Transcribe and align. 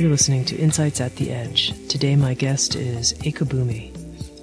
You're 0.00 0.08
listening 0.08 0.46
to 0.46 0.56
Insights 0.56 0.98
at 1.02 1.14
the 1.16 1.30
Edge. 1.30 1.74
Today, 1.88 2.16
my 2.16 2.32
guest 2.32 2.74
is 2.74 3.12
Ekabhumi. 3.18 3.92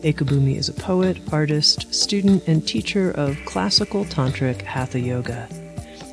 Ekabhumi 0.03 0.55
is 0.55 0.69
a 0.69 0.73
poet, 0.73 1.17
artist, 1.33 1.91
student, 1.91 2.47
and 2.47 2.65
teacher 2.67 3.09
of 3.09 3.43
classical 3.43 4.05
tantric 4.05 4.61
hatha 4.61 4.99
yoga. 4.99 5.49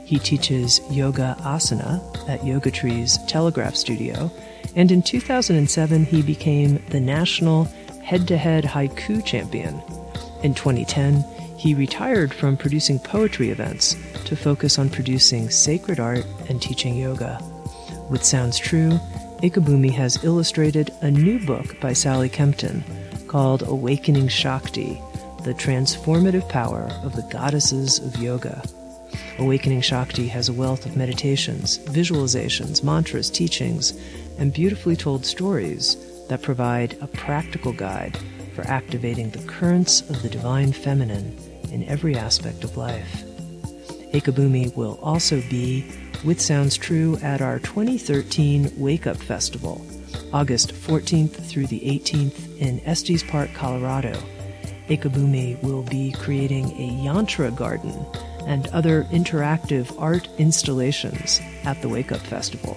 He 0.07 0.19
teaches 0.19 0.81
yoga 0.91 1.37
asana 1.41 2.01
at 2.27 2.43
Yoga 2.43 2.71
Tree's 2.71 3.19
Telegraph 3.27 3.77
Studio, 3.77 4.33
and 4.77 4.91
in 4.91 5.03
2007 5.03 6.07
he 6.07 6.23
became 6.23 6.83
the 6.89 7.01
national 7.01 7.65
head 8.03 8.27
to 8.29 8.39
head 8.39 8.65
haiku 8.65 9.23
champion. 9.27 9.75
In 10.43 10.55
2010, 10.55 11.23
he 11.59 11.75
retired 11.75 12.33
from 12.33 12.57
producing 12.57 12.99
poetry 12.99 13.51
events 13.51 13.95
to 14.25 14.37
focus 14.37 14.79
on 14.79 14.89
producing 14.89 15.51
sacred 15.51 16.01
art 16.01 16.25
and 16.49 16.63
teaching 16.63 16.97
yoga. 16.97 17.39
With 18.09 18.25
Sounds 18.25 18.59
True, 18.59 19.01
Ekabhumi 19.45 19.93
has 19.93 20.25
illustrated 20.25 20.91
a 21.03 21.11
new 21.11 21.39
book 21.39 21.79
by 21.79 21.93
Sally 21.93 22.31
Kempton 22.31 22.83
called 23.27 23.61
Awakening 23.61 24.29
Shakti 24.29 24.99
The 25.43 25.53
Transformative 25.53 26.49
Power 26.49 26.89
of 27.03 27.15
the 27.15 27.29
Goddesses 27.31 27.99
of 27.99 28.17
Yoga. 28.17 28.63
Awakening 29.39 29.83
Shakti 29.83 30.29
has 30.29 30.49
a 30.49 30.55
wealth 30.55 30.87
of 30.87 30.97
meditations, 30.97 31.77
visualizations, 31.77 32.83
mantras, 32.83 33.29
teachings, 33.29 33.93
and 34.39 34.51
beautifully 34.51 34.97
told 34.97 35.27
stories 35.27 35.99
that 36.29 36.41
provide 36.41 36.97
a 37.03 37.07
practical 37.07 37.75
guide 37.75 38.19
for 38.55 38.63
activating 38.63 39.29
the 39.29 39.47
currents 39.47 40.01
of 40.09 40.23
the 40.23 40.31
divine 40.31 40.73
feminine 40.73 41.37
in 41.71 41.85
every 41.85 42.17
aspect 42.17 42.65
of 42.65 42.79
life. 42.79 43.25
Ekabhumi 44.15 44.75
will 44.75 44.99
also 45.03 45.43
be 45.51 45.85
with 46.25 46.41
Sounds 46.41 46.77
True 46.77 47.19
at 47.23 47.43
our 47.43 47.59
2013 47.59 48.73
Wake 48.77 49.07
Up 49.07 49.17
Festival, 49.17 49.85
August 50.33 50.73
14th 50.73 51.37
through 51.47 51.67
the 51.67 51.81
18th 51.81 52.59
in 52.59 52.81
Estes 52.87 53.23
Park, 53.23 53.51
Colorado. 53.55 54.13
Ekabhumi 54.89 55.63
will 55.63 55.83
be 55.83 56.13
creating 56.13 56.67
a 56.73 57.05
yantra 57.05 57.55
garden 57.55 58.07
and 58.47 58.67
other 58.69 59.05
interactive 59.05 59.95
art 60.01 60.29
installations 60.39 61.41
at 61.65 61.81
the 61.83 61.89
Wake 61.89 62.13
Up 62.13 62.21
Festival. 62.21 62.77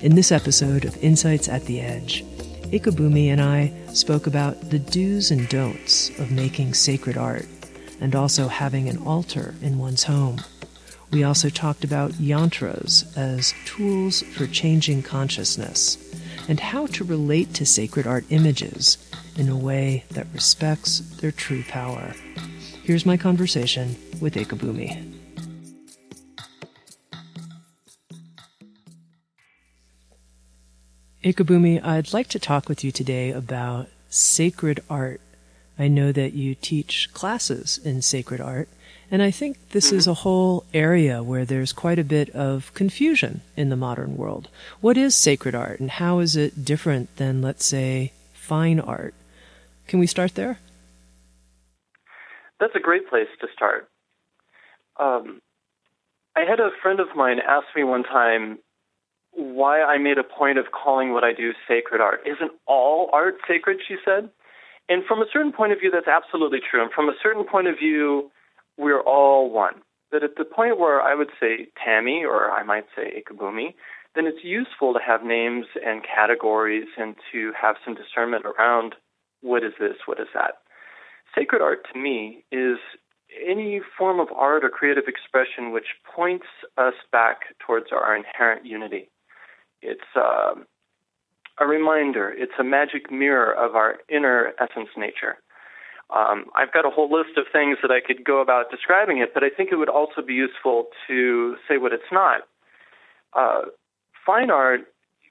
In 0.00 0.14
this 0.14 0.32
episode 0.32 0.84
of 0.84 1.02
Insights 1.02 1.48
at 1.48 1.64
the 1.66 1.80
Edge, 1.80 2.24
Ekabhumi 2.70 3.26
and 3.28 3.40
I 3.40 3.72
spoke 3.92 4.26
about 4.26 4.70
the 4.70 4.78
do's 4.78 5.30
and 5.30 5.48
don'ts 5.48 6.10
of 6.18 6.30
making 6.30 6.74
sacred 6.74 7.16
art 7.16 7.46
and 8.00 8.14
also 8.14 8.48
having 8.48 8.88
an 8.88 8.98
altar 8.98 9.54
in 9.60 9.78
one's 9.78 10.04
home. 10.04 10.38
We 11.10 11.24
also 11.24 11.48
talked 11.48 11.84
about 11.84 12.12
yantras 12.12 13.16
as 13.16 13.54
tools 13.64 14.22
for 14.22 14.46
changing 14.46 15.02
consciousness 15.02 15.96
and 16.48 16.60
how 16.60 16.86
to 16.88 17.04
relate 17.04 17.54
to 17.54 17.64
sacred 17.64 18.06
art 18.06 18.24
images 18.28 18.98
in 19.36 19.48
a 19.48 19.56
way 19.56 20.04
that 20.10 20.26
respects 20.34 21.00
their 21.20 21.32
true 21.32 21.62
power. 21.68 22.14
Here's 22.82 23.06
my 23.06 23.16
conversation 23.16 23.96
with 24.20 24.34
Ekabhumi. 24.34 25.14
Ekabhumi, 31.24 31.84
I'd 31.84 32.12
like 32.12 32.28
to 32.28 32.38
talk 32.38 32.68
with 32.68 32.84
you 32.84 32.92
today 32.92 33.30
about 33.30 33.88
sacred 34.08 34.80
art. 34.88 35.20
I 35.78 35.88
know 35.88 36.12
that 36.12 36.32
you 36.32 36.54
teach 36.54 37.12
classes 37.12 37.78
in 37.84 38.02
sacred 38.02 38.40
art, 38.40 38.68
and 39.10 39.22
I 39.22 39.30
think 39.30 39.70
this 39.70 39.88
mm-hmm. 39.88 39.96
is 39.96 40.06
a 40.06 40.14
whole 40.14 40.64
area 40.74 41.22
where 41.22 41.44
there's 41.44 41.72
quite 41.72 41.98
a 41.98 42.04
bit 42.04 42.30
of 42.30 42.72
confusion 42.74 43.40
in 43.56 43.68
the 43.68 43.76
modern 43.76 44.16
world. 44.16 44.48
What 44.80 44.96
is 44.96 45.14
sacred 45.14 45.54
art 45.54 45.80
and 45.80 45.90
how 45.90 46.18
is 46.18 46.36
it 46.36 46.64
different 46.64 47.16
than, 47.16 47.40
let's 47.40 47.64
say, 47.64 48.12
fine 48.34 48.80
art? 48.80 49.14
Can 49.86 49.98
we 49.98 50.06
start 50.06 50.34
there? 50.34 50.58
That's 52.60 52.74
a 52.74 52.80
great 52.80 53.08
place 53.08 53.28
to 53.40 53.46
start. 53.54 53.88
Um, 54.98 55.40
I 56.36 56.40
had 56.48 56.60
a 56.60 56.70
friend 56.82 57.00
of 57.00 57.08
mine 57.16 57.38
ask 57.46 57.66
me 57.74 57.84
one 57.84 58.02
time 58.02 58.58
why 59.32 59.82
I 59.82 59.98
made 59.98 60.18
a 60.18 60.24
point 60.24 60.58
of 60.58 60.66
calling 60.72 61.12
what 61.12 61.24
I 61.24 61.32
do 61.32 61.52
sacred 61.66 62.00
art. 62.00 62.20
Isn't 62.26 62.52
all 62.66 63.08
art 63.12 63.36
sacred, 63.46 63.78
she 63.86 63.96
said? 64.04 64.30
And 64.88 65.04
from 65.04 65.20
a 65.20 65.26
certain 65.32 65.52
point 65.52 65.72
of 65.72 65.78
view, 65.78 65.90
that's 65.90 66.08
absolutely 66.08 66.58
true. 66.60 66.82
And 66.82 66.90
from 66.92 67.08
a 67.08 67.14
certain 67.22 67.44
point 67.44 67.68
of 67.68 67.78
view, 67.78 68.30
we're 68.78 69.00
all 69.00 69.50
one. 69.50 69.82
That 70.10 70.22
at 70.22 70.36
the 70.36 70.44
point 70.44 70.78
where 70.78 71.02
I 71.02 71.14
would 71.14 71.28
say 71.38 71.68
Tami, 71.86 72.22
or 72.22 72.50
I 72.50 72.62
might 72.62 72.86
say 72.96 73.20
Ekabhumi, 73.20 73.74
then 74.14 74.26
it's 74.26 74.42
useful 74.42 74.94
to 74.94 75.00
have 75.06 75.22
names 75.22 75.66
and 75.84 76.02
categories 76.02 76.88
and 76.96 77.14
to 77.32 77.52
have 77.60 77.76
some 77.84 77.94
discernment 77.94 78.46
around 78.46 78.94
what 79.42 79.62
is 79.62 79.72
this, 79.78 79.96
what 80.06 80.18
is 80.18 80.28
that. 80.34 80.58
Sacred 81.34 81.60
art 81.60 81.86
to 81.92 81.98
me 81.98 82.44
is 82.50 82.78
any 83.46 83.80
form 83.96 84.18
of 84.18 84.28
art 84.34 84.64
or 84.64 84.70
creative 84.70 85.04
expression 85.06 85.72
which 85.72 85.86
points 86.16 86.46
us 86.78 86.94
back 87.12 87.56
towards 87.64 87.86
our 87.92 88.16
inherent 88.16 88.64
unity. 88.64 89.10
It's 89.82 90.00
uh, 90.16 90.54
a 91.60 91.66
reminder, 91.66 92.30
it's 92.30 92.52
a 92.58 92.64
magic 92.64 93.10
mirror 93.10 93.52
of 93.52 93.76
our 93.76 93.96
inner 94.08 94.52
essence 94.58 94.88
nature. 94.96 95.38
Um, 96.10 96.46
I've 96.56 96.72
got 96.72 96.86
a 96.86 96.90
whole 96.90 97.10
list 97.12 97.36
of 97.36 97.44
things 97.52 97.78
that 97.82 97.90
I 97.90 98.00
could 98.00 98.24
go 98.24 98.40
about 98.40 98.70
describing 98.70 99.18
it, 99.18 99.34
but 99.34 99.44
I 99.44 99.50
think 99.50 99.70
it 99.72 99.76
would 99.76 99.90
also 99.90 100.22
be 100.22 100.34
useful 100.34 100.86
to 101.06 101.56
say 101.68 101.76
what 101.76 101.92
it's 101.92 102.10
not. 102.10 102.42
Uh, 103.36 103.68
fine 104.24 104.50
art 104.50 104.80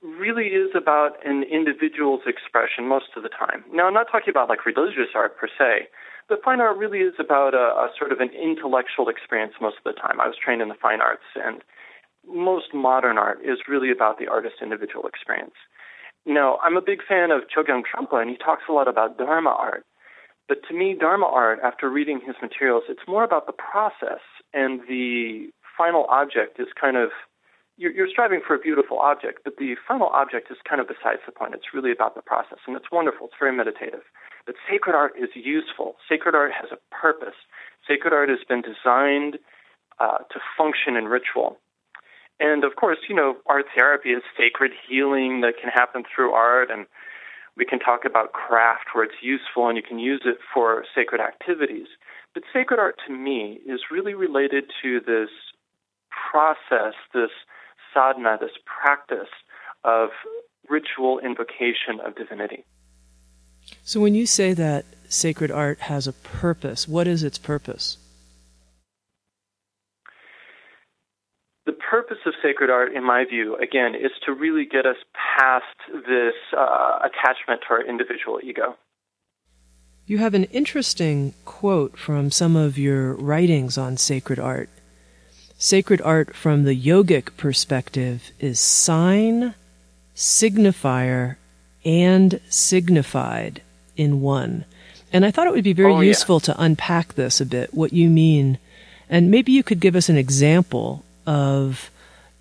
really 0.04 0.54
is 0.54 0.70
about 0.76 1.18
an 1.26 1.44
individual's 1.44 2.22
expression 2.28 2.88
most 2.88 3.18
of 3.18 3.24
the 3.24 3.30
time. 3.30 3.64
Now, 3.74 3.88
I'm 3.88 3.94
not 3.94 4.08
talking 4.12 4.30
about 4.30 4.50
like 4.50 4.66
religious 4.66 5.10
art 5.16 5.36
per 5.38 5.48
se, 5.48 5.90
but 6.30 6.44
fine 6.44 6.62
art 6.62 6.78
really 6.78 7.00
is 7.00 7.16
about 7.20 7.56
a, 7.56 7.74
a 7.74 7.90
sort 7.98 8.12
of 8.12 8.20
an 8.20 8.30
intellectual 8.30 9.10
experience 9.10 9.54
most 9.60 9.78
of 9.78 9.84
the 9.84 10.00
time. 10.00 10.22
I 10.22 10.28
was 10.28 10.36
trained 10.38 10.62
in 10.62 10.68
the 10.68 10.76
fine 10.80 11.02
arts, 11.02 11.26
and 11.36 11.64
most 12.28 12.74
modern 12.74 13.18
art 13.18 13.40
is 13.44 13.60
really 13.68 13.90
about 13.90 14.20
the 14.20 14.28
artist's 14.28 14.62
individual 14.62 15.08
experience. 15.08 15.56
Now, 16.26 16.60
I'm 16.62 16.76
a 16.76 16.82
big 16.82 17.00
fan 17.08 17.32
of 17.32 17.44
Chogyam 17.48 17.82
Trungpa, 17.82 18.22
and 18.22 18.30
he 18.30 18.38
talks 18.38 18.64
a 18.70 18.74
lot 18.74 18.88
about 18.88 19.18
Dharma 19.18 19.50
art. 19.50 19.86
But 20.48 20.60
to 20.70 20.74
me, 20.74 20.96
Dharma 20.98 21.26
art, 21.26 21.60
after 21.64 21.90
reading 21.90 22.22
his 22.26 22.36
materials, 22.42 22.84
it's 22.88 23.08
more 23.08 23.24
about 23.24 23.48
the 23.48 23.54
process, 23.54 24.24
and 24.54 24.82
the 24.88 25.50
final 25.78 26.06
object 26.10 26.60
is 26.60 26.68
kind 26.80 26.98
of 26.98 27.10
you're, 27.80 27.92
you're, 27.92 28.08
striving 28.10 28.42
for 28.46 28.56
a 28.56 28.60
beautiful 28.60 28.98
object, 28.98 29.42
but 29.44 29.58
the 29.58 29.76
final 29.88 30.08
object 30.08 30.50
is 30.50 30.58
kind 30.68 30.82
of 30.82 30.88
besides 30.88 31.22
the 31.28 31.32
point. 31.32 31.54
It's 31.54 31.76
really 31.76 31.92
about 31.92 32.16
the 32.16 32.24
process, 32.24 32.58
and 32.66 32.76
it's 32.76 32.92
wonderful. 32.92 33.28
It's 33.28 33.36
very 33.40 33.56
meditative. 33.56 34.02
But 34.48 34.56
sacred 34.68 34.96
art 34.96 35.14
is 35.16 35.30
useful. 35.36 35.96
Sacred 36.10 36.34
art 36.34 36.52
has 36.60 36.72
a 36.72 36.80
purpose. 36.90 37.38
Sacred 37.88 38.14
art 38.14 38.30
has 38.30 38.40
been 38.50 38.64
designed 38.64 39.38
uh, 40.00 40.26
to 40.32 40.40
function 40.58 40.96
in 40.96 41.06
ritual. 41.06 41.58
And 42.40 42.64
of 42.64 42.76
course, 42.76 42.98
you 43.08 43.16
know, 43.16 43.38
art 43.46 43.66
therapy 43.76 44.10
is 44.10 44.24
sacred 44.36 44.72
healing 44.88 45.42
that 45.42 45.54
can 45.62 45.70
happen 45.70 46.04
through 46.04 46.34
art, 46.34 46.72
and 46.72 46.88
we 47.58 47.66
can 47.66 47.80
talk 47.80 48.06
about 48.06 48.34
craft 48.34 48.90
where 48.94 49.04
it's 49.04 49.22
useful 49.22 49.68
and 49.68 49.76
you 49.76 49.84
can 49.84 50.00
use 50.00 50.22
it 50.26 50.38
for 50.54 50.86
sacred 50.94 51.20
activities. 51.20 51.88
But 52.34 52.44
sacred 52.54 52.80
art 52.80 53.00
to 53.08 53.14
me 53.14 53.60
is 53.66 53.82
really 53.92 54.14
related 54.14 54.66
to 54.84 55.00
this 55.00 55.30
process, 56.32 56.94
this 57.14 57.32
sadhana, 57.94 58.38
this 58.40 58.52
practice 58.66 59.30
of 59.84 60.10
ritual 60.70 61.20
invocation 61.20 62.00
of 62.06 62.16
divinity. 62.16 62.64
So, 63.84 64.00
when 64.00 64.16
you 64.16 64.26
say 64.26 64.54
that 64.54 64.86
sacred 65.10 65.52
art 65.52 65.80
has 65.82 66.08
a 66.08 66.14
purpose, 66.14 66.88
what 66.88 67.08
is 67.08 67.24
its 67.24 67.38
purpose? 67.38 67.98
The 71.66 71.74
purpose 71.98 72.20
of 72.28 72.34
sacred 72.44 72.70
art, 72.70 72.94
in 72.94 73.04
my 73.04 73.26
view, 73.26 73.56
again, 73.56 73.96
is 73.96 74.12
to 74.24 74.32
really 74.32 74.66
get 74.66 74.86
us 74.86 74.98
past 75.36 75.66
this 76.06 76.36
uh, 76.56 77.00
attachment 77.00 77.60
to 77.68 77.74
our 77.74 77.84
individual 77.84 78.40
ego. 78.44 78.76
You 80.06 80.20
have 80.20 80.36
an 80.36 80.44
interesting 80.46 81.34
quote 81.44 81.98
from 81.98 82.30
some 82.30 82.56
of 82.56 82.78
your 82.78 83.16
writings 83.16 83.80
on 83.80 83.98
sacred 83.98 84.38
art. 84.38 84.70
Sacred 85.58 86.00
art 86.04 86.36
from 86.36 86.66
the 86.66 86.80
yogic 86.80 87.36
perspective 87.36 88.30
is 88.40 88.60
sign, 88.60 89.56
signifier, 90.16 91.38
and 91.84 92.40
signified 92.48 93.64
in 93.96 94.22
one. 94.22 94.66
And 95.12 95.26
I 95.26 95.32
thought 95.32 95.48
it 95.48 95.54
would 95.54 95.64
be 95.64 95.74
very 95.74 95.94
oh, 95.94 96.02
useful 96.02 96.40
to 96.42 96.62
unpack 96.62 97.16
this 97.16 97.42
a 97.42 97.46
bit, 97.46 97.74
what 97.74 97.92
you 97.92 98.08
mean. 98.08 98.60
And 99.10 99.32
maybe 99.32 99.52
you 99.52 99.64
could 99.64 99.80
give 99.80 99.96
us 99.96 100.10
an 100.10 100.18
example 100.18 101.04
of 101.28 101.92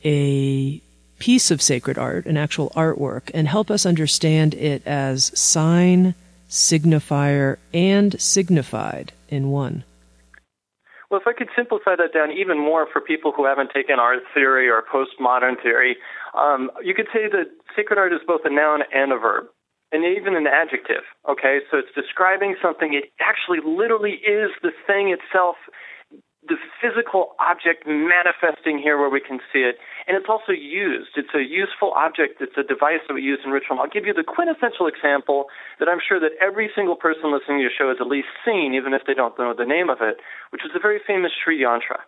a 0.05 0.81
piece 1.19 1.51
of 1.51 1.61
sacred 1.61 1.99
art, 1.99 2.25
an 2.27 2.37
actual 2.37 2.71
artwork, 2.71 3.31
and 3.35 3.49
help 3.49 3.71
us 3.71 3.85
understand 3.85 4.55
it 4.55 4.87
as 4.87 5.39
sign, 5.39 6.15
signifier, 6.49 7.59
and 7.75 8.19
signified 8.21 9.13
in 9.29 9.51
one. 9.51 9.85
Well, 11.11 11.21
if 11.21 11.27
I 11.27 11.33
could 11.33 11.49
simplify 11.55 11.95
that 11.97 12.13
down 12.13 12.33
even 12.33 12.59
more 12.59 12.87
for 12.93 13.01
people 13.01 13.33
who 13.33 13.45
haven't 13.45 13.71
taken 13.71 13.99
art 13.99 14.21
theory 14.35 14.69
or 14.69 14.83
postmodern 14.83 15.63
theory, 15.63 15.97
um, 16.35 16.71
you 16.83 16.95
could 16.95 17.07
say 17.13 17.29
that 17.31 17.47
sacred 17.77 17.99
art 17.99 18.13
is 18.13 18.21
both 18.27 18.41
a 18.45 18.51
noun 18.51 18.81
and 18.93 19.13
a 19.13 19.19
verb 19.19 19.47
and 19.93 20.05
even 20.05 20.35
an 20.35 20.47
adjective. 20.47 21.05
Okay, 21.31 21.61
so 21.71 21.79
it's 21.79 21.95
describing 21.95 22.57
something. 22.61 22.93
It 22.93 23.13
actually 23.21 23.59
literally 23.65 24.19
is 24.27 24.51
the 24.63 24.73
thing 24.87 25.15
itself, 25.15 25.57
the 26.49 26.57
physical 26.81 27.35
object 27.39 27.87
manifesting 27.87 28.79
here 28.79 28.99
where 28.99 29.11
we 29.11 29.21
can 29.21 29.39
see 29.53 29.67
it. 29.67 29.77
And 30.07 30.17
it's 30.17 30.31
also 30.31 30.53
used. 30.53 31.19
It's 31.19 31.35
a 31.35 31.43
useful 31.43 31.93
object. 31.97 32.41
It's 32.41 32.57
a 32.57 32.63
device 32.63 33.03
that 33.09 33.15
we 33.15 33.23
use 33.23 33.41
in 33.45 33.51
ritual. 33.51 33.79
I'll 33.81 33.91
give 33.91 34.07
you 34.07 34.15
the 34.15 34.27
quintessential 34.27 34.87
example 34.87 35.47
that 35.79 35.89
I'm 35.89 36.01
sure 36.01 36.21
that 36.21 36.33
every 36.41 36.71
single 36.75 36.97
person 36.97 37.35
listening 37.35 37.59
to 37.59 37.67
your 37.67 37.75
show 37.75 37.89
has 37.89 37.99
at 38.01 38.07
least 38.07 38.31
seen, 38.45 38.75
even 38.75 38.95
if 38.95 39.03
they 39.07 39.15
don't 39.15 39.37
know 39.39 39.55
the 39.57 39.67
name 39.67 39.91
of 39.91 39.99
it, 40.01 40.23
which 40.51 40.65
is 40.65 40.71
a 40.75 40.81
very 40.81 41.01
famous 41.03 41.33
Sri 41.35 41.63
Yantra. 41.63 42.07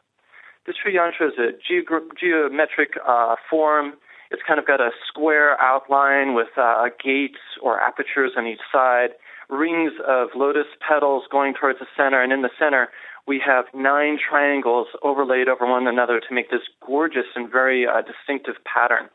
The 0.67 0.75
Sri 0.75 0.95
Yantra 0.95 1.35
is 1.35 1.39
a 1.39 1.57
geometric 1.59 2.95
uh, 3.03 3.37
form 3.51 3.99
it's 4.31 4.43
kind 4.47 4.61
of 4.61 4.67
got 4.67 4.81
a 4.81 4.91
square 5.09 5.61
outline 5.61 6.35
with 6.35 6.49
uh, 6.57 6.89
gates 7.03 7.41
or 7.63 7.81
apertures 7.81 8.33
on 8.37 8.47
each 8.47 8.61
side, 8.71 9.11
rings 9.49 9.93
of 10.07 10.29
lotus 10.37 10.67
petals 10.87 11.25
going 11.31 11.55
towards 11.55 11.79
the 11.79 11.87
center, 11.97 12.23
and 12.23 12.33
in 12.33 12.43
the 12.43 12.51
center 12.59 12.89
we 13.29 13.41
have 13.45 13.67
nine 13.75 14.19
triangles 14.19 14.89
overlaid 15.03 15.49
over 15.49 15.67
one 15.71 15.87
another 15.87 16.19
to 16.19 16.35
make 16.35 16.51
this 16.51 16.63
gorgeous 16.85 17.27
and 17.37 17.51
very 17.51 17.87
uh, 17.87 18.01
distinctive 18.01 18.57
pattern. 18.65 19.09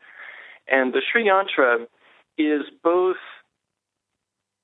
And 0.68 0.94
the 0.94 1.02
Sri 1.10 1.28
Yantra 1.28 1.86
is 2.38 2.62
both 2.82 3.16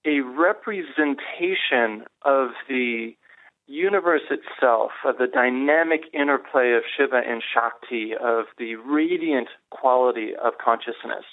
a 0.06 0.20
representation 0.20 2.06
of 2.24 2.50
the 2.68 3.14
universe 3.66 4.22
itself, 4.30 4.90
of 5.04 5.18
the 5.18 5.26
dynamic 5.26 6.02
interplay 6.12 6.72
of 6.72 6.82
Shiva 6.96 7.20
and 7.26 7.42
Shakti, 7.42 8.12
of 8.20 8.46
the 8.58 8.76
radiant 8.76 9.48
quality 9.70 10.30
of 10.42 10.54
consciousness. 10.64 11.24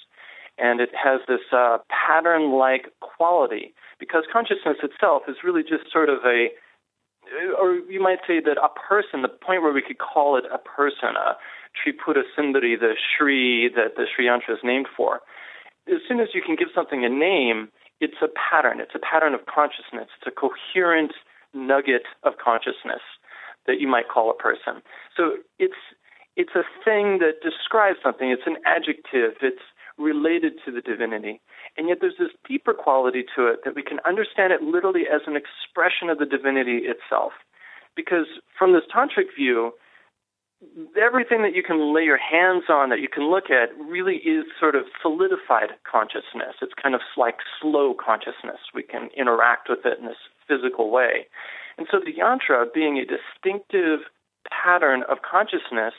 And 0.58 0.80
it 0.80 0.90
has 0.92 1.20
this 1.28 1.40
uh, 1.52 1.78
pattern 1.88 2.52
like 2.52 2.92
quality 3.00 3.74
because 3.98 4.24
consciousness 4.32 4.78
itself 4.82 5.22
is 5.28 5.36
really 5.44 5.62
just 5.62 5.90
sort 5.92 6.08
of 6.08 6.18
a, 6.24 6.48
Uh, 7.28 7.54
or 7.60 7.74
you 7.88 8.00
might 8.00 8.18
say 8.26 8.40
that 8.40 8.56
a 8.58 8.68
person, 8.68 9.22
the 9.22 9.28
point 9.28 9.62
where 9.62 9.72
we 9.72 9.82
could 9.82 9.98
call 9.98 10.36
it 10.36 10.44
a 10.52 10.58
person, 10.58 11.16
a 11.16 11.36
Tripura 11.76 12.22
Sundari, 12.36 12.78
the 12.78 12.94
Sri 12.96 13.70
that 13.74 13.96
the 13.96 14.06
Sri 14.14 14.26
Yantra 14.26 14.54
is 14.54 14.60
named 14.64 14.86
for. 14.96 15.20
As 15.86 16.00
soon 16.06 16.20
as 16.20 16.28
you 16.34 16.42
can 16.42 16.56
give 16.56 16.68
something 16.74 17.04
a 17.04 17.08
name, 17.08 17.68
it's 18.00 18.20
a 18.22 18.28
pattern. 18.28 18.80
It's 18.80 18.94
a 18.94 18.98
pattern 18.98 19.34
of 19.34 19.46
consciousness. 19.46 20.08
It's 20.18 20.26
a 20.26 20.30
coherent 20.30 21.12
nugget 21.54 22.04
of 22.22 22.34
consciousness 22.42 23.02
that 23.66 23.80
you 23.80 23.88
might 23.88 24.08
call 24.08 24.30
a 24.30 24.34
person. 24.34 24.82
So 25.16 25.36
it's 25.58 25.80
it's 26.36 26.54
a 26.54 26.62
thing 26.84 27.18
that 27.18 27.42
describes 27.42 27.98
something. 28.02 28.30
It's 28.30 28.46
an 28.46 28.56
adjective. 28.64 29.34
It's 29.42 29.62
related 29.98 30.54
to 30.64 30.70
the 30.70 30.80
divinity. 30.80 31.40
And 31.78 31.88
yet 31.88 31.98
there's 32.00 32.18
this 32.18 32.34
deeper 32.46 32.74
quality 32.74 33.24
to 33.36 33.46
it 33.46 33.60
that 33.64 33.76
we 33.76 33.82
can 33.82 34.00
understand 34.04 34.52
it 34.52 34.62
literally 34.62 35.04
as 35.06 35.22
an 35.26 35.36
expression 35.36 36.10
of 36.10 36.18
the 36.18 36.26
divinity 36.26 36.82
itself. 36.84 37.32
Because 37.94 38.26
from 38.58 38.72
this 38.72 38.82
tantric 38.94 39.30
view, 39.36 39.72
everything 41.00 41.42
that 41.42 41.54
you 41.54 41.62
can 41.62 41.94
lay 41.94 42.02
your 42.02 42.18
hands 42.18 42.64
on, 42.68 42.90
that 42.90 42.98
you 43.00 43.08
can 43.08 43.30
look 43.30 43.48
at, 43.48 43.70
really 43.78 44.16
is 44.16 44.44
sort 44.58 44.74
of 44.74 44.84
solidified 45.00 45.70
consciousness. 45.88 46.58
It's 46.60 46.74
kind 46.74 46.94
of 46.96 47.00
like 47.16 47.36
slow 47.62 47.94
consciousness. 47.94 48.58
We 48.74 48.82
can 48.82 49.08
interact 49.16 49.68
with 49.68 49.86
it 49.86 50.00
in 50.00 50.06
this 50.06 50.18
physical 50.48 50.90
way. 50.90 51.26
And 51.76 51.86
so 51.90 52.00
the 52.00 52.12
yantra 52.12 52.66
being 52.74 52.98
a 52.98 53.06
distinctive 53.06 54.00
pattern 54.50 55.04
of 55.08 55.18
consciousness 55.22 55.94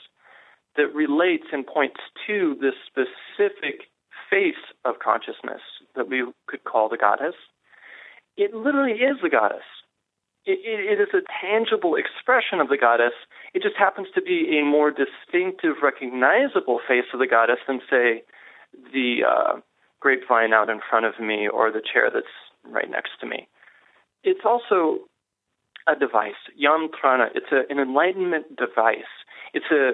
that 0.76 0.94
relates 0.94 1.48
and 1.52 1.66
points 1.66 2.02
to 2.28 2.56
this 2.60 2.76
specific 2.86 3.88
face 4.30 4.62
of 4.86 5.00
consciousness 5.00 5.62
that 5.96 6.10
we 6.10 6.24
could 6.48 6.64
call 6.64 6.90
the 6.90 6.98
goddess, 6.98 7.36
it 8.38 8.54
literally 8.54 8.94
is 8.94 9.18
the 9.22 9.30
goddess. 9.30 9.66
It, 10.46 10.60
it, 10.64 11.00
it 11.00 11.02
is 11.02 11.10
a 11.14 11.26
tangible 11.42 11.96
expression 11.96 12.60
of 12.60 12.70
the 12.70 12.78
goddess. 12.78 13.14
It 13.54 13.62
just 13.62 13.76
happens 13.76 14.08
to 14.16 14.22
be 14.22 14.60
a 14.60 14.66
more 14.66 14.92
distinctive, 14.92 15.84
recognizable 15.84 16.80
face 16.88 17.06
of 17.14 17.20
the 17.20 17.28
goddess 17.28 17.60
than, 17.68 17.82
say, 17.90 18.24
the 18.94 19.24
uh, 19.28 19.60
grapevine 20.00 20.54
out 20.54 20.70
in 20.70 20.80
front 20.90 21.06
of 21.06 21.20
me 21.20 21.48
or 21.48 21.72
the 21.72 21.82
chair 21.82 22.10
that's 22.14 22.28
right 22.64 22.90
next 22.90 23.12
to 23.20 23.28
me. 23.28 23.48
It's 24.24 24.42
also 24.46 25.00
a 25.88 25.96
device, 25.98 26.40
yantrana. 26.56 27.28
It's 27.36 27.52
a, 27.52 27.64
an 27.70 27.80
enlightenment 27.80 28.56
device. 28.56 29.12
It's 29.54 29.72
a 29.72 29.92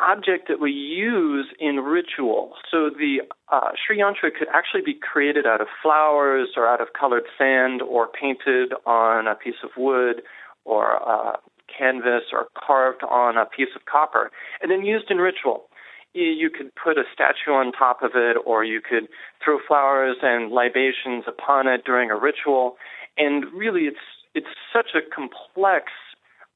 object 0.00 0.48
that 0.48 0.60
we 0.60 0.70
use 0.70 1.46
in 1.58 1.76
ritual. 1.76 2.52
So 2.70 2.90
the 2.90 3.22
uh, 3.50 3.70
Sri 3.74 3.98
Yantra 3.98 4.30
could 4.36 4.48
actually 4.52 4.82
be 4.84 4.94
created 4.94 5.46
out 5.46 5.60
of 5.60 5.68
flowers 5.82 6.48
or 6.56 6.66
out 6.66 6.80
of 6.80 6.88
colored 6.98 7.24
sand 7.36 7.82
or 7.82 8.08
painted 8.08 8.72
on 8.86 9.26
a 9.26 9.34
piece 9.34 9.60
of 9.62 9.70
wood 9.76 10.22
or 10.64 10.96
uh, 11.08 11.36
canvas 11.66 12.24
or 12.32 12.46
carved 12.58 13.02
on 13.02 13.36
a 13.36 13.46
piece 13.46 13.74
of 13.76 13.84
copper 13.84 14.30
and 14.62 14.70
then 14.70 14.84
used 14.84 15.10
in 15.10 15.18
ritual. 15.18 15.64
You 16.12 16.50
could 16.50 16.72
put 16.74 16.98
a 16.98 17.04
statue 17.14 17.52
on 17.52 17.70
top 17.70 18.02
of 18.02 18.12
it 18.14 18.36
or 18.44 18.64
you 18.64 18.80
could 18.80 19.06
throw 19.44 19.58
flowers 19.66 20.16
and 20.22 20.50
libations 20.50 21.24
upon 21.28 21.68
it 21.68 21.84
during 21.84 22.10
a 22.10 22.18
ritual. 22.18 22.76
And 23.16 23.44
really, 23.54 23.82
it's 23.82 23.98
it's 24.34 24.48
such 24.72 24.90
a 24.94 25.02
complex 25.14 25.92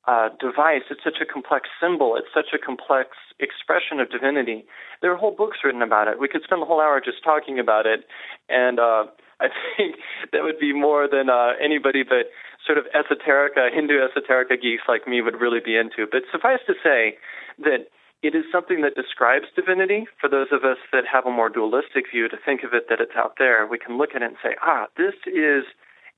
uh, 0.06 0.28
device. 0.38 0.84
It's 0.90 1.02
such 1.02 1.18
a 1.20 1.26
complex 1.26 1.68
symbol. 1.80 2.16
It's 2.16 2.28
such 2.34 2.52
a 2.54 2.58
complex 2.58 3.16
expression 3.40 4.00
of 4.00 4.10
divinity. 4.10 4.64
There 5.00 5.12
are 5.12 5.16
whole 5.16 5.34
books 5.34 5.58
written 5.64 5.82
about 5.82 6.08
it. 6.08 6.20
We 6.20 6.28
could 6.28 6.42
spend 6.44 6.62
the 6.62 6.66
whole 6.66 6.80
hour 6.80 7.00
just 7.00 7.24
talking 7.24 7.58
about 7.58 7.86
it, 7.86 8.04
and 8.48 8.78
uh, 8.78 9.04
I 9.40 9.48
think 9.76 9.96
that 10.32 10.42
would 10.42 10.58
be 10.58 10.72
more 10.72 11.08
than 11.10 11.28
uh, 11.28 11.52
anybody 11.62 12.02
but 12.02 12.30
sort 12.64 12.78
of 12.78 12.84
esoterica, 12.94 13.72
Hindu 13.72 13.94
esoterica 13.98 14.60
geeks 14.60 14.84
like 14.88 15.06
me 15.08 15.20
would 15.20 15.40
really 15.40 15.60
be 15.64 15.76
into. 15.76 16.06
But 16.10 16.22
suffice 16.30 16.60
to 16.66 16.74
say 16.82 17.16
that 17.58 17.88
it 18.22 18.34
is 18.34 18.44
something 18.50 18.80
that 18.80 18.94
describes 18.94 19.46
divinity. 19.54 20.06
For 20.20 20.30
those 20.30 20.48
of 20.50 20.64
us 20.64 20.78
that 20.92 21.04
have 21.10 21.26
a 21.26 21.30
more 21.30 21.50
dualistic 21.50 22.04
view, 22.10 22.28
to 22.28 22.36
think 22.42 22.62
of 22.62 22.72
it 22.72 22.88
that 22.88 23.00
it's 23.00 23.16
out 23.16 23.34
there, 23.38 23.66
we 23.66 23.78
can 23.78 23.98
look 23.98 24.10
at 24.14 24.22
it 24.22 24.26
and 24.26 24.36
say, 24.42 24.56
ah, 24.62 24.86
this 24.96 25.14
is 25.26 25.64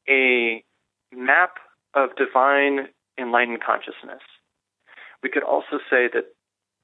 a 0.08 0.62
map 1.12 1.58
of 1.94 2.10
divine 2.16 2.88
enlightened 3.18 3.62
consciousness. 3.64 4.22
We 5.22 5.30
could 5.30 5.42
also 5.42 5.78
say 5.90 6.08
that 6.12 6.32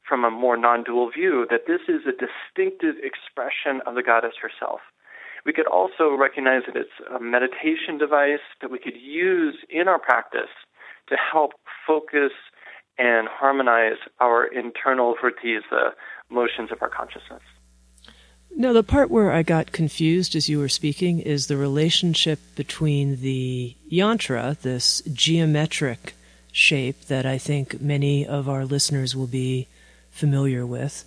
from 0.08 0.24
a 0.24 0.30
more 0.30 0.56
non 0.56 0.82
dual 0.82 1.10
view, 1.10 1.46
that 1.50 1.66
this 1.66 1.82
is 1.88 2.02
a 2.06 2.12
distinctive 2.12 2.96
expression 3.02 3.80
of 3.86 3.94
the 3.94 4.02
goddess 4.02 4.34
herself. 4.40 4.80
We 5.44 5.52
could 5.52 5.66
also 5.66 6.14
recognize 6.16 6.62
that 6.66 6.76
it's 6.76 6.90
a 7.14 7.20
meditation 7.20 7.98
device 7.98 8.44
that 8.60 8.70
we 8.70 8.78
could 8.78 8.96
use 8.96 9.56
in 9.68 9.88
our 9.88 9.98
practice 9.98 10.50
to 11.08 11.16
help 11.16 11.52
focus 11.86 12.32
and 12.98 13.26
harmonize 13.28 13.96
our 14.20 14.44
internal 14.44 15.14
vrittis, 15.14 15.62
the 15.70 15.94
motions 16.30 16.70
of 16.70 16.80
our 16.82 16.88
consciousness. 16.88 17.42
Now, 18.54 18.72
the 18.72 18.82
part 18.82 19.10
where 19.10 19.32
I 19.32 19.42
got 19.42 19.72
confused 19.72 20.36
as 20.36 20.48
you 20.48 20.58
were 20.58 20.68
speaking 20.68 21.20
is 21.20 21.46
the 21.46 21.56
relationship 21.56 22.38
between 22.54 23.20
the 23.22 23.74
yantra, 23.90 24.58
this 24.60 25.00
geometric 25.12 26.14
shape 26.52 27.06
that 27.06 27.26
I 27.26 27.38
think 27.38 27.80
many 27.80 28.26
of 28.26 28.48
our 28.48 28.64
listeners 28.64 29.16
will 29.16 29.26
be 29.26 29.66
familiar 30.10 30.64
with, 30.64 31.04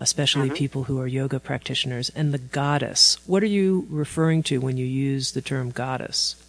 especially 0.00 0.48
mm-hmm. 0.48 0.56
people 0.56 0.84
who 0.84 0.98
are 1.00 1.06
yoga 1.06 1.38
practitioners, 1.38 2.10
and 2.10 2.32
the 2.34 2.38
goddess. 2.38 3.18
What 3.26 3.42
are 3.42 3.46
you 3.46 3.86
referring 3.90 4.42
to 4.44 4.58
when 4.58 4.76
you 4.76 4.86
use 4.86 5.32
the 5.32 5.42
term 5.42 5.70
goddess? 5.70 6.42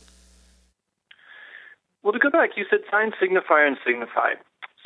Well, 2.02 2.14
to 2.14 2.20
go 2.20 2.30
back, 2.30 2.52
you 2.56 2.66
said 2.70 2.80
sign, 2.90 3.12
signifier, 3.22 3.68
and 3.68 3.78
signified. 3.86 4.38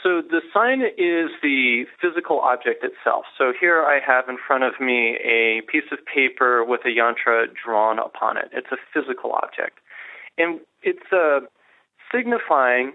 So 0.02 0.24
the 0.28 0.42
sign 0.52 0.82
is 0.82 1.30
the 1.44 1.86
physical 2.02 2.40
object 2.40 2.84
itself. 2.84 3.26
So 3.38 3.54
here 3.60 3.84
I 3.84 4.00
have 4.04 4.28
in 4.28 4.38
front 4.48 4.64
of 4.64 4.80
me 4.80 5.18
a 5.24 5.62
piece 5.72 5.92
of 5.92 6.00
paper 6.04 6.66
with 6.66 6.82
a 6.86 6.90
yantra 6.90 7.46
drawn 7.54 8.00
upon 8.00 8.38
it. 8.38 8.50
It's 8.52 8.72
a 8.72 8.78
physical 8.92 9.34
object. 9.34 9.78
And 10.40 10.62
it's 10.82 11.14
uh, 11.14 11.42
signifying, 12.12 12.94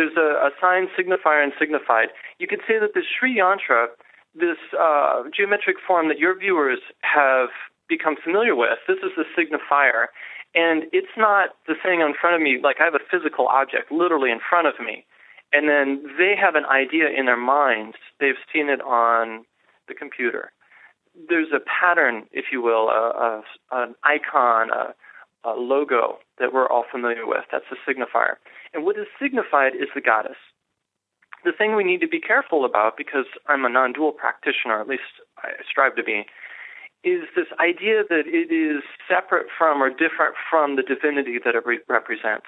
there's 0.00 0.16
a, 0.16 0.48
a 0.48 0.50
sign, 0.56 0.88
signifier, 0.96 1.44
and 1.44 1.52
signified. 1.58 2.08
You 2.38 2.48
could 2.48 2.64
say 2.66 2.78
that 2.80 2.94
the 2.94 3.02
Sri 3.04 3.36
Yantra, 3.36 3.88
this 4.34 4.56
uh, 4.72 5.24
geometric 5.36 5.76
form 5.86 6.08
that 6.08 6.18
your 6.18 6.32
viewers 6.38 6.80
have 7.02 7.50
become 7.86 8.16
familiar 8.16 8.56
with, 8.56 8.78
this 8.88 8.96
is 9.04 9.12
the 9.20 9.28
signifier. 9.36 10.06
And 10.54 10.84
it's 10.94 11.12
not 11.18 11.50
the 11.68 11.74
thing 11.74 12.00
in 12.00 12.14
front 12.18 12.34
of 12.34 12.40
me, 12.40 12.58
like 12.62 12.76
I 12.80 12.84
have 12.84 12.94
a 12.94 13.04
physical 13.10 13.46
object 13.46 13.92
literally 13.92 14.30
in 14.30 14.40
front 14.40 14.66
of 14.66 14.80
me. 14.80 15.04
And 15.52 15.68
then 15.68 16.02
they 16.16 16.32
have 16.40 16.54
an 16.54 16.64
idea 16.64 17.06
in 17.10 17.26
their 17.26 17.36
minds. 17.36 17.96
They've 18.20 18.40
seen 18.52 18.70
it 18.70 18.80
on 18.80 19.44
the 19.86 19.94
computer. 19.94 20.52
There's 21.28 21.52
a 21.52 21.60
pattern, 21.60 22.24
if 22.32 22.46
you 22.52 22.62
will, 22.62 22.88
a, 22.88 23.42
a, 23.70 23.82
an 23.82 23.94
icon, 24.02 24.70
a, 24.70 24.94
a 25.44 25.50
logo 25.50 26.18
that 26.38 26.52
we're 26.52 26.68
all 26.68 26.84
familiar 26.90 27.26
with. 27.26 27.44
That's 27.50 27.64
the 27.70 27.76
signifier. 27.86 28.34
And 28.74 28.84
what 28.84 28.98
is 28.98 29.06
signified 29.20 29.74
is 29.74 29.88
the 29.94 30.00
goddess. 30.00 30.36
The 31.44 31.52
thing 31.52 31.74
we 31.74 31.84
need 31.84 32.00
to 32.00 32.08
be 32.08 32.20
careful 32.20 32.64
about, 32.64 32.96
because 32.96 33.24
I'm 33.46 33.64
a 33.64 33.68
non 33.68 33.92
dual 33.92 34.12
practitioner, 34.12 34.80
at 34.80 34.88
least 34.88 35.24
I 35.38 35.50
strive 35.68 35.96
to 35.96 36.04
be, 36.04 36.26
is 37.02 37.22
this 37.34 37.46
idea 37.58 38.04
that 38.08 38.24
it 38.26 38.52
is 38.52 38.82
separate 39.08 39.46
from 39.56 39.82
or 39.82 39.88
different 39.88 40.36
from 40.50 40.76
the 40.76 40.82
divinity 40.82 41.38
that 41.42 41.54
it 41.54 41.64
re- 41.64 41.80
represents. 41.88 42.46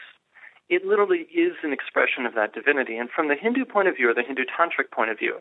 It 0.68 0.84
literally 0.84 1.26
is 1.34 1.52
an 1.62 1.72
expression 1.72 2.26
of 2.26 2.34
that 2.34 2.52
divinity. 2.52 2.96
And 2.96 3.08
from 3.08 3.28
the 3.28 3.34
Hindu 3.34 3.64
point 3.64 3.88
of 3.88 3.96
view, 3.96 4.10
or 4.10 4.14
the 4.14 4.22
Hindu 4.22 4.44
tantric 4.44 4.90
point 4.92 5.10
of 5.10 5.18
view, 5.18 5.38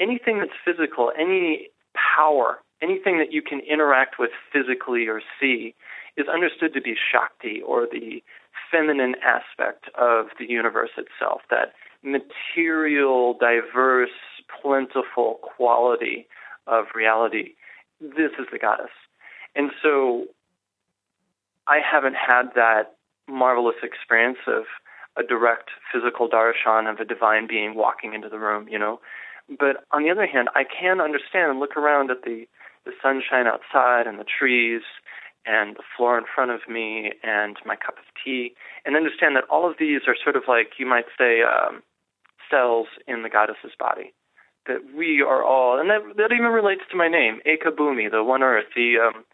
anything 0.00 0.38
that's 0.38 0.56
physical, 0.64 1.12
any 1.18 1.68
power, 1.94 2.58
anything 2.82 3.18
that 3.18 3.32
you 3.32 3.42
can 3.42 3.60
interact 3.60 4.18
with 4.18 4.30
physically 4.52 5.06
or 5.08 5.20
see, 5.40 5.74
is 6.18 6.26
understood 6.28 6.74
to 6.74 6.80
be 6.80 6.94
Shakti, 6.94 7.62
or 7.62 7.86
the 7.86 8.22
feminine 8.70 9.14
aspect 9.24 9.86
of 9.98 10.26
the 10.38 10.48
universe 10.48 10.90
itself, 10.98 11.40
that 11.50 11.72
material, 12.02 13.36
diverse, 13.38 14.10
plentiful 14.62 15.38
quality 15.42 16.26
of 16.66 16.86
reality 16.94 17.54
this 18.00 18.32
is 18.38 18.46
the 18.52 18.58
goddess. 18.58 18.94
And 19.54 19.70
so 19.82 20.26
I 21.66 21.78
haven't 21.78 22.14
had 22.14 22.54
that 22.54 22.94
marvelous 23.26 23.76
experience 23.82 24.38
of 24.46 24.64
a 25.16 25.22
direct 25.22 25.70
physical 25.92 26.28
darshan 26.28 26.90
of 26.90 27.00
a 27.00 27.04
divine 27.04 27.46
being 27.46 27.74
walking 27.74 28.14
into 28.14 28.28
the 28.28 28.38
room, 28.38 28.68
you 28.68 28.78
know. 28.78 29.00
But 29.48 29.84
on 29.90 30.02
the 30.02 30.10
other 30.10 30.26
hand, 30.26 30.48
I 30.54 30.64
can 30.64 31.00
understand 31.00 31.50
and 31.50 31.60
look 31.60 31.76
around 31.76 32.10
at 32.10 32.22
the, 32.22 32.46
the 32.84 32.92
sunshine 33.02 33.46
outside 33.46 34.06
and 34.06 34.18
the 34.18 34.24
trees 34.24 34.82
and 35.48 35.76
the 35.76 35.82
floor 35.96 36.18
in 36.18 36.24
front 36.32 36.50
of 36.50 36.60
me 36.68 37.12
and 37.22 37.56
my 37.64 37.74
cup 37.74 37.96
of 37.96 38.04
tea 38.22 38.52
and 38.84 38.94
understand 38.94 39.34
that 39.34 39.44
all 39.50 39.68
of 39.68 39.76
these 39.78 40.02
are 40.06 40.14
sort 40.22 40.36
of 40.36 40.42
like, 40.46 40.72
you 40.78 40.84
might 40.84 41.06
say, 41.16 41.40
um, 41.42 41.82
cells 42.50 42.86
in 43.06 43.22
the 43.22 43.28
goddess's 43.28 43.72
body 43.78 44.12
that 44.68 44.84
we 44.94 45.22
are 45.22 45.42
all, 45.42 45.80
and 45.80 45.88
that, 45.90 46.00
that 46.16 46.30
even 46.32 46.52
relates 46.52 46.82
to 46.90 46.96
my 46.96 47.08
name, 47.08 47.40
Eka 47.46 47.72
Bhumi, 47.74 48.10
the 48.10 48.22
One 48.22 48.42
Earth. 48.42 48.66
The 48.76 48.96
um, 49.00 49.24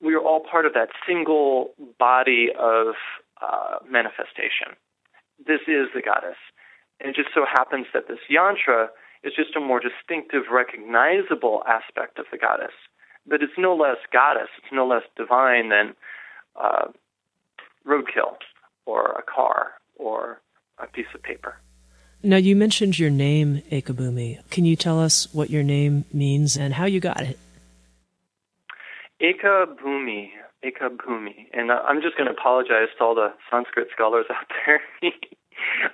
we 0.00 0.14
are 0.14 0.20
all 0.20 0.40
part 0.40 0.64
of 0.64 0.72
that 0.72 0.88
single 1.06 1.74
body 1.98 2.48
of 2.58 2.94
uh, 3.42 3.76
manifestation. 3.88 4.72
This 5.38 5.60
is 5.68 5.92
the 5.94 6.00
goddess, 6.00 6.40
and 6.98 7.10
it 7.10 7.16
just 7.16 7.28
so 7.34 7.44
happens 7.44 7.86
that 7.92 8.08
this 8.08 8.18
yantra 8.32 8.88
is 9.22 9.34
just 9.36 9.54
a 9.54 9.60
more 9.60 9.80
distinctive, 9.80 10.44
recognizable 10.50 11.62
aspect 11.68 12.18
of 12.18 12.24
the 12.32 12.38
goddess. 12.38 12.72
But 13.26 13.42
it's 13.42 13.52
no 13.58 13.74
less 13.74 13.98
goddess, 14.12 14.48
it's 14.58 14.72
no 14.72 14.86
less 14.86 15.02
divine 15.16 15.68
than 15.68 15.94
uh, 16.60 16.88
roadkill, 17.86 18.36
or 18.86 19.12
a 19.12 19.22
car, 19.22 19.72
or 19.96 20.40
a 20.78 20.86
piece 20.86 21.06
of 21.14 21.22
paper. 21.22 21.56
Now, 22.22 22.36
you 22.36 22.54
mentioned 22.54 22.98
your 22.98 23.10
name, 23.10 23.62
Ekabhumi. 23.70 24.48
Can 24.50 24.66
you 24.66 24.76
tell 24.76 25.00
us 25.00 25.32
what 25.32 25.48
your 25.48 25.62
name 25.62 26.04
means 26.12 26.56
and 26.56 26.74
how 26.74 26.84
you 26.84 27.00
got 27.00 27.22
it? 27.22 27.38
Eka 30.64 30.96
Bhumi. 30.96 31.46
And 31.52 31.70
I'm 31.72 32.02
just 32.02 32.16
going 32.16 32.26
to 32.26 32.32
apologize 32.32 32.88
to 32.98 33.04
all 33.04 33.14
the 33.14 33.32
Sanskrit 33.50 33.88
scholars 33.92 34.26
out 34.30 34.46
there. 34.66 34.80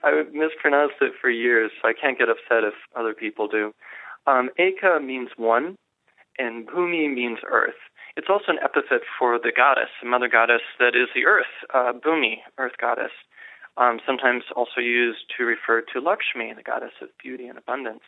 I 0.03 0.23
mispronounced 0.33 0.97
it 1.01 1.13
for 1.21 1.31
years, 1.31 1.71
so 1.81 1.89
I 1.89 1.93
can't 1.93 2.19
get 2.19 2.29
upset 2.29 2.65
if 2.65 2.75
other 2.95 3.15
people 3.15 3.49
do. 3.49 3.73
Um, 4.27 4.51
Eka 4.59 5.05
means 5.05 5.31
one, 5.37 5.77
and 6.39 6.67
Bhumi 6.67 7.13
means 7.13 7.39
earth. 7.49 7.81
It's 8.17 8.29
also 8.31 8.53
an 8.53 8.59
epithet 8.63 9.03
for 9.19 9.39
the 9.39 9.53
goddess, 9.55 9.91
the 10.03 10.09
mother 10.09 10.29
goddess 10.29 10.63
that 10.79 10.97
is 10.97 11.09
the 11.15 11.27
earth, 11.27 11.53
uh, 11.75 11.93
Bhumi, 11.93 12.39
earth 12.59 12.79
goddess 12.81 13.13
um, 13.77 14.01
sometimes 14.07 14.45
also 14.55 14.81
used 14.81 15.33
to 15.37 15.45
refer 15.45 15.83
to 15.93 16.01
Lakshmi, 16.01 16.53
the 16.55 16.63
goddess 16.63 16.93
of 17.03 17.09
beauty 17.23 17.47
and 17.47 17.59
abundance. 17.59 18.05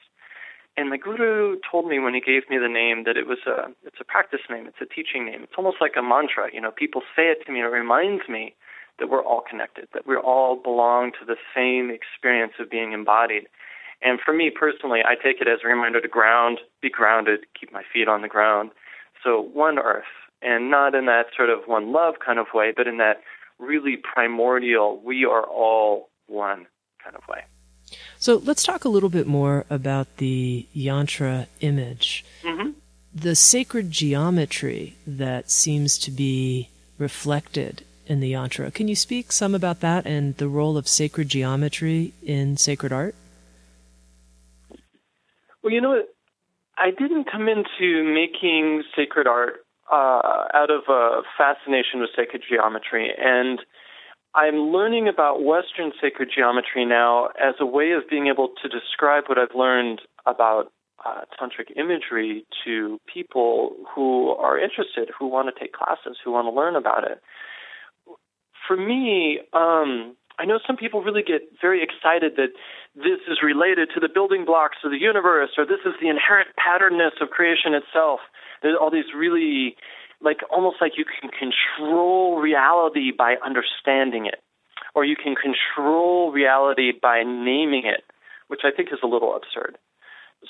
And 0.76 0.90
my 0.90 0.96
guru 0.96 1.58
told 1.70 1.88
me 1.88 1.98
when 1.98 2.14
he 2.14 2.20
gave 2.20 2.48
me 2.48 2.56
the 2.56 2.68
name 2.68 3.02
that 3.04 3.16
it 3.16 3.26
was 3.26 3.38
a 3.46 3.68
it's 3.84 4.00
a 4.00 4.04
practice 4.04 4.46
name, 4.48 4.66
it's 4.66 4.80
a 4.80 4.86
teaching 4.86 5.26
name. 5.26 5.42
It's 5.42 5.58
almost 5.58 5.78
like 5.80 5.94
a 5.98 6.02
mantra. 6.02 6.48
You 6.52 6.60
know, 6.60 6.70
people 6.70 7.02
say 7.16 7.24
it 7.24 7.44
to 7.46 7.52
me, 7.52 7.60
and 7.60 7.66
it 7.66 7.76
reminds 7.76 8.28
me 8.28 8.54
that 8.98 9.10
we're 9.10 9.24
all 9.24 9.42
connected, 9.48 9.88
that 9.92 10.06
we 10.06 10.16
all 10.16 10.56
belong 10.56 11.12
to 11.18 11.26
the 11.26 11.36
same 11.54 11.90
experience 11.90 12.54
of 12.60 12.70
being 12.70 12.92
embodied. 12.92 13.48
And 14.02 14.20
for 14.24 14.32
me 14.32 14.50
personally, 14.50 15.00
I 15.04 15.14
take 15.14 15.40
it 15.40 15.48
as 15.48 15.60
a 15.64 15.68
reminder 15.68 16.00
to 16.00 16.08
ground, 16.08 16.60
be 16.80 16.90
grounded, 16.90 17.40
keep 17.58 17.72
my 17.72 17.82
feet 17.92 18.08
on 18.08 18.22
the 18.22 18.28
ground. 18.28 18.70
So 19.24 19.40
one 19.40 19.78
earth, 19.78 20.04
and 20.40 20.70
not 20.70 20.94
in 20.94 21.06
that 21.06 21.26
sort 21.36 21.50
of 21.50 21.66
one 21.66 21.92
love 21.92 22.14
kind 22.24 22.38
of 22.38 22.46
way, 22.54 22.72
but 22.76 22.86
in 22.86 22.98
that 22.98 23.22
really 23.58 23.96
primordial, 23.96 25.00
we 25.04 25.24
are 25.24 25.42
all 25.42 26.10
one 26.26 26.66
kind 27.02 27.16
of 27.16 27.26
way. 27.28 27.42
So 28.18 28.36
let's 28.36 28.62
talk 28.62 28.84
a 28.84 28.88
little 28.88 29.08
bit 29.08 29.26
more 29.26 29.64
about 29.70 30.18
the 30.18 30.66
yantra 30.76 31.46
image. 31.60 32.24
Mm-hmm. 32.42 32.70
The 33.14 33.34
sacred 33.34 33.90
geometry 33.90 34.96
that 35.06 35.50
seems 35.50 35.98
to 35.98 36.10
be 36.10 36.68
reflected 36.98 37.84
in 38.06 38.20
the 38.20 38.32
yantra. 38.32 38.72
Can 38.72 38.88
you 38.88 38.96
speak 38.96 39.32
some 39.32 39.54
about 39.54 39.80
that 39.80 40.06
and 40.06 40.36
the 40.36 40.48
role 40.48 40.76
of 40.76 40.86
sacred 40.86 41.28
geometry 41.28 42.12
in 42.22 42.56
sacred 42.56 42.92
art? 42.92 43.14
Well, 45.62 45.72
you 45.72 45.80
know? 45.80 46.02
I 46.78 46.90
didn't 46.90 47.30
come 47.30 47.48
into 47.48 48.04
making 48.04 48.84
sacred 48.94 49.26
art 49.26 49.66
uh, 49.90 50.44
out 50.54 50.70
of 50.70 50.82
a 50.88 51.22
fascination 51.36 52.00
with 52.00 52.10
sacred 52.14 52.42
geometry. 52.48 53.10
And 53.18 53.58
I'm 54.34 54.70
learning 54.70 55.08
about 55.08 55.42
Western 55.42 55.92
sacred 56.00 56.30
geometry 56.34 56.84
now 56.84 57.30
as 57.40 57.54
a 57.58 57.66
way 57.66 57.92
of 57.92 58.08
being 58.08 58.28
able 58.28 58.50
to 58.62 58.68
describe 58.68 59.24
what 59.26 59.38
I've 59.38 59.56
learned 59.56 60.02
about 60.26 60.70
uh, 61.04 61.22
tantric 61.40 61.76
imagery 61.76 62.44
to 62.64 63.00
people 63.12 63.74
who 63.94 64.30
are 64.30 64.58
interested, 64.58 65.10
who 65.18 65.26
want 65.26 65.48
to 65.52 65.58
take 65.58 65.72
classes, 65.72 66.18
who 66.24 66.32
want 66.32 66.46
to 66.46 66.52
learn 66.52 66.76
about 66.76 67.04
it. 67.04 67.20
For 68.66 68.76
me, 68.76 69.40
um, 69.52 70.14
I 70.38 70.44
know 70.44 70.60
some 70.64 70.76
people 70.76 71.02
really 71.02 71.22
get 71.22 71.42
very 71.60 71.82
excited 71.82 72.36
that 72.36 72.54
this 72.94 73.18
is 73.26 73.42
related 73.42 73.90
to 73.94 74.00
the 74.00 74.08
building 74.08 74.44
blocks 74.44 74.78
of 74.84 74.90
the 74.90 75.00
universe, 75.00 75.50
or 75.58 75.66
this 75.66 75.82
is 75.84 75.94
the 76.00 76.08
inherent 76.08 76.50
patternness 76.56 77.14
of 77.20 77.30
creation 77.30 77.74
itself. 77.74 78.20
There's 78.62 78.76
all 78.80 78.90
these 78.90 79.10
really, 79.16 79.76
like, 80.20 80.38
almost 80.50 80.76
like 80.80 80.92
you 80.96 81.04
can 81.04 81.30
control 81.30 82.38
reality 82.38 83.10
by 83.10 83.34
understanding 83.44 84.26
it, 84.26 84.38
or 84.94 85.04
you 85.04 85.16
can 85.16 85.34
control 85.34 86.30
reality 86.30 86.92
by 86.94 87.24
naming 87.24 87.82
it, 87.84 88.04
which 88.46 88.60
I 88.64 88.70
think 88.70 88.90
is 88.92 89.00
a 89.02 89.06
little 89.06 89.34
absurd. 89.34 89.76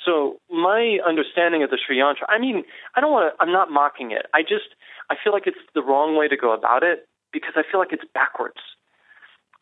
So 0.05 0.37
my 0.51 0.99
understanding 1.07 1.63
of 1.63 1.71
the 1.71 1.79
Sri 1.81 1.97
Yantra, 1.97 2.29
I 2.29 2.39
mean, 2.39 2.65
I 2.95 3.01
don't 3.01 3.13
want 3.13 3.33
to, 3.33 3.43
I'm 3.43 3.53
not 3.53 3.71
mocking 3.71 4.11
it. 4.11 4.27
I 4.35 4.43
just, 4.43 4.77
I 5.09 5.17
feel 5.23 5.33
like 5.33 5.47
it's 5.47 5.65
the 5.75 5.83
wrong 5.83 6.15
way 6.15 6.29
to 6.29 6.37
go 6.37 6.53
about 6.53 6.83
it 6.83 7.09
because 7.33 7.55
I 7.57 7.63
feel 7.71 7.81
like 7.81 7.93
it's 7.93 8.05
backwards. 8.13 8.61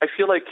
I 0.02 0.06
feel 0.14 0.28
like 0.28 0.46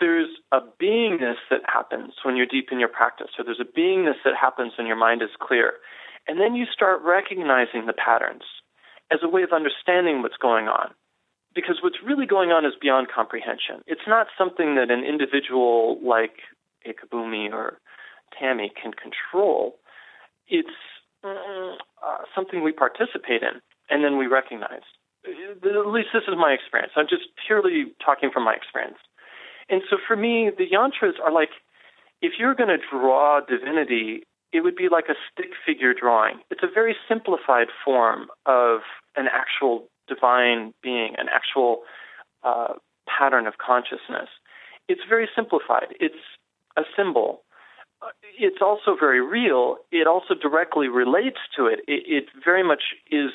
there's 0.00 0.28
a 0.52 0.60
beingness 0.80 1.36
that 1.50 1.60
happens 1.66 2.14
when 2.24 2.36
you're 2.36 2.46
deep 2.46 2.68
in 2.70 2.78
your 2.78 2.88
practice, 2.88 3.28
or 3.38 3.44
there's 3.44 3.60
a 3.60 3.78
beingness 3.78 4.20
that 4.24 4.34
happens 4.40 4.72
when 4.78 4.86
your 4.86 4.96
mind 4.96 5.22
is 5.22 5.30
clear. 5.40 5.74
And 6.28 6.40
then 6.40 6.54
you 6.54 6.66
start 6.72 7.02
recognizing 7.02 7.86
the 7.86 7.92
patterns 7.92 8.44
as 9.10 9.18
a 9.22 9.28
way 9.28 9.42
of 9.42 9.52
understanding 9.52 10.22
what's 10.22 10.36
going 10.40 10.68
on. 10.68 10.94
Because 11.54 11.80
what's 11.82 11.98
really 12.02 12.24
going 12.24 12.50
on 12.50 12.64
is 12.64 12.72
beyond 12.80 13.08
comprehension. 13.14 13.82
It's 13.86 14.06
not 14.06 14.28
something 14.38 14.76
that 14.76 14.90
an 14.90 15.04
individual 15.04 15.98
like 16.02 16.40
Ekabhumi 16.86 17.52
or 17.52 17.78
Tami 18.40 18.68
can 18.80 18.92
control. 18.92 19.76
it's 20.48 20.68
uh, 21.24 21.76
something 22.34 22.62
we 22.62 22.72
participate 22.72 23.42
in 23.42 23.60
and 23.90 24.04
then 24.04 24.18
we 24.18 24.26
recognize. 24.26 24.82
At 25.24 25.86
least 25.86 26.08
this 26.12 26.24
is 26.26 26.34
my 26.36 26.52
experience. 26.52 26.92
I'm 26.96 27.08
just 27.08 27.30
purely 27.46 27.92
talking 28.04 28.30
from 28.32 28.44
my 28.44 28.54
experience. 28.54 28.98
And 29.68 29.82
so 29.88 29.96
for 30.06 30.16
me, 30.16 30.50
the 30.56 30.66
yantras 30.66 31.20
are 31.22 31.32
like 31.32 31.50
if 32.20 32.32
you're 32.38 32.54
going 32.54 32.68
to 32.68 32.78
draw 32.90 33.40
divinity, 33.40 34.24
it 34.52 34.60
would 34.60 34.76
be 34.76 34.88
like 34.90 35.06
a 35.08 35.14
stick 35.30 35.50
figure 35.66 35.94
drawing. 35.94 36.40
It's 36.50 36.62
a 36.62 36.72
very 36.72 36.94
simplified 37.08 37.68
form 37.84 38.28
of 38.46 38.80
an 39.16 39.26
actual 39.32 39.88
divine 40.08 40.74
being, 40.82 41.14
an 41.18 41.26
actual 41.32 41.80
uh, 42.44 42.74
pattern 43.06 43.46
of 43.46 43.54
consciousness. 43.58 44.28
It's 44.88 45.00
very 45.08 45.28
simplified. 45.34 45.94
It's 46.00 46.14
a 46.76 46.82
symbol. 46.96 47.42
It's 48.38 48.60
also 48.60 48.96
very 48.98 49.20
real. 49.20 49.76
It 49.90 50.06
also 50.06 50.34
directly 50.34 50.88
relates 50.88 51.38
to 51.56 51.66
it. 51.66 51.80
It, 51.86 52.02
it 52.06 52.24
very 52.44 52.62
much 52.62 52.82
is. 53.10 53.30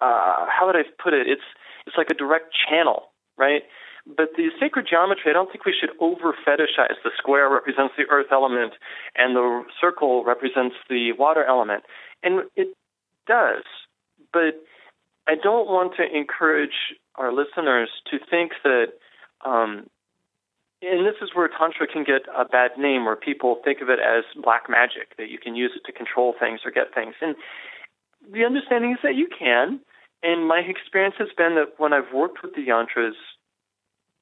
Uh, 0.00 0.46
how 0.48 0.66
would 0.66 0.76
I 0.76 0.82
put 1.02 1.14
it? 1.14 1.26
It's 1.26 1.42
it's 1.86 1.96
like 1.96 2.10
a 2.10 2.14
direct 2.14 2.54
channel, 2.68 3.10
right? 3.36 3.62
But 4.06 4.30
the 4.36 4.48
sacred 4.58 4.86
geometry, 4.88 5.30
I 5.30 5.32
don't 5.32 5.50
think 5.52 5.66
we 5.66 5.74
should 5.78 5.90
over 6.00 6.32
fetishize. 6.46 6.96
The 7.04 7.10
square 7.16 7.50
represents 7.50 7.94
the 7.96 8.04
earth 8.10 8.28
element, 8.32 8.72
and 9.16 9.36
the 9.36 9.64
circle 9.80 10.24
represents 10.24 10.76
the 10.88 11.12
water 11.12 11.44
element. 11.44 11.84
And 12.22 12.44
it 12.56 12.68
does. 13.26 13.64
But 14.32 14.64
I 15.26 15.34
don't 15.34 15.68
want 15.68 15.92
to 15.96 16.04
encourage 16.04 16.96
our 17.16 17.32
listeners 17.32 17.90
to 18.10 18.18
think 18.30 18.52
that, 18.64 18.86
um, 19.44 19.88
and 20.80 21.04
this 21.04 21.16
is 21.20 21.30
where 21.34 21.48
Tantra 21.48 21.86
can 21.86 22.04
get 22.04 22.22
a 22.34 22.46
bad 22.46 22.78
name, 22.78 23.04
where 23.04 23.16
people 23.16 23.60
think 23.62 23.82
of 23.82 23.90
it 23.90 23.98
as 23.98 24.24
black 24.42 24.70
magic, 24.70 25.16
that 25.18 25.28
you 25.28 25.38
can 25.38 25.54
use 25.54 25.72
it 25.76 25.84
to 25.84 25.92
control 25.92 26.34
things 26.38 26.60
or 26.64 26.70
get 26.70 26.94
things. 26.94 27.14
And 27.20 27.36
the 28.30 28.44
understanding 28.44 28.92
is 28.92 28.98
that 29.02 29.14
you 29.14 29.28
can. 29.28 29.80
And 30.22 30.48
my 30.48 30.58
experience 30.58 31.14
has 31.18 31.28
been 31.36 31.54
that 31.54 31.78
when 31.78 31.92
I've 31.92 32.12
worked 32.12 32.42
with 32.42 32.54
the 32.54 32.66
yantras, 32.66 33.14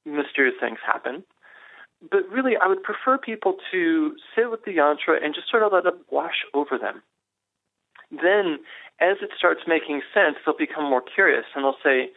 mysterious 0.05 0.55
things 0.61 0.79
happen. 0.85 1.25
But 2.11 2.29
really, 2.31 2.53
I 2.63 2.69
would 2.69 2.83
prefer 2.83 3.17
people 3.17 3.57
to 3.73 4.15
sit 4.35 4.51
with 4.51 4.65
the 4.65 4.73
yantra 4.77 5.23
and 5.23 5.35
just 5.35 5.51
sort 5.51 5.63
of 5.63 5.73
let 5.73 5.87
it 5.87 5.95
wash 6.11 6.45
over 6.53 6.79
them. 6.79 7.03
Then, 8.11 8.61
as 9.01 9.17
it 9.23 9.31
starts 9.37 9.63
making 9.67 10.03
sense, 10.13 10.37
they'll 10.45 10.57
become 10.57 10.85
more 10.85 11.03
curious 11.03 11.45
and 11.55 11.65
they'll 11.65 11.83
say, 11.83 12.11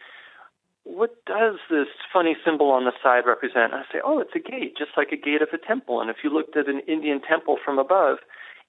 What 0.84 1.24
does 1.24 1.56
this 1.70 1.88
funny 2.12 2.36
symbol 2.44 2.70
on 2.70 2.84
the 2.84 2.92
side 3.02 3.24
represent? 3.26 3.72
I 3.72 3.82
say, 3.90 4.00
Oh, 4.04 4.20
it's 4.20 4.36
a 4.36 4.38
gate, 4.38 4.76
just 4.76 4.92
like 4.96 5.12
a 5.12 5.16
gate 5.16 5.42
of 5.42 5.48
a 5.52 5.58
temple. 5.58 6.00
And 6.00 6.10
if 6.10 6.18
you 6.22 6.30
looked 6.30 6.56
at 6.56 6.68
an 6.68 6.80
Indian 6.86 7.20
temple 7.20 7.56
from 7.64 7.78
above, 7.78 8.18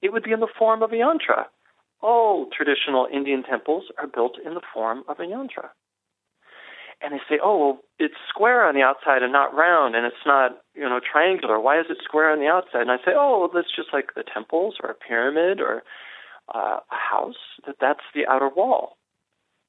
it 0.01 0.13
would 0.13 0.23
be 0.23 0.31
in 0.31 0.39
the 0.39 0.47
form 0.57 0.81
of 0.81 0.93
a 0.93 0.95
yantra. 0.95 1.45
All 2.01 2.47
traditional 2.55 3.07
Indian 3.11 3.43
temples 3.43 3.85
are 3.97 4.07
built 4.07 4.37
in 4.43 4.53
the 4.53 4.61
form 4.73 5.03
of 5.07 5.19
a 5.19 5.23
yantra 5.23 5.69
and 7.01 7.13
they 7.13 7.21
say, 7.27 7.39
"Oh, 7.41 7.57
well, 7.57 7.79
it's 7.99 8.15
square 8.29 8.63
on 8.65 8.75
the 8.75 8.83
outside 8.83 9.23
and 9.23 9.33
not 9.33 9.53
round, 9.53 9.95
and 9.95 10.05
it's 10.05 10.25
not, 10.25 10.61
you 10.75 10.87
know, 10.87 10.99
triangular. 10.99 11.59
Why 11.59 11.79
is 11.79 11.87
it 11.89 11.97
square 12.03 12.31
on 12.31 12.39
the 12.39 12.47
outside?" 12.47 12.81
And 12.81 12.91
I 12.91 12.97
say, 12.97 13.13
"Oh, 13.15 13.49
that's 13.53 13.75
just 13.75 13.91
like 13.91 14.13
the 14.13 14.23
temples 14.23 14.77
or 14.81 14.91
a 14.91 14.95
pyramid 14.95 15.59
or 15.59 15.83
uh, 16.53 16.79
a 16.91 16.95
house. 16.95 17.59
That 17.65 17.77
that's 17.79 18.05
the 18.13 18.27
outer 18.27 18.49
wall." 18.49 18.97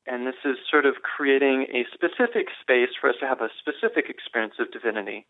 And 0.06 0.26
this 0.26 0.44
is 0.44 0.58
sort 0.68 0.84
of 0.84 1.02
creating 1.02 1.68
a 1.72 1.86
specific 1.94 2.48
space 2.60 2.90
for 3.00 3.08
us 3.08 3.16
to 3.20 3.26
have 3.26 3.40
a 3.40 3.50
specific 3.58 4.10
experience 4.10 4.54
of 4.58 4.72
divinity. 4.72 5.26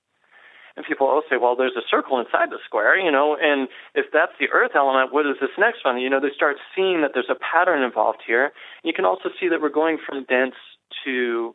And 0.76 0.86
people 0.86 1.06
will 1.06 1.22
say, 1.28 1.36
well, 1.36 1.54
there's 1.54 1.76
a 1.76 1.84
circle 1.90 2.18
inside 2.18 2.50
the 2.50 2.58
square, 2.64 2.98
you 2.98 3.12
know, 3.12 3.36
and 3.40 3.68
if 3.94 4.06
that's 4.12 4.32
the 4.40 4.48
earth 4.52 4.72
element, 4.74 5.12
what 5.12 5.26
is 5.26 5.36
this 5.40 5.52
next 5.58 5.84
one? 5.84 6.00
You 6.00 6.08
know, 6.08 6.20
they 6.20 6.32
start 6.34 6.56
seeing 6.74 7.02
that 7.02 7.10
there's 7.12 7.30
a 7.30 7.36
pattern 7.36 7.82
involved 7.82 8.22
here. 8.26 8.52
You 8.82 8.92
can 8.92 9.04
also 9.04 9.28
see 9.38 9.48
that 9.48 9.60
we're 9.60 9.68
going 9.68 9.98
from 10.06 10.24
dense 10.24 10.56
to 11.04 11.54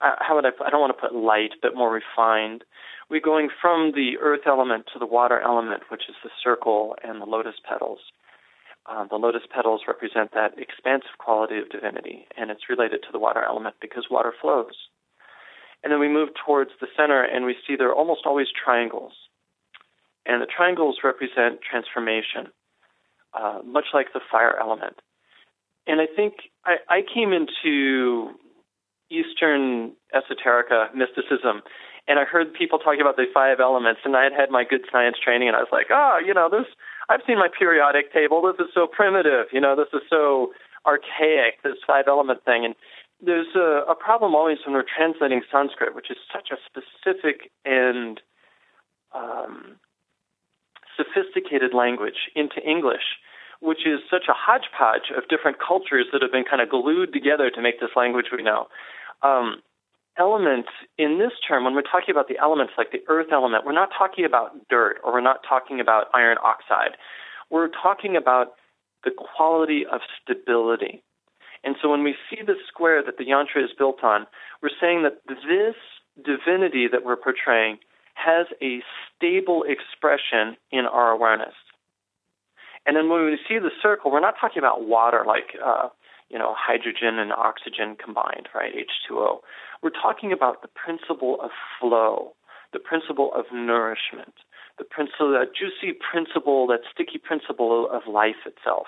uh, 0.00 0.12
how 0.18 0.34
would 0.34 0.44
I? 0.44 0.50
Put, 0.50 0.66
I 0.66 0.70
don't 0.70 0.80
want 0.80 0.96
to 0.96 1.00
put 1.00 1.14
light, 1.14 1.52
but 1.62 1.74
more 1.74 1.92
refined. 1.92 2.64
We're 3.08 3.20
going 3.20 3.48
from 3.60 3.92
the 3.94 4.18
earth 4.20 4.46
element 4.46 4.86
to 4.92 4.98
the 4.98 5.06
water 5.06 5.40
element, 5.40 5.84
which 5.88 6.02
is 6.08 6.16
the 6.22 6.30
circle 6.42 6.96
and 7.02 7.20
the 7.20 7.24
lotus 7.24 7.54
petals. 7.66 8.00
Uh, 8.86 9.06
the 9.08 9.16
lotus 9.16 9.42
petals 9.52 9.82
represent 9.88 10.32
that 10.32 10.58
expansive 10.58 11.18
quality 11.18 11.58
of 11.58 11.70
divinity, 11.70 12.26
and 12.36 12.50
it's 12.50 12.68
related 12.68 13.02
to 13.02 13.08
the 13.12 13.18
water 13.18 13.42
element 13.42 13.76
because 13.80 14.06
water 14.10 14.32
flows. 14.40 14.74
And 15.82 15.92
then 15.92 16.00
we 16.00 16.08
move 16.08 16.30
towards 16.44 16.70
the 16.80 16.88
center, 16.96 17.22
and 17.22 17.44
we 17.44 17.54
see 17.66 17.76
there 17.76 17.90
are 17.90 17.94
almost 17.94 18.22
always 18.24 18.48
triangles. 18.52 19.12
And 20.24 20.42
the 20.42 20.46
triangles 20.46 20.98
represent 21.04 21.60
transformation, 21.62 22.48
uh, 23.32 23.60
much 23.64 23.86
like 23.94 24.12
the 24.12 24.20
fire 24.30 24.56
element. 24.58 24.96
And 25.86 26.00
I 26.00 26.06
think 26.06 26.34
I, 26.64 26.76
I 26.88 27.00
came 27.02 27.32
into 27.32 28.32
Eastern 29.10 29.92
esoterica, 30.12 30.92
mysticism, 30.94 31.62
and 32.08 32.18
I 32.18 32.24
heard 32.24 32.54
people 32.54 32.78
talking 32.78 33.00
about 33.00 33.16
the 33.16 33.26
five 33.32 33.58
elements, 33.60 34.00
and 34.04 34.16
I 34.16 34.24
had 34.24 34.32
had 34.32 34.50
my 34.50 34.64
good 34.64 34.82
science 34.90 35.16
training, 35.22 35.48
and 35.48 35.56
I 35.56 35.60
was 35.60 35.70
like, 35.72 35.86
oh, 35.90 36.18
you 36.24 36.34
know, 36.34 36.48
this. 36.50 36.66
I've 37.08 37.20
seen 37.26 37.38
my 37.38 37.48
periodic 37.56 38.12
table. 38.12 38.42
This 38.42 38.64
is 38.66 38.72
so 38.74 38.86
primitive. 38.86 39.46
You 39.52 39.60
know, 39.60 39.76
this 39.76 39.90
is 39.92 40.02
so 40.10 40.52
archaic. 40.86 41.62
This 41.62 41.78
five 41.86 42.06
element 42.08 42.44
thing, 42.44 42.64
and 42.64 42.74
there's 43.20 43.54
a, 43.54 43.82
a 43.88 43.94
problem 43.94 44.34
always 44.34 44.58
when 44.64 44.74
we're 44.74 44.84
translating 44.84 45.42
Sanskrit, 45.50 45.94
which 45.94 46.10
is 46.10 46.16
such 46.32 46.48
a 46.50 46.56
specific 46.66 47.50
and 47.64 48.20
um, 49.14 49.76
sophisticated 50.96 51.74
language 51.74 52.30
into 52.34 52.60
English 52.62 53.18
which 53.60 53.86
is 53.86 54.00
such 54.10 54.24
a 54.28 54.36
hodgepodge 54.36 55.08
of 55.16 55.26
different 55.28 55.56
cultures 55.66 56.04
that 56.12 56.20
have 56.20 56.30
been 56.30 56.44
kind 56.44 56.60
of 56.60 56.68
glued 56.68 57.10
together 57.10 57.48
to 57.48 57.62
make 57.62 57.80
this 57.80 57.88
language 57.96 58.26
we 58.30 58.42
know 58.42 58.68
um, 59.22 59.62
element 60.18 60.66
in 60.98 61.18
this 61.18 61.32
term, 61.46 61.64
when 61.64 61.74
we're 61.74 61.82
talking 61.82 62.10
about 62.10 62.28
the 62.28 62.38
elements 62.38 62.74
like 62.78 62.92
the 62.92 63.02
earth 63.08 63.28
element, 63.32 63.64
we're 63.64 63.72
not 63.72 63.90
talking 63.96 64.24
about 64.24 64.52
dirt 64.68 64.98
or 65.04 65.12
we're 65.12 65.20
not 65.20 65.40
talking 65.48 65.80
about 65.80 66.06
iron 66.14 66.36
oxide. 66.42 66.96
We're 67.50 67.68
talking 67.68 68.16
about 68.16 68.54
the 69.04 69.10
quality 69.10 69.84
of 69.90 70.00
stability. 70.22 71.02
And 71.66 71.76
so 71.82 71.90
when 71.90 72.02
we 72.02 72.14
see 72.30 72.38
the 72.46 72.54
square 72.66 73.02
that 73.02 73.18
the 73.18 73.24
yantra 73.24 73.62
is 73.62 73.70
built 73.76 74.02
on, 74.02 74.26
we're 74.62 74.70
saying 74.80 75.02
that 75.02 75.20
this 75.26 75.74
divinity 76.16 76.88
that 76.90 77.04
we're 77.04 77.16
portraying 77.16 77.78
has 78.14 78.46
a 78.62 78.80
stable 79.10 79.64
expression 79.64 80.56
in 80.72 80.86
our 80.86 81.10
awareness. 81.10 81.54
And 82.86 82.96
then 82.96 83.10
when 83.10 83.26
we 83.26 83.38
see 83.46 83.58
the 83.58 83.70
circle, 83.82 84.10
we're 84.10 84.20
not 84.20 84.36
talking 84.40 84.60
about 84.60 84.86
water 84.86 85.24
like 85.26 85.58
uh, 85.62 85.88
you 86.28 86.38
know, 86.38 86.54
hydrogen 86.56 87.18
and 87.18 87.32
oxygen 87.32 87.96
combined, 88.02 88.48
right? 88.54 88.72
H2O. 88.74 89.40
We're 89.82 89.90
talking 89.90 90.32
about 90.32 90.62
the 90.62 90.68
principle 90.68 91.38
of 91.42 91.50
flow, 91.78 92.32
the 92.72 92.78
principle 92.78 93.30
of 93.34 93.46
nourishment, 93.52 94.34
the 94.78 94.84
principle, 94.84 95.30
that 95.32 95.54
juicy 95.54 95.94
principle, 95.94 96.66
that 96.66 96.80
sticky 96.92 97.18
principle 97.18 97.88
of 97.90 98.02
life 98.12 98.42
itself. 98.44 98.86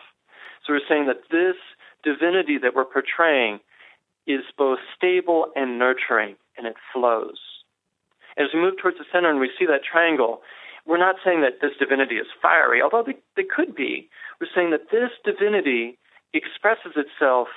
So 0.67 0.73
we're 0.73 0.89
saying 0.89 1.07
that 1.07 1.31
this 1.31 1.57
divinity 2.03 2.59
that 2.59 2.75
we're 2.75 2.85
portraying 2.85 3.61
is 4.27 4.43
both 4.57 4.79
stable 4.97 5.47
and 5.57 5.79
nurturing, 5.79 6.37
and 6.57 6.67
it 6.67 6.77
flows. 6.93 7.39
As 8.37 8.49
we 8.53 8.61
move 8.61 8.75
towards 8.81 8.99
the 8.99 9.05
center 9.13 9.31
and 9.31 9.41
we 9.41 9.51
see 9.59 9.67
that 9.67 9.83
triangle, 9.83 10.43
we're 10.87 10.99
not 10.99 11.17
saying 11.25 11.41
that 11.43 11.61
this 11.61 11.73
divinity 11.79 12.17
is 12.17 12.27
fiery, 12.41 12.81
although 12.81 13.03
they, 13.05 13.17
they 13.37 13.45
could 13.45 13.75
be. 13.75 14.09
We're 14.41 14.49
saying 14.55 14.71
that 14.71 14.91
this 14.91 15.11
divinity 15.25 15.99
expresses 16.33 16.93
itself 16.97 17.49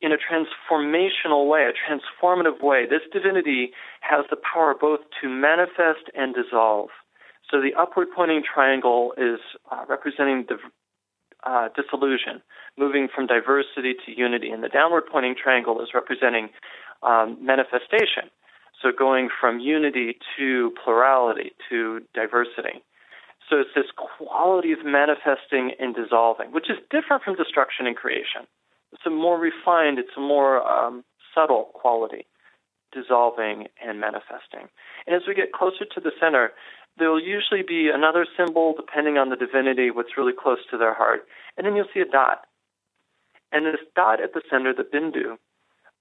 in 0.00 0.12
a 0.12 0.16
transformational 0.16 1.48
way, 1.48 1.66
a 1.66 1.74
transformative 1.74 2.62
way. 2.62 2.86
This 2.88 3.02
divinity 3.12 3.72
has 4.00 4.24
the 4.30 4.36
power 4.36 4.74
both 4.80 5.00
to 5.20 5.28
manifest 5.28 6.10
and 6.14 6.34
dissolve. 6.34 6.90
So 7.50 7.60
the 7.60 7.74
upward 7.78 8.08
pointing 8.14 8.42
triangle 8.42 9.14
is 9.16 9.40
uh, 9.72 9.84
representing 9.88 10.46
the 10.48 10.58
uh, 11.44 11.68
dissolution, 11.74 12.42
moving 12.76 13.08
from 13.14 13.26
diversity 13.26 13.94
to 14.06 14.16
unity, 14.16 14.50
and 14.50 14.62
the 14.62 14.68
downward 14.68 15.04
pointing 15.10 15.34
triangle 15.40 15.80
is 15.80 15.88
representing 15.94 16.50
um, 17.02 17.38
manifestation. 17.40 18.30
So 18.82 18.90
going 18.96 19.28
from 19.40 19.58
unity 19.58 20.18
to 20.36 20.72
plurality 20.84 21.52
to 21.68 22.00
diversity. 22.14 22.82
So 23.48 23.56
it's 23.58 23.70
this 23.74 23.86
quality 23.96 24.72
of 24.72 24.84
manifesting 24.84 25.72
and 25.80 25.94
dissolving, 25.94 26.52
which 26.52 26.68
is 26.70 26.76
different 26.90 27.22
from 27.22 27.34
destruction 27.34 27.86
and 27.86 27.96
creation. 27.96 28.46
It's 28.92 29.02
a 29.06 29.10
more 29.10 29.38
refined, 29.38 29.98
it's 29.98 30.16
a 30.16 30.20
more 30.20 30.62
um, 30.66 31.04
subtle 31.34 31.70
quality, 31.72 32.26
dissolving 32.92 33.66
and 33.84 34.00
manifesting. 34.00 34.68
And 35.06 35.16
as 35.16 35.22
we 35.26 35.34
get 35.34 35.52
closer 35.52 35.84
to 35.84 36.00
the 36.00 36.12
center, 36.20 36.52
there 36.98 37.10
will 37.10 37.22
usually 37.22 37.62
be 37.62 37.90
another 37.92 38.26
symbol 38.36 38.74
depending 38.76 39.18
on 39.18 39.30
the 39.30 39.36
divinity, 39.36 39.90
what's 39.90 40.16
really 40.16 40.32
close 40.32 40.58
to 40.70 40.78
their 40.78 40.94
heart. 40.94 41.26
And 41.56 41.66
then 41.66 41.76
you'll 41.76 41.86
see 41.92 42.00
a 42.00 42.04
dot. 42.04 42.42
And 43.52 43.66
this 43.66 43.80
dot 43.94 44.20
at 44.22 44.34
the 44.34 44.42
center, 44.50 44.74
the 44.74 44.82
bindu, 44.82 45.38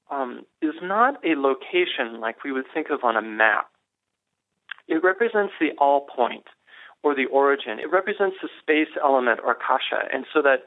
um, 0.09 0.45
is 0.61 0.75
not 0.81 1.23
a 1.25 1.35
location 1.35 2.19
like 2.19 2.43
we 2.43 2.51
would 2.51 2.65
think 2.73 2.87
of 2.89 3.03
on 3.03 3.15
a 3.15 3.21
map. 3.21 3.69
It 4.87 5.03
represents 5.03 5.53
the 5.59 5.71
all 5.77 6.07
point 6.13 6.45
or 7.03 7.13
the 7.13 7.25
origin. 7.25 7.79
It 7.79 7.91
represents 7.91 8.37
the 8.41 8.49
space 8.61 8.93
element 9.01 9.39
or 9.43 9.55
kasha, 9.55 10.07
and 10.11 10.25
so 10.33 10.41
that 10.41 10.63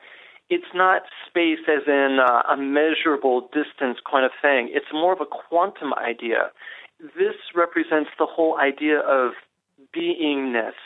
it's 0.51 0.73
not 0.75 1.03
space 1.29 1.61
as 1.69 1.87
in 1.87 2.19
uh, 2.21 2.43
a 2.51 2.57
measurable 2.57 3.49
distance 3.53 3.99
kind 4.11 4.25
of 4.25 4.33
thing. 4.43 4.69
It's 4.73 4.93
more 4.93 5.13
of 5.13 5.21
a 5.21 5.27
quantum 5.27 5.95
idea. 5.95 6.51
This 6.99 7.37
represents 7.55 8.11
the 8.19 8.27
whole 8.27 8.59
idea 8.59 8.99
of 8.99 9.33
beingness. 9.97 10.79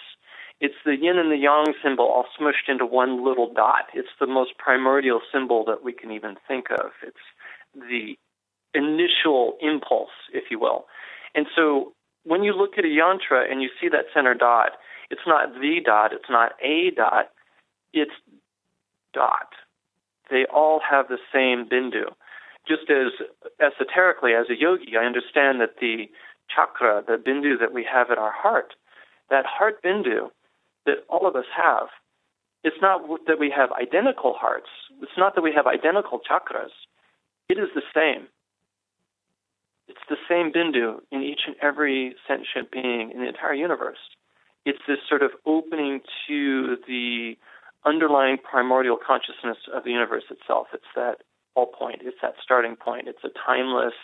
It's 0.60 0.74
the 0.84 0.96
yin 0.96 1.18
and 1.18 1.30
the 1.30 1.36
yang 1.36 1.74
symbol 1.82 2.06
all 2.06 2.26
smushed 2.38 2.68
into 2.68 2.86
one 2.86 3.24
little 3.24 3.52
dot. 3.52 3.86
It's 3.92 4.08
the 4.20 4.26
most 4.26 4.56
primordial 4.56 5.20
symbol 5.32 5.64
that 5.66 5.82
we 5.82 5.92
can 5.92 6.10
even 6.10 6.36
think 6.46 6.66
of. 6.70 6.92
It's 7.02 7.16
the 7.74 8.16
initial 8.72 9.56
impulse, 9.60 10.14
if 10.32 10.44
you 10.50 10.58
will. 10.58 10.86
And 11.34 11.46
so 11.54 11.92
when 12.24 12.42
you 12.42 12.54
look 12.54 12.78
at 12.78 12.84
a 12.84 12.88
yantra 12.88 13.50
and 13.50 13.62
you 13.62 13.68
see 13.80 13.88
that 13.88 14.06
center 14.14 14.34
dot, 14.34 14.72
it's 15.10 15.26
not 15.26 15.54
the 15.54 15.80
dot, 15.84 16.12
it's 16.12 16.30
not 16.30 16.52
a 16.62 16.90
dot, 16.96 17.30
it's 17.92 18.14
dot. 19.12 19.52
They 20.30 20.46
all 20.52 20.80
have 20.88 21.08
the 21.08 21.18
same 21.32 21.68
bindu. 21.68 22.14
Just 22.66 22.90
as 22.90 23.12
esoterically, 23.60 24.32
as 24.32 24.46
a 24.48 24.58
yogi, 24.58 24.96
I 24.98 25.04
understand 25.04 25.60
that 25.60 25.76
the 25.80 26.08
chakra, 26.48 27.02
the 27.06 27.16
bindu 27.16 27.58
that 27.60 27.74
we 27.74 27.84
have 27.84 28.10
at 28.10 28.18
our 28.18 28.32
heart, 28.32 28.74
that 29.30 29.46
heart 29.46 29.82
bindu 29.82 30.30
that 30.87 31.04
all 31.08 31.26
of 31.26 31.34
us 31.37 31.46
have, 31.56 31.88
it's 32.62 32.76
not 32.80 33.02
that 33.26 33.38
we 33.38 33.52
have 33.54 33.70
identical 33.72 34.34
hearts. 34.34 34.68
It's 35.02 35.18
not 35.18 35.34
that 35.34 35.42
we 35.42 35.52
have 35.54 35.66
identical 35.66 36.20
chakras. 36.20 36.72
It 37.48 37.58
is 37.58 37.68
the 37.74 37.82
same. 37.94 38.26
It's 39.87 40.00
the 40.08 40.16
same 40.28 40.50
bindu 40.50 41.00
in 41.12 41.22
each 41.22 41.42
and 41.46 41.56
every 41.60 42.16
sentient 42.26 42.70
being 42.70 43.10
in 43.10 43.20
the 43.20 43.28
entire 43.28 43.54
universe. 43.54 43.98
It's 44.64 44.78
this 44.88 44.98
sort 45.08 45.22
of 45.22 45.32
opening 45.44 46.00
to 46.26 46.76
the 46.88 47.37
underlying 47.84 48.38
primordial 48.38 48.96
consciousness 48.96 49.58
of 49.74 49.84
the 49.84 49.90
universe 49.90 50.24
itself. 50.30 50.68
It's 50.72 50.84
that 50.96 51.18
all 51.54 51.66
point. 51.66 52.00
It's 52.02 52.16
that 52.22 52.34
starting 52.42 52.76
point. 52.76 53.08
It's 53.08 53.22
a 53.24 53.30
timeless 53.46 53.94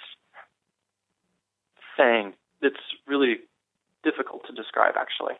thing 1.96 2.34
that's 2.60 2.76
really 3.06 3.38
difficult 4.02 4.46
to 4.46 4.52
describe, 4.52 4.94
actually. 4.98 5.34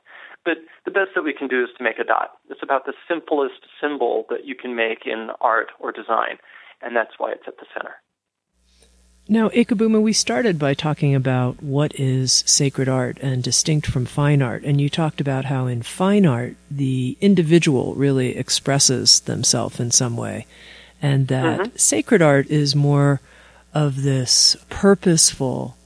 But 0.45 0.59
the 0.85 0.91
best 0.91 1.11
that 1.15 1.23
we 1.23 1.33
can 1.33 1.49
do 1.49 1.63
is 1.63 1.71
to 1.79 1.85
make 1.85 1.99
a 1.99 2.05
dot. 2.05 2.39
It's 2.49 2.63
about 2.63 2.87
the 2.87 2.95
simplest 3.09 3.67
symbol 3.81 4.27
that 4.31 4.45
you 4.45 4.55
can 4.55 4.75
make 4.75 5.07
in 5.07 5.31
art 5.41 5.69
or 5.79 5.93
design, 5.93 6.39
and 6.83 6.97
that's 6.97 7.19
why 7.19 7.33
it's 7.33 7.47
at 7.47 7.59
the 7.59 7.67
center. 7.75 7.97
Now, 9.29 9.49
Ekabhumi, 9.51 10.03
we 10.03 10.13
started 10.13 10.59
by 10.59 10.75
talking 10.75 11.15
about 11.15 11.63
what 11.63 11.95
is 11.95 12.43
sacred 12.47 12.89
art 12.89 13.19
and 13.21 13.45
distinct 13.45 13.87
from 13.87 14.05
fine 14.05 14.43
art. 14.43 14.65
And 14.65 14.81
you 14.81 14.89
talked 14.89 15.21
about 15.21 15.45
how 15.45 15.69
in 15.69 15.83
fine 15.83 16.27
art, 16.27 16.57
the 16.69 17.17
individual 17.21 17.95
really 17.95 18.37
expresses 18.37 19.21
themselves 19.21 19.79
in 19.79 19.93
some 19.93 20.17
way. 20.17 20.47
And 21.01 21.29
that 21.29 21.61
mm-hmm. 21.61 21.77
sacred 21.77 22.23
art 22.23 22.49
is 22.49 22.75
more 22.75 23.21
of 23.73 24.03
this 24.03 24.57
purposeful 24.69 25.77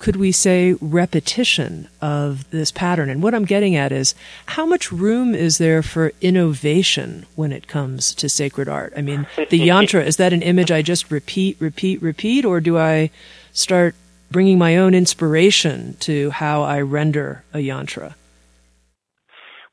could 0.00 0.16
we 0.16 0.32
say 0.32 0.74
repetition 0.80 1.86
of 2.00 2.50
this 2.50 2.72
pattern? 2.72 3.10
And 3.10 3.22
what 3.22 3.34
I'm 3.34 3.44
getting 3.44 3.76
at 3.76 3.92
is 3.92 4.14
how 4.46 4.64
much 4.64 4.90
room 4.90 5.34
is 5.34 5.58
there 5.58 5.82
for 5.82 6.12
innovation 6.22 7.26
when 7.36 7.52
it 7.52 7.68
comes 7.68 8.14
to 8.14 8.28
sacred 8.28 8.66
art? 8.66 8.94
I 8.96 9.02
mean, 9.02 9.26
the 9.36 9.60
yantra, 9.68 10.04
is 10.04 10.16
that 10.16 10.32
an 10.32 10.40
image 10.40 10.72
I 10.72 10.80
just 10.80 11.10
repeat, 11.10 11.58
repeat, 11.60 12.00
repeat, 12.00 12.46
or 12.46 12.60
do 12.60 12.78
I 12.78 13.10
start 13.52 13.94
bringing 14.30 14.58
my 14.58 14.78
own 14.78 14.94
inspiration 14.94 15.96
to 16.00 16.30
how 16.30 16.62
I 16.62 16.80
render 16.80 17.44
a 17.52 17.58
yantra? 17.58 18.14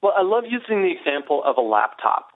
Well, 0.03 0.13
I 0.15 0.23
love 0.23 0.43
using 0.49 0.83
the 0.83 0.91
example 0.91 1.41
of 1.45 1.57
a 1.57 1.61
laptop. 1.61 2.31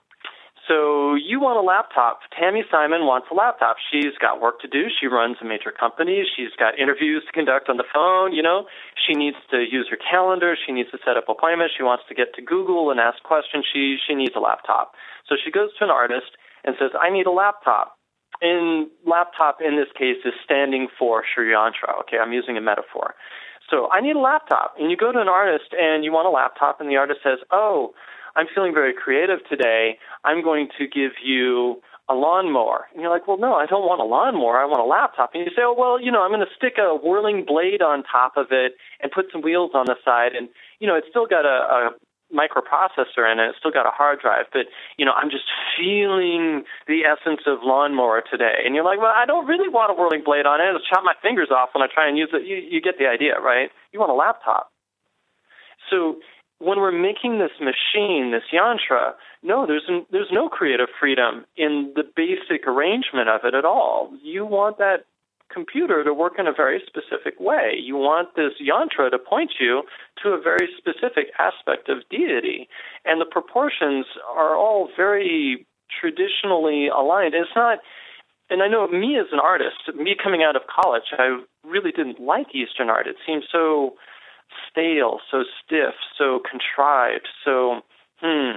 So 0.68 1.18
you 1.18 1.42
want 1.42 1.58
a 1.58 1.66
laptop. 1.66 2.22
Tami 2.30 2.62
Simon 2.70 3.02
wants 3.02 3.26
a 3.30 3.34
laptop. 3.34 3.82
She's 3.90 4.14
got 4.22 4.40
work 4.40 4.62
to 4.62 4.68
do. 4.70 4.86
She 4.86 5.10
runs 5.10 5.36
a 5.42 5.44
major 5.44 5.74
company. 5.74 6.22
She's 6.22 6.54
got 6.54 6.78
interviews 6.78 7.26
to 7.26 7.32
conduct 7.34 7.68
on 7.68 7.82
the 7.82 7.88
phone. 7.90 8.32
You 8.32 8.46
know, 8.46 8.70
she 8.94 9.18
needs 9.18 9.36
to 9.50 9.58
use 9.58 9.90
her 9.90 9.98
calendar. 9.98 10.54
She 10.54 10.70
needs 10.70 10.90
to 10.94 10.98
set 11.04 11.18
up 11.18 11.26
appointments. 11.26 11.74
She 11.76 11.82
wants 11.82 12.04
to 12.08 12.14
get 12.14 12.30
to 12.38 12.42
Google 12.42 12.94
and 12.94 13.00
ask 13.02 13.18
questions. 13.26 13.66
She 13.66 13.98
she 14.06 14.14
needs 14.14 14.38
a 14.38 14.40
laptop. 14.40 14.94
So 15.26 15.34
she 15.34 15.50
goes 15.50 15.74
to 15.78 15.84
an 15.84 15.90
artist 15.90 16.30
and 16.62 16.76
says, 16.78 16.94
"I 16.94 17.10
need 17.10 17.26
a 17.26 17.34
laptop." 17.34 17.98
In 18.40 18.90
laptop 19.04 19.58
in 19.60 19.74
this 19.74 19.90
case 19.98 20.22
is 20.24 20.34
standing 20.44 20.86
for 20.96 21.24
Sri. 21.26 21.54
Okay, 21.54 22.18
I'm 22.22 22.32
using 22.32 22.56
a 22.56 22.60
metaphor. 22.62 23.14
So 23.68 23.90
I 23.90 24.00
need 24.00 24.14
a 24.14 24.20
laptop, 24.20 24.74
and 24.78 24.90
you 24.90 24.96
go 24.96 25.10
to 25.10 25.18
an 25.18 25.28
artist 25.28 25.74
and 25.74 26.04
you 26.04 26.12
want 26.12 26.26
a 26.26 26.30
laptop, 26.30 26.80
and 26.80 26.88
the 26.88 26.96
artist 26.96 27.20
says, 27.22 27.38
"Oh." 27.50 27.94
I'm 28.36 28.46
feeling 28.54 28.74
very 28.74 28.94
creative 28.94 29.40
today. 29.48 29.98
I'm 30.24 30.42
going 30.42 30.68
to 30.78 30.86
give 30.86 31.12
you 31.22 31.82
a 32.08 32.14
lawnmower. 32.14 32.86
And 32.92 33.00
you're 33.00 33.10
like, 33.10 33.28
well, 33.28 33.38
no, 33.38 33.54
I 33.54 33.66
don't 33.66 33.86
want 33.86 34.00
a 34.00 34.04
lawnmower. 34.04 34.58
I 34.58 34.66
want 34.66 34.80
a 34.80 34.88
laptop. 34.88 35.30
And 35.34 35.44
you 35.44 35.50
say, 35.54 35.62
oh, 35.62 35.74
well, 35.76 36.00
you 36.00 36.10
know, 36.10 36.22
I'm 36.22 36.30
going 36.30 36.40
to 36.40 36.56
stick 36.56 36.74
a 36.78 36.96
whirling 36.96 37.44
blade 37.46 37.80
on 37.80 38.02
top 38.02 38.36
of 38.36 38.46
it 38.50 38.74
and 39.00 39.12
put 39.12 39.26
some 39.30 39.42
wheels 39.42 39.72
on 39.74 39.86
the 39.86 39.96
side. 40.04 40.34
And, 40.34 40.48
you 40.80 40.86
know, 40.86 40.96
it's 40.96 41.06
still 41.08 41.26
got 41.26 41.46
a, 41.46 41.58
a 41.88 41.90
microprocessor 42.32 43.28
in 43.30 43.38
it. 43.38 43.52
It's 43.52 43.58
still 43.60 43.70
got 43.70 43.86
a 43.86 43.92
hard 43.92 44.20
drive, 44.20 44.46
but 44.52 44.66
you 44.96 45.04
know, 45.04 45.12
I'm 45.12 45.28
just 45.28 45.44
feeling 45.76 46.64
the 46.88 47.04
essence 47.04 47.44
of 47.46 47.60
lawnmower 47.62 48.24
today. 48.24 48.64
And 48.64 48.74
you're 48.74 48.84
like, 48.84 48.98
well, 48.98 49.12
I 49.14 49.26
don't 49.26 49.46
really 49.46 49.68
want 49.68 49.92
a 49.92 49.94
whirling 49.94 50.24
blade 50.24 50.46
on 50.46 50.60
it. 50.60 50.68
It'll 50.68 50.80
chop 50.80 51.04
my 51.04 51.14
fingers 51.20 51.52
off 51.52 51.70
when 51.74 51.84
I 51.84 51.92
try 51.92 52.08
and 52.08 52.16
use 52.16 52.30
it. 52.32 52.48
You, 52.48 52.56
you 52.56 52.80
get 52.80 52.96
the 52.98 53.06
idea, 53.06 53.38
right? 53.38 53.68
You 53.92 54.00
want 54.00 54.10
a 54.10 54.16
laptop. 54.16 54.72
So 55.90 56.16
when 56.62 56.78
we're 56.78 56.92
making 56.92 57.38
this 57.38 57.50
machine, 57.60 58.30
this 58.30 58.46
yantra, 58.54 59.14
no, 59.42 59.66
there's 59.66 59.88
there's 60.12 60.30
no 60.30 60.48
creative 60.48 60.88
freedom 60.98 61.44
in 61.56 61.92
the 61.96 62.04
basic 62.14 62.66
arrangement 62.66 63.28
of 63.28 63.40
it 63.44 63.54
at 63.54 63.64
all. 63.64 64.12
You 64.22 64.46
want 64.46 64.78
that 64.78 65.04
computer 65.52 66.02
to 66.04 66.14
work 66.14 66.34
in 66.38 66.46
a 66.46 66.52
very 66.52 66.80
specific 66.86 67.38
way. 67.38 67.74
You 67.82 67.96
want 67.96 68.36
this 68.36 68.52
yantra 68.62 69.10
to 69.10 69.18
point 69.18 69.52
you 69.60 69.82
to 70.22 70.30
a 70.30 70.40
very 70.40 70.68
specific 70.78 71.32
aspect 71.38 71.88
of 71.88 72.08
deity, 72.08 72.68
and 73.04 73.20
the 73.20 73.26
proportions 73.26 74.06
are 74.30 74.56
all 74.56 74.88
very 74.96 75.66
traditionally 76.00 76.86
aligned. 76.88 77.34
It's 77.34 77.50
not. 77.56 77.78
And 78.50 78.62
I 78.62 78.68
know 78.68 78.86
me 78.86 79.18
as 79.18 79.26
an 79.32 79.40
artist, 79.40 79.96
me 79.96 80.14
coming 80.22 80.42
out 80.42 80.56
of 80.56 80.62
college, 80.68 81.08
I 81.16 81.40
really 81.64 81.90
didn't 81.90 82.20
like 82.20 82.54
Eastern 82.54 82.90
art. 82.90 83.06
It 83.06 83.16
seemed 83.26 83.44
so 83.50 83.94
stale, 84.72 85.20
so 85.30 85.44
stiff, 85.64 85.94
so 86.16 86.40
contrived, 86.40 87.28
so 87.44 87.82
hmm, 88.20 88.56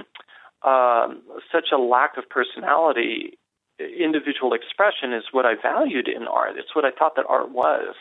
um, 0.66 1.22
such 1.52 1.68
a 1.72 1.78
lack 1.78 2.16
of 2.16 2.28
personality. 2.28 3.38
Individual 3.78 4.54
expression 4.54 5.12
is 5.12 5.24
what 5.32 5.44
I 5.44 5.52
valued 5.60 6.08
in 6.08 6.26
art. 6.26 6.56
It's 6.56 6.74
what 6.74 6.84
I 6.84 6.90
thought 6.90 7.14
that 7.16 7.26
art 7.28 7.50
was. 7.50 7.94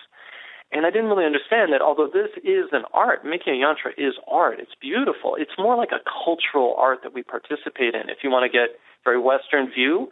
And 0.71 0.86
I 0.86 0.89
didn't 0.89 1.08
really 1.08 1.25
understand 1.25 1.71
that 1.73 1.82
although 1.82 2.10
this 2.12 2.32
is 2.43 2.65
an 2.71 2.84
art, 2.93 3.23
making 3.23 3.62
a 3.62 3.65
yantra 3.65 3.91
is 3.97 4.15
art. 4.28 4.60
It's 4.60 4.73
beautiful. 4.82 5.36
It's 5.38 5.51
more 5.58 5.75
like 5.75 5.91
a 5.91 6.01
cultural 6.04 6.75
art 6.78 6.99
that 7.04 7.13
we 7.13 7.23
participate 7.23 7.93
in. 7.93 8.10
If 8.10 8.19
you 8.23 8.32
want 8.32 8.49
to 8.49 8.58
get 8.58 8.80
very 9.04 9.19
Western 9.19 9.69
view, 9.69 10.10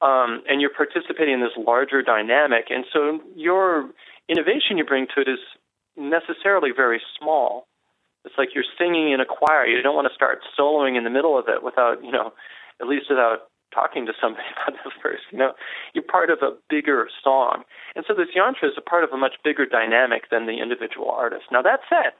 um, 0.00 0.42
and 0.48 0.60
you're 0.60 0.74
participating 0.74 1.34
in 1.34 1.40
this 1.40 1.56
larger 1.56 2.02
dynamic, 2.02 2.66
and 2.70 2.84
so 2.92 3.20
your 3.36 3.90
innovation 4.28 4.76
you 4.76 4.84
bring 4.84 5.06
to 5.14 5.20
it 5.20 5.28
is 5.28 5.38
necessarily 5.96 6.70
very 6.74 7.00
small. 7.18 7.66
It's 8.24 8.34
like 8.38 8.50
you're 8.54 8.64
singing 8.78 9.12
in 9.12 9.20
a 9.20 9.26
choir. 9.26 9.66
You 9.66 9.82
don't 9.82 9.96
want 9.96 10.08
to 10.08 10.14
start 10.14 10.40
soloing 10.58 10.96
in 10.96 11.04
the 11.04 11.10
middle 11.10 11.38
of 11.38 11.46
it 11.48 11.62
without, 11.62 12.02
you 12.04 12.12
know, 12.12 12.32
at 12.80 12.86
least 12.86 13.06
without 13.10 13.50
talking 13.74 14.06
to 14.06 14.12
somebody 14.20 14.46
about 14.54 14.78
this 14.84 14.92
first. 15.02 15.24
You 15.32 15.38
know, 15.38 15.52
you're 15.94 16.04
part 16.04 16.30
of 16.30 16.38
a 16.42 16.54
bigger 16.68 17.08
song. 17.24 17.64
And 17.96 18.04
so 18.06 18.14
this 18.14 18.28
yantra 18.36 18.68
is 18.68 18.78
a 18.78 18.82
part 18.84 19.04
of 19.04 19.10
a 19.10 19.16
much 19.16 19.34
bigger 19.42 19.66
dynamic 19.66 20.30
than 20.30 20.46
the 20.46 20.60
individual 20.62 21.10
artist. 21.10 21.44
Now, 21.50 21.62
that 21.62 21.80
said, 21.88 22.12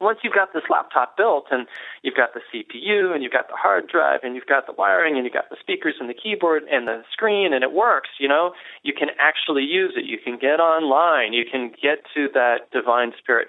once 0.00 0.18
you've 0.22 0.34
got 0.34 0.52
this 0.52 0.64
laptop 0.68 1.16
built 1.16 1.46
and 1.50 1.66
you've 2.02 2.16
got 2.16 2.34
the 2.34 2.40
CPU 2.50 3.14
and 3.14 3.22
you've 3.22 3.32
got 3.32 3.48
the 3.48 3.56
hard 3.56 3.86
drive 3.88 4.20
and 4.22 4.34
you've 4.34 4.46
got 4.46 4.66
the 4.66 4.72
wiring 4.72 5.16
and 5.16 5.24
you've 5.24 5.34
got 5.34 5.50
the 5.50 5.56
speakers 5.60 5.94
and 6.00 6.08
the 6.08 6.14
keyboard 6.14 6.64
and 6.70 6.86
the 6.86 7.02
screen 7.12 7.52
and 7.52 7.62
it 7.62 7.72
works, 7.72 8.10
you 8.18 8.28
know, 8.28 8.52
you 8.82 8.92
can 8.92 9.08
actually 9.18 9.62
use 9.62 9.94
it. 9.96 10.04
You 10.04 10.18
can 10.18 10.38
get 10.38 10.58
online. 10.60 11.32
You 11.32 11.44
can 11.50 11.70
get 11.70 12.04
to 12.14 12.28
that 12.34 12.70
divine 12.72 13.12
spirit. 13.18 13.48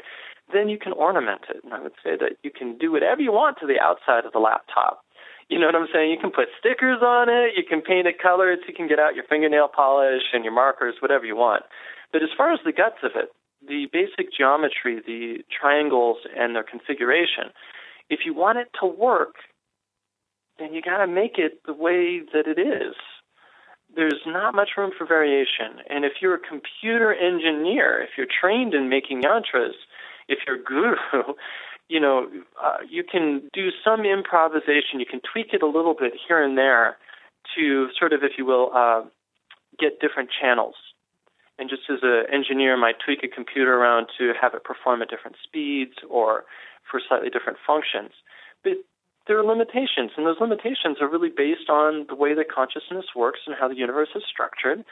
Then 0.54 0.70
you 0.70 0.78
can 0.78 0.94
ornament 0.94 1.42
it. 1.50 1.64
And 1.64 1.74
I 1.74 1.82
would 1.82 1.98
say 2.04 2.16
that 2.18 2.38
you 2.44 2.52
can 2.52 2.78
do 2.78 2.92
whatever 2.92 3.22
you 3.22 3.32
want 3.32 3.58
to 3.60 3.68
the 3.68 3.82
outside 3.82 4.26
of 4.26 4.34
the 4.34 4.40
laptop. 4.40 5.02
You 5.50 5.60
know 5.60 5.68
what 5.68 5.76
I'm 5.76 5.88
saying? 5.94 6.10
You 6.10 6.18
can 6.18 6.32
put 6.32 6.50
stickers 6.58 7.02
on 7.02 7.30
it, 7.30 7.54
you 7.56 7.64
can 7.68 7.82
paint 7.82 8.08
it 8.08 8.18
colors, 8.18 8.60
you 8.68 8.74
can 8.74 8.88
get 8.88 8.98
out 8.98 9.14
your 9.14 9.26
fingernail 9.30 9.70
polish 9.70 10.34
and 10.34 10.44
your 10.44 10.54
markers, 10.54 10.96
whatever 11.02 11.26
you 11.26 11.36
want. 11.36 11.64
But 12.12 12.24
as 12.24 12.30
far 12.36 12.52
as 12.52 12.60
the 12.66 12.72
guts 12.72 12.98
of 13.04 13.12
it, 13.16 13.30
the 13.68 13.88
basic 13.92 14.34
geometry, 14.36 15.02
the 15.06 15.44
triangles 15.50 16.18
and 16.36 16.56
their 16.56 16.64
configuration, 16.64 17.52
if 18.10 18.20
you 18.26 18.34
want 18.34 18.58
it 18.58 18.68
to 18.80 18.86
work, 18.86 19.36
then 20.60 20.74
you 20.74 20.82
got 20.82 20.98
to 20.98 21.08
make 21.08 21.38
it 21.38 21.62
the 21.66 21.74
way 21.74 22.22
that 22.34 22.48
it 22.48 22.60
is. 22.60 22.96
There's 23.96 24.22
not 24.26 24.56
much 24.56 24.72
room 24.78 24.92
for 24.98 25.06
variation. 25.06 25.82
And 25.90 26.06
if 26.06 26.14
you're 26.22 26.36
a 26.36 26.40
computer 26.40 27.14
engineer, 27.14 28.02
if 28.02 28.10
you're 28.18 28.28
trained 28.28 28.74
in 28.74 28.90
making 28.90 29.24
yantras, 29.24 29.74
if 30.28 30.40
you're 30.46 30.58
a 30.58 30.64
guru, 30.64 30.96
you 31.90 32.00
know, 32.00 32.28
uh, 32.62 32.78
you 32.90 33.04
can 33.04 33.50
do 33.54 33.70
some 33.84 34.06
improvisation. 34.06 35.00
You 35.00 35.06
can 35.06 35.22
tweak 35.32 35.54
it 35.54 35.62
a 35.62 35.68
little 35.68 35.96
bit 35.98 36.14
here 36.28 36.44
and 36.44 36.58
there 36.58 36.98
to 37.56 37.88
sort 37.98 38.12
of, 38.12 38.24
if 38.24 38.34
you 38.38 38.46
will, 38.46 38.72
uh, 38.74 39.02
get 39.80 40.00
different 40.00 40.30
channels. 40.42 40.76
And 41.58 41.70
just 41.70 41.84
as 41.90 42.00
an 42.04 42.26
engineer 42.32 42.76
might 42.76 43.00
tweak 43.04 43.24
a 43.24 43.34
computer 43.34 43.76
around 43.76 44.08
to 44.18 44.34
have 44.40 44.54
it 44.54 44.64
perform 44.64 45.02
at 45.02 45.10
different 45.10 45.38
speeds 45.42 45.96
or 46.10 46.44
for 46.90 47.00
slightly 47.08 47.30
different 47.30 47.58
functions. 47.66 48.12
But 48.64 48.74
there 49.28 49.40
are 49.40 49.46
limitations, 49.46 50.12
and 50.18 50.26
those 50.26 50.40
limitations 50.40 50.98
are 51.02 51.10
really 51.10 51.32
based 51.36 51.70
on 51.70 52.06
the 52.10 52.16
way 52.16 52.36
that 52.36 52.52
consciousness 52.52 53.06
works 53.16 53.40
and 53.48 53.56
how 53.60 53.68
the 53.68 53.78
universe 53.78 54.10
is 54.16 54.24
structured. 54.30 54.84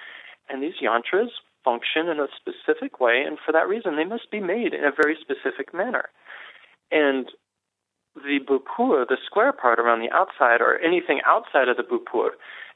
And 0.50 0.64
these 0.64 0.80
yantras 0.82 1.30
function 1.64 2.08
in 2.08 2.20
a 2.20 2.28
specific 2.36 3.00
way, 3.00 3.24
and 3.26 3.38
for 3.44 3.52
that 3.52 3.68
reason, 3.68 3.96
they 3.96 4.06
must 4.06 4.32
be 4.32 4.40
made 4.40 4.74
in 4.74 4.84
a 4.84 4.92
very 4.92 5.18
specific 5.20 5.74
manner. 5.74 6.10
And 6.92 7.30
the 8.16 8.40
bhupur, 8.40 9.08
the 9.08 9.18
square 9.26 9.54
part 9.54 9.80
around 9.80 10.00
the 10.00 10.12
outside, 10.12 10.62
or 10.62 10.80
anything 10.80 11.22
outside 11.26 11.68
of 11.68 11.78
the 11.78 11.84
bhupur, 11.84 12.30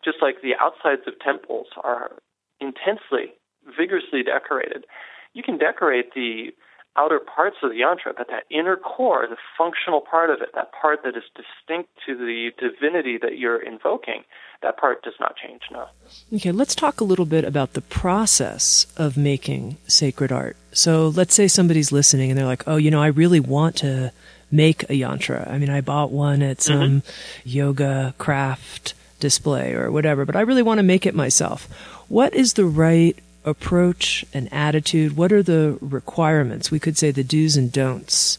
just 0.04 0.18
like 0.22 0.42
the 0.42 0.56
outsides 0.60 1.08
of 1.08 1.20
temples 1.20 1.68
are 1.84 2.12
intensely, 2.60 3.37
vigorously 3.76 4.24
decorated, 4.24 4.86
you 5.34 5.44
can 5.44 5.58
decorate 5.58 6.14
the 6.14 6.52
outer 6.98 7.20
parts 7.20 7.58
of 7.62 7.70
the 7.70 7.78
yantra, 7.78 8.14
but 8.18 8.28
that 8.28 8.44
inner 8.50 8.76
core, 8.76 9.28
the 9.30 9.38
functional 9.58 10.02
part 10.02 10.30
of 10.30 10.42
it, 10.42 10.50
that 10.56 10.72
part 10.72 11.04
that 11.04 11.16
is 11.16 11.24
distinct 11.36 11.90
to 12.06 12.16
the 12.18 12.50
divinity 12.60 13.18
that 13.22 13.38
you're 13.38 13.62
invoking, 13.62 14.24
that 14.64 14.78
part 14.78 15.04
does 15.04 15.14
not 15.20 15.36
change, 15.36 15.62
no. 15.72 15.86
Okay, 16.34 16.52
let's 16.52 16.74
talk 16.74 17.00
a 17.00 17.04
little 17.04 17.26
bit 17.26 17.46
about 17.46 17.74
the 17.74 17.82
process 17.82 18.88
of 18.98 19.16
making 19.16 19.78
sacred 19.88 20.32
art. 20.32 20.58
So 20.72 21.10
let's 21.10 21.36
say 21.36 21.48
somebody's 21.48 21.92
listening 21.92 22.32
and 22.32 22.40
they're 22.40 22.48
like, 22.48 22.68
oh, 22.68 22.78
you 22.78 22.90
know, 22.90 23.02
I 23.02 23.08
really 23.08 23.40
want 23.40 23.76
to 23.78 24.12
make 24.50 24.84
a 24.84 24.94
yantra. 24.94 25.48
I 25.50 25.60
mean, 25.60 25.70
I 25.70 25.82
bought 25.82 26.12
one 26.12 26.42
at 26.42 26.62
some 26.62 27.02
mm-hmm. 27.02 27.50
yoga 27.50 28.16
craft 28.18 28.96
display 29.20 29.74
or 29.74 29.92
whatever, 29.92 30.26
but 30.26 30.36
I 30.36 30.42
really 30.42 30.64
want 30.64 30.80
to 30.80 30.84
make 30.84 31.06
it 31.06 31.14
myself. 31.14 31.68
What 32.08 32.34
is 32.34 32.54
the 32.54 32.66
right 32.66 33.18
approach 33.48 34.26
and 34.34 34.52
attitude? 34.54 35.16
What 35.16 35.32
are 35.32 35.42
the 35.42 35.78
requirements? 35.82 36.70
We 36.70 36.80
could 36.80 36.98
say 36.98 37.12
the 37.12 37.24
do's 37.24 37.56
and 37.58 37.72
don'ts 37.72 38.38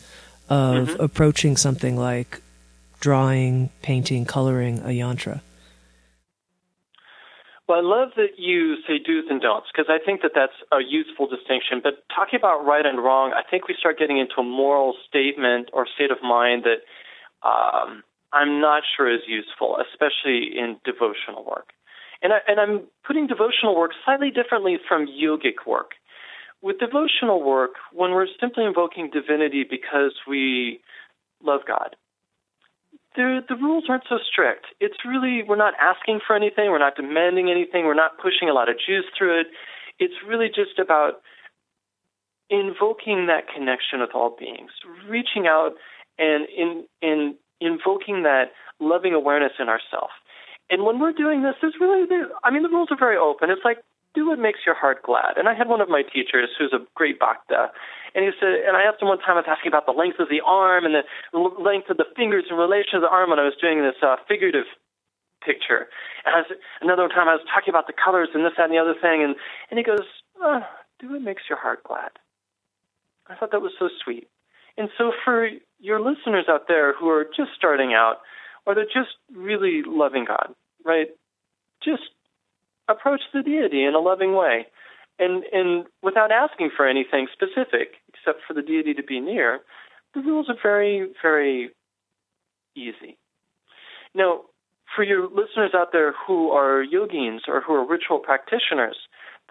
of 0.48 0.88
mm-hmm. 0.88 1.02
approaching 1.02 1.56
something 1.56 1.96
like 1.96 2.40
drawing, 3.00 3.70
painting, 3.82 4.24
coloring 4.24 4.78
a 4.80 4.88
yantra. 4.88 5.40
Well, 7.68 7.78
I 7.78 7.82
love 7.82 8.10
that 8.16 8.38
you 8.38 8.76
say 8.86 8.98
do's 8.98 9.26
and 9.28 9.40
don'ts 9.42 9.68
because 9.72 9.90
I 9.90 9.98
think 10.04 10.22
that 10.22 10.32
that's 10.34 10.56
a 10.72 10.78
useful 10.80 11.26
distinction. 11.26 11.80
But 11.82 12.02
talking 12.14 12.38
about 12.38 12.64
right 12.64 12.84
and 12.84 12.98
wrong, 12.98 13.32
I 13.32 13.42
think 13.48 13.68
we 13.68 13.74
start 13.78 13.98
getting 13.98 14.18
into 14.18 14.36
a 14.38 14.42
moral 14.42 14.94
statement 15.06 15.68
or 15.72 15.86
state 15.94 16.10
of 16.10 16.18
mind 16.22 16.64
that 16.64 16.80
um, 17.46 18.02
I'm 18.32 18.60
not 18.60 18.84
sure 18.96 19.12
is 19.12 19.20
useful, 19.26 19.76
especially 19.76 20.56
in 20.56 20.80
devotional 20.84 21.44
work. 21.44 21.68
And, 22.22 22.32
I, 22.32 22.38
and 22.48 22.58
I'm 22.60 22.82
putting 23.06 23.26
devotional 23.26 23.76
work 23.76 23.92
slightly 24.04 24.30
differently 24.30 24.76
from 24.88 25.06
yogic 25.06 25.66
work. 25.66 25.92
With 26.60 26.78
devotional 26.80 27.42
work, 27.42 27.72
when 27.92 28.10
we're 28.10 28.26
simply 28.40 28.64
invoking 28.64 29.10
divinity 29.12 29.64
because 29.68 30.14
we 30.26 30.80
love 31.42 31.60
God, 31.66 31.94
the, 33.14 33.40
the 33.48 33.54
rules 33.54 33.84
aren't 33.88 34.04
so 34.08 34.18
strict. 34.18 34.66
It's 34.80 35.04
really, 35.06 35.42
we're 35.46 35.56
not 35.56 35.74
asking 35.80 36.20
for 36.26 36.34
anything, 36.34 36.70
we're 36.70 36.78
not 36.78 36.96
demanding 36.96 37.50
anything, 37.50 37.84
we're 37.84 37.94
not 37.94 38.18
pushing 38.18 38.48
a 38.48 38.52
lot 38.52 38.68
of 38.68 38.76
juice 38.76 39.06
through 39.16 39.40
it. 39.40 39.46
It's 39.98 40.14
really 40.26 40.48
just 40.48 40.78
about 40.78 41.22
invoking 42.50 43.26
that 43.26 43.44
connection 43.52 44.00
with 44.00 44.10
all 44.14 44.36
beings, 44.38 44.70
reaching 45.08 45.46
out 45.46 45.72
and 46.18 46.46
in, 46.48 46.84
in 47.02 47.34
invoking 47.60 48.22
that 48.22 48.52
loving 48.80 49.14
awareness 49.14 49.52
in 49.58 49.68
ourselves. 49.68 50.12
And 50.70 50.84
when 50.84 51.00
we're 51.00 51.12
doing 51.12 51.42
this, 51.42 51.54
there's 51.60 51.76
really, 51.80 52.06
I 52.44 52.50
mean, 52.50 52.62
the 52.62 52.68
rules 52.68 52.88
are 52.90 52.98
very 52.98 53.16
open. 53.16 53.50
It's 53.50 53.64
like, 53.64 53.78
do 54.14 54.28
what 54.28 54.38
makes 54.38 54.60
your 54.66 54.74
heart 54.74 55.02
glad. 55.02 55.36
And 55.36 55.48
I 55.48 55.54
had 55.54 55.68
one 55.68 55.80
of 55.80 55.88
my 55.88 56.02
teachers 56.02 56.48
who's 56.58 56.72
a 56.72 56.84
great 56.94 57.18
bhakta, 57.18 57.70
and 58.14 58.24
he 58.24 58.30
said, 58.40 58.64
and 58.66 58.76
I 58.76 58.82
asked 58.82 59.00
him 59.00 59.08
one 59.08 59.18
time, 59.18 59.36
I 59.36 59.44
was 59.44 59.48
asking 59.48 59.68
about 59.68 59.86
the 59.86 59.92
length 59.92 60.18
of 60.18 60.28
the 60.28 60.40
arm 60.44 60.84
and 60.84 60.94
the 60.96 61.38
length 61.38 61.90
of 61.90 61.98
the 61.98 62.08
fingers 62.16 62.44
in 62.50 62.56
relation 62.56 63.00
to 63.00 63.00
the 63.00 63.12
arm 63.12 63.30
when 63.30 63.38
I 63.38 63.44
was 63.44 63.54
doing 63.60 63.80
this 63.80 64.00
uh, 64.02 64.16
figurative 64.26 64.64
picture. 65.44 65.88
And 66.24 66.34
I 66.34 66.38
was, 66.40 66.50
another 66.80 67.08
time 67.08 67.28
I 67.28 67.36
was 67.36 67.44
talking 67.52 67.70
about 67.70 67.86
the 67.86 67.92
colors 67.92 68.28
and 68.34 68.44
this, 68.44 68.52
that, 68.56 68.64
and 68.64 68.72
the 68.72 68.80
other 68.80 68.96
thing, 68.96 69.22
and, 69.22 69.36
and 69.70 69.78
he 69.78 69.84
goes, 69.84 70.04
oh, 70.40 70.64
do 70.98 71.12
what 71.12 71.22
makes 71.22 71.44
your 71.48 71.58
heart 71.58 71.84
glad. 71.84 72.10
I 73.28 73.36
thought 73.36 73.52
that 73.52 73.62
was 73.62 73.72
so 73.78 73.88
sweet. 74.02 74.28
And 74.76 74.88
so 74.96 75.12
for 75.24 75.48
your 75.78 76.00
listeners 76.00 76.46
out 76.48 76.66
there 76.66 76.94
who 76.96 77.08
are 77.10 77.24
just 77.24 77.50
starting 77.56 77.92
out, 77.92 78.18
or 78.66 78.74
they're 78.74 78.84
just 78.84 79.16
really 79.34 79.82
loving 79.86 80.24
God, 80.26 80.54
right? 80.84 81.08
Just 81.82 82.02
approach 82.88 83.20
the 83.32 83.42
deity 83.42 83.84
in 83.84 83.94
a 83.94 84.00
loving 84.00 84.34
way. 84.34 84.66
And, 85.18 85.44
and 85.52 85.86
without 86.02 86.30
asking 86.30 86.70
for 86.76 86.86
anything 86.86 87.26
specific, 87.32 87.94
except 88.08 88.40
for 88.46 88.54
the 88.54 88.62
deity 88.62 88.94
to 88.94 89.02
be 89.02 89.20
near, 89.20 89.60
the 90.14 90.20
rules 90.20 90.48
are 90.48 90.56
very, 90.62 91.08
very 91.20 91.70
easy. 92.76 93.18
Now, 94.14 94.42
for 94.94 95.02
your 95.02 95.28
listeners 95.28 95.72
out 95.74 95.92
there 95.92 96.14
who 96.26 96.50
are 96.50 96.84
yogins 96.84 97.40
or 97.46 97.60
who 97.60 97.74
are 97.74 97.86
ritual 97.86 98.18
practitioners, 98.20 98.96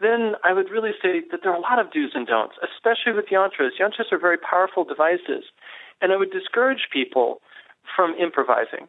then 0.01 0.33
I 0.43 0.53
would 0.53 0.69
really 0.69 0.91
say 1.01 1.21
that 1.31 1.41
there 1.43 1.51
are 1.51 1.57
a 1.57 1.61
lot 1.61 1.79
of 1.79 1.91
do's 1.91 2.11
and 2.13 2.25
don'ts, 2.25 2.55
especially 2.63 3.13
with 3.13 3.25
yantras. 3.31 3.71
Yantras 3.79 4.11
are 4.11 4.19
very 4.19 4.37
powerful 4.37 4.83
devices, 4.83 5.45
and 6.01 6.11
I 6.11 6.17
would 6.17 6.31
discourage 6.31 6.87
people 6.91 7.41
from 7.95 8.13
improvising 8.15 8.87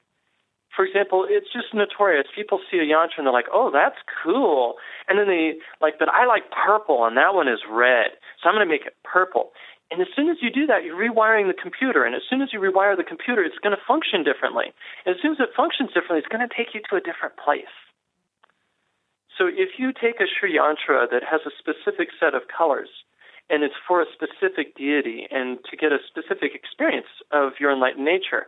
for 0.74 0.84
example, 0.84 1.26
it's 1.28 1.52
just 1.52 1.74
notorious. 1.74 2.26
People 2.34 2.60
see 2.70 2.78
a 2.78 2.86
yantra 2.86 3.18
and 3.18 3.26
they're 3.26 3.32
like, 3.32 3.50
"Oh, 3.52 3.70
that's 3.70 3.98
cool," 4.22 4.76
and 5.08 5.18
then 5.18 5.26
they 5.26 5.58
like, 5.80 5.98
"But 5.98 6.08
I 6.08 6.26
like 6.26 6.50
purple, 6.50 7.04
and 7.04 7.16
that 7.16 7.34
one 7.34 7.48
is 7.48 7.60
red, 7.68 8.12
so 8.40 8.48
I'm 8.48 8.54
going 8.54 8.66
to 8.66 8.70
make 8.70 8.86
it 8.86 8.96
purple." 9.04 9.52
And 9.90 10.02
as 10.02 10.08
soon 10.14 10.28
as 10.28 10.36
you 10.42 10.50
do 10.50 10.66
that, 10.66 10.84
you're 10.84 10.96
rewiring 10.96 11.48
the 11.48 11.54
computer, 11.56 12.04
and 12.04 12.14
as 12.14 12.22
soon 12.28 12.42
as 12.42 12.52
you 12.52 12.60
rewire 12.60 12.96
the 12.96 13.04
computer, 13.04 13.42
it's 13.42 13.58
going 13.58 13.74
to 13.74 13.82
function 13.88 14.22
differently. 14.22 14.72
And 15.06 15.16
as 15.16 15.22
soon 15.22 15.32
as 15.32 15.40
it 15.40 15.54
functions 15.56 15.92
differently, 15.92 16.18
it's 16.18 16.28
going 16.28 16.46
to 16.46 16.54
take 16.54 16.74
you 16.74 16.82
to 16.90 16.96
a 16.96 17.00
different 17.00 17.36
place. 17.38 17.72
So 19.38 19.46
if 19.46 19.78
you 19.78 19.92
take 19.92 20.20
a 20.20 20.26
Sri 20.26 20.58
Yantra 20.58 21.08
that 21.08 21.22
has 21.24 21.40
a 21.46 21.50
specific 21.56 22.10
set 22.20 22.34
of 22.34 22.48
colors, 22.48 22.90
and 23.48 23.62
it's 23.62 23.74
for 23.86 24.02
a 24.02 24.06
specific 24.12 24.76
deity 24.76 25.26
and 25.30 25.58
to 25.70 25.76
get 25.76 25.92
a 25.92 25.98
specific 26.06 26.54
experience 26.54 27.08
of 27.32 27.52
your 27.58 27.72
enlightened 27.72 28.04
nature, 28.04 28.46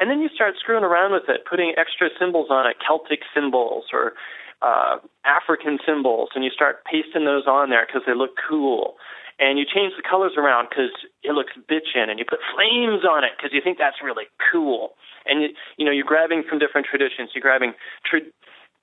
and 0.00 0.10
then 0.10 0.20
you 0.20 0.28
start 0.34 0.54
screwing 0.58 0.82
around 0.82 1.12
with 1.12 1.28
it, 1.28 1.44
putting 1.48 1.74
extra 1.76 2.08
symbols 2.18 2.48
on 2.50 2.66
it, 2.66 2.76
Celtic 2.80 3.20
symbols 3.34 3.84
or 3.92 4.14
uh, 4.62 4.96
African 5.24 5.78
symbols, 5.86 6.30
and 6.34 6.42
you 6.42 6.50
start 6.50 6.84
pasting 6.84 7.24
those 7.24 7.46
on 7.46 7.70
there 7.70 7.86
because 7.86 8.02
they 8.06 8.14
look 8.14 8.32
cool. 8.48 8.96
And 9.38 9.58
you 9.58 9.64
change 9.64 9.94
the 9.96 10.04
colors 10.04 10.32
around 10.36 10.68
because 10.68 10.92
it 11.22 11.32
looks 11.32 11.52
bitchin', 11.68 12.10
and 12.10 12.18
you 12.18 12.26
put 12.28 12.40
flames 12.52 13.04
on 13.08 13.24
it 13.24 13.32
because 13.36 13.52
you 13.52 13.60
think 13.64 13.78
that's 13.78 13.96
really 14.04 14.28
cool. 14.52 14.96
And 15.24 15.42
you, 15.42 15.48
you 15.78 15.84
know, 15.84 15.92
you're 15.92 16.04
grabbing 16.04 16.44
from 16.48 16.58
different 16.58 16.86
traditions. 16.86 17.30
You're 17.34 17.40
grabbing 17.40 17.72
tra- 18.04 18.28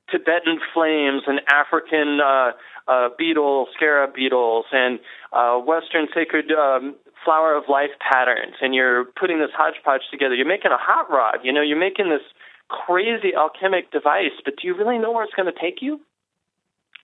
Tibetan 0.09 0.59
flames 0.73 1.23
and 1.27 1.41
African 1.49 2.19
uh, 2.21 2.51
uh, 2.87 3.09
beetle, 3.17 3.67
scarab 3.75 4.13
beetles, 4.15 4.65
and 4.71 4.99
uh, 5.33 5.57
Western 5.57 6.07
sacred 6.13 6.51
um, 6.51 6.95
flower 7.23 7.55
of 7.55 7.65
life 7.69 7.91
patterns 7.99 8.55
and 8.61 8.73
you're 8.73 9.05
putting 9.19 9.39
this 9.39 9.51
hodgepodge 9.55 10.01
together. 10.11 10.35
You're 10.35 10.47
making 10.47 10.71
a 10.71 10.79
hot 10.79 11.09
rod, 11.09 11.39
you 11.43 11.51
know, 11.51 11.61
you're 11.61 11.79
making 11.79 12.09
this 12.09 12.25
crazy 12.69 13.33
alchemic 13.35 13.91
device, 13.91 14.35
but 14.43 14.55
do 14.61 14.67
you 14.67 14.75
really 14.75 14.97
know 14.97 15.11
where 15.11 15.23
it's 15.23 15.33
going 15.33 15.51
to 15.51 15.59
take 15.59 15.81
you? 15.81 15.99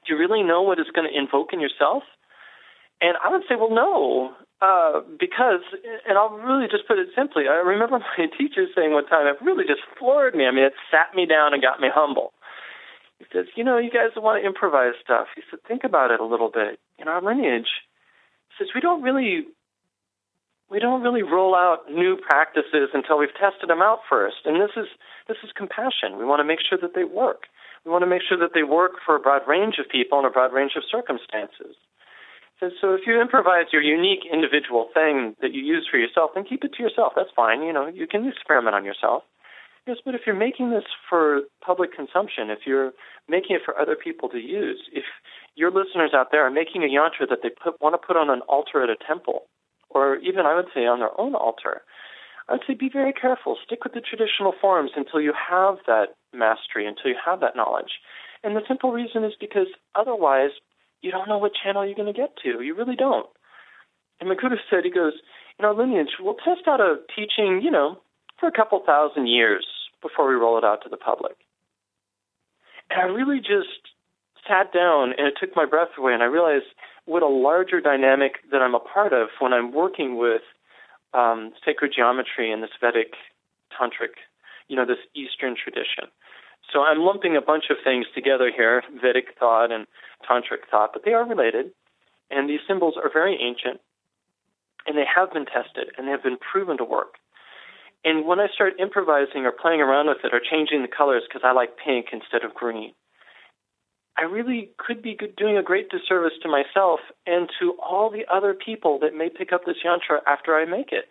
Do 0.06 0.14
you 0.14 0.20
really 0.20 0.44
know 0.44 0.62
what 0.62 0.80
it's 0.80 0.92
going 0.92 1.08
to 1.10 1.18
invoke 1.18 1.54
in 1.54 1.62
yourself? 1.62 2.04
And 3.02 3.18
I 3.24 3.30
would 3.32 3.44
say, 3.48 3.56
well, 3.56 3.72
no, 3.72 4.32
uh, 4.62 5.02
because, 5.20 5.64
and 6.08 6.18
I'll 6.18 6.40
really 6.40 6.68
just 6.72 6.88
put 6.88 7.00
it 7.00 7.10
simply. 7.16 7.44
I 7.50 7.60
remember 7.60 8.00
my 8.18 8.28
teacher 8.38 8.66
saying 8.76 8.92
one 8.92 9.08
time, 9.08 9.28
it 9.28 9.42
really 9.44 9.66
just 9.66 9.82
floored 10.00 10.36
me. 10.36 10.46
I 10.46 10.52
mean, 10.52 10.64
it 10.64 10.74
sat 10.92 11.16
me 11.16 11.26
down 11.26 11.54
and 11.54 11.62
got 11.62 11.80
me 11.80 11.90
humble. 11.94 12.34
He 13.20 13.26
says, 13.32 13.46
you 13.56 13.64
know, 13.64 13.78
you 13.78 13.92
guys 13.92 14.12
want 14.16 14.42
to 14.42 14.48
improvise 14.48 14.94
stuff. 15.04 15.28
He 15.36 15.42
said, 15.50 15.60
think 15.68 15.84
about 15.84 16.12
it 16.12 16.20
a 16.20 16.26
little 16.26 16.50
bit. 16.52 16.80
In 16.98 17.08
our 17.08 17.22
lineage, 17.22 17.72
he 18.50 18.54
says, 18.60 18.72
we 18.76 18.82
don't 18.82 19.02
really 19.02 19.48
we 20.70 20.80
don't 20.80 21.02
really 21.02 21.24
roll 21.24 21.56
out 21.56 21.90
new 21.92 22.18
practices 22.18 22.90
until 22.94 23.18
we've 23.20 23.34
tested 23.40 23.70
them 23.70 23.82
out 23.82 24.00
first. 24.10 24.46
And 24.46 24.62
this 24.62 24.76
is 24.78 24.88
this 25.28 25.38
is 25.44 25.52
compassion. 25.56 26.18
We 26.18 26.26
want 26.26 26.40
to 26.40 26.48
make 26.48 26.60
sure 26.60 26.78
that 26.82 26.96
they 26.96 27.04
work. 27.04 27.48
We 27.86 27.92
want 27.92 28.04
to 28.04 28.10
make 28.10 28.22
sure 28.28 28.38
that 28.40 28.52
they 28.54 28.64
work 28.64 28.94
for 29.06 29.16
a 29.16 29.20
broad 29.20 29.48
range 29.48 29.76
of 29.78 29.90
people 29.90 30.18
and 30.18 30.28
a 30.28 30.32
broad 30.32 30.54
range 30.54 30.74
of 30.76 30.84
circumstances. 30.90 31.76
So, 32.60 32.70
so 32.80 32.94
if 32.94 33.02
you 33.06 33.20
improvise 33.20 33.68
your 33.74 33.82
unique 33.82 34.24
individual 34.32 34.88
thing 34.94 35.36
that 35.42 35.54
you 35.54 35.62
use 35.62 35.88
for 35.90 35.98
yourself, 35.98 36.32
then 36.34 36.46
keep 36.46 36.64
it 36.64 36.72
to 36.78 36.84
yourself. 36.84 37.14
That's 37.16 37.34
fine. 37.36 37.62
You 37.64 37.74
know, 37.74 37.88
you 37.88 38.08
can 38.08 38.28
experiment 38.28 38.76
on 38.76 38.86
yourself. 38.86 39.24
Yes, 39.86 39.98
but 40.06 40.16
if 40.16 40.22
you're 40.26 40.36
making 40.36 40.70
this 40.70 40.86
for 41.10 41.42
public 41.60 41.94
consumption, 41.94 42.50
if 42.50 42.60
you're 42.66 42.92
making 43.28 43.58
it 43.58 43.64
for 43.66 43.78
other 43.78 43.98
people 44.02 44.30
to 44.30 44.38
use, 44.38 44.80
if 44.94 45.04
your 45.56 45.72
listeners 45.72 46.12
out 46.16 46.32
there 46.32 46.46
are 46.46 46.52
making 46.52 46.84
a 46.84 46.88
yantra 46.88 47.28
that 47.28 47.40
they 47.44 47.50
put, 47.50 47.82
want 47.82 47.94
to 47.94 48.00
put 48.00 48.16
on 48.16 48.30
an 48.30 48.42
altar 48.48 48.82
at 48.82 48.90
a 48.90 48.96
temple, 49.06 49.44
or 49.94 50.18
even 50.18 50.46
I 50.46 50.56
would 50.56 50.68
say 50.74 50.86
on 50.86 51.00
their 51.00 51.20
own 51.20 51.36
altar. 51.36 51.82
I'd 52.50 52.60
say 52.68 52.74
be 52.74 52.90
very 52.92 53.14
careful. 53.14 53.58
Stick 53.66 53.84
with 53.84 53.94
the 53.94 54.02
traditional 54.02 54.54
forms 54.60 54.92
until 54.96 55.22
you 55.22 55.34
have 55.34 55.78
that 55.88 56.16
mastery, 56.34 56.86
until 56.86 57.12
you 57.12 57.18
have 57.26 57.40
that 57.40 57.56
knowledge. 57.56 58.00
And 58.44 58.56
the 58.56 58.62
simple 58.68 58.92
reason 58.92 59.24
is 59.24 59.34
because 59.40 59.68
otherwise 59.96 60.52
you 61.02 61.12
don't 61.12 61.30
know 61.30 61.38
what 61.38 61.52
channel 61.56 61.86
you're 61.86 61.96
going 61.96 62.12
to 62.12 62.20
get 62.20 62.36
to. 62.44 62.62
You 62.62 62.76
really 62.76 62.96
don't. 62.96 63.28
And 64.20 64.30
Magruder 64.30 64.60
said, 64.70 64.84
he 64.84 64.92
goes, 64.92 65.14
in 65.60 65.66
our 65.66 65.74
lineage, 65.74 66.18
we'll 66.20 66.36
test 66.36 66.68
out 66.68 66.80
a 66.82 66.98
teaching, 67.16 67.62
you 67.64 67.72
know, 67.72 68.00
for 68.40 68.48
a 68.48 68.52
couple 68.52 68.82
thousand 68.86 69.28
years 69.28 69.66
before 70.02 70.28
we 70.28 70.36
roll 70.36 70.58
it 70.58 70.64
out 70.64 70.84
to 70.84 70.90
the 70.90 70.98
public. 70.98 71.36
And 72.90 73.00
I 73.00 73.06
really 73.06 73.40
just 73.40 73.94
sat 74.48 74.74
down 74.74 75.14
and 75.18 75.28
it 75.28 75.36
took 75.40 75.56
my 75.56 75.66
breath 75.66 75.90
away 75.98 76.14
and 76.14 76.24
I 76.24 76.28
realized 76.28 76.66
what 77.06 77.24
a 77.24 77.28
larger 77.28 77.82
dynamic 77.82 78.36
that 78.52 78.62
I'm 78.62 78.76
a 78.76 78.80
part 78.80 79.14
of 79.14 79.30
when 79.40 79.54
I'm 79.54 79.74
working 79.74 80.18
with 80.18 80.42
um, 81.14 81.52
sacred 81.66 81.94
geometry 81.96 82.52
and 82.52 82.64
this 82.64 82.72
Vedic 82.80 83.14
tantric, 83.72 84.18
you 84.68 84.76
know, 84.76 84.86
this 84.86 85.04
Eastern 85.14 85.56
tradition. 85.56 86.10
So 86.72 86.82
I'm 86.82 87.00
lumping 87.00 87.36
a 87.36 87.42
bunch 87.42 87.66
of 87.70 87.78
things 87.84 88.06
together 88.16 88.52
here, 88.56 88.84
Vedic 89.02 89.36
thought 89.38 89.72
and 89.72 89.86
tantric 90.28 90.70
thought, 90.72 90.92
but 90.94 91.04
they 91.06 91.14
are 91.14 91.28
related. 91.28 91.72
And 92.32 92.50
these 92.50 92.62
symbols 92.68 92.96
are 92.98 93.12
very 93.12 93.38
ancient 93.40 93.82
and 94.88 94.98
they 94.98 95.06
have 95.06 95.32
been 95.32 95.46
tested 95.46 95.92
and 95.98 96.08
they 96.08 96.12
have 96.12 96.24
been 96.24 96.38
proven 96.38 96.78
to 96.78 96.84
work. 96.84 97.16
And 98.06 98.26
when 98.26 98.40
I 98.40 98.48
start 98.54 98.80
improvising 98.80 99.46
or 99.46 99.52
playing 99.52 99.82
around 99.82 100.08
with 100.08 100.24
it 100.24 100.34
or 100.34 100.42
changing 100.42 100.82
the 100.82 100.92
colors 100.92 101.24
because 101.28 101.44
I 101.46 101.54
like 101.54 101.78
pink 101.78 102.08
instead 102.12 102.44
of 102.44 102.54
green, 102.54 102.94
I 104.18 104.24
really 104.24 104.70
could 104.78 105.02
be 105.02 105.18
doing 105.38 105.58
a 105.58 105.64
great 105.64 105.90
disservice 105.90 106.34
to 106.44 106.50
myself 106.50 107.00
and 107.26 107.50
to 107.60 107.76
all 107.82 108.12
the 108.12 108.26
other 108.32 108.54
people 108.54 109.00
that 109.02 109.16
may 109.16 109.30
pick 109.30 109.52
up 109.52 109.66
this 109.66 109.78
yantra 109.84 110.20
after 110.28 110.56
I 110.56 110.66
make 110.66 110.92
it. 110.92 111.06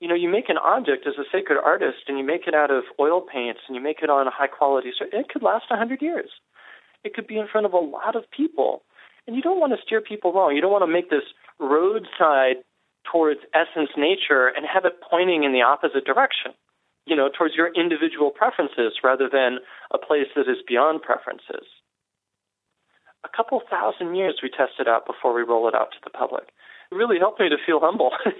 You 0.00 0.08
know, 0.08 0.14
you 0.14 0.28
make 0.28 0.48
an 0.48 0.58
object 0.58 1.06
as 1.06 1.14
a 1.18 1.28
sacred 1.32 1.58
artist 1.62 2.08
and 2.08 2.18
you 2.18 2.24
make 2.24 2.46
it 2.46 2.54
out 2.54 2.70
of 2.70 2.84
oil 2.98 3.20
paints 3.20 3.60
and 3.66 3.74
you 3.74 3.82
make 3.82 4.02
it 4.02 4.10
on 4.10 4.26
a 4.26 4.30
high 4.30 4.48
quality, 4.48 4.92
so 4.98 5.06
it 5.10 5.28
could 5.28 5.42
last 5.42 5.64
a 5.70 5.76
hundred 5.76 6.02
years. 6.02 6.30
It 7.04 7.14
could 7.14 7.26
be 7.26 7.38
in 7.38 7.48
front 7.48 7.66
of 7.66 7.72
a 7.72 7.78
lot 7.78 8.16
of 8.16 8.30
people. 8.30 8.82
And 9.26 9.36
you 9.36 9.42
don't 9.42 9.60
want 9.60 9.72
to 9.72 9.82
steer 9.84 10.00
people 10.00 10.32
wrong. 10.32 10.54
You 10.54 10.60
don't 10.60 10.72
want 10.72 10.84
to 10.84 10.92
make 10.92 11.10
this 11.10 11.24
roadside 11.58 12.64
towards 13.10 13.40
essence 13.54 13.90
nature 13.96 14.48
and 14.48 14.66
have 14.66 14.84
it 14.84 15.00
pointing 15.08 15.44
in 15.44 15.52
the 15.52 15.62
opposite 15.62 16.04
direction, 16.04 16.52
you 17.06 17.16
know, 17.16 17.28
towards 17.28 17.54
your 17.54 17.72
individual 17.72 18.30
preferences 18.30 19.00
rather 19.02 19.28
than 19.30 19.58
a 19.92 19.98
place 19.98 20.28
that 20.36 20.48
is 20.48 20.58
beyond 20.66 21.02
preferences. 21.02 21.64
A 23.24 23.28
couple 23.36 23.60
thousand 23.70 24.14
years 24.14 24.40
we 24.42 24.48
test 24.48 24.72
it 24.78 24.88
out 24.88 25.06
before 25.06 25.34
we 25.34 25.42
roll 25.42 25.68
it 25.68 25.74
out 25.74 25.92
to 25.92 25.98
the 26.04 26.10
public. 26.10 26.44
It 26.90 26.94
really 26.94 27.18
helped 27.18 27.38
me 27.40 27.48
to 27.48 27.56
feel 27.66 27.80
humble. 27.80 28.12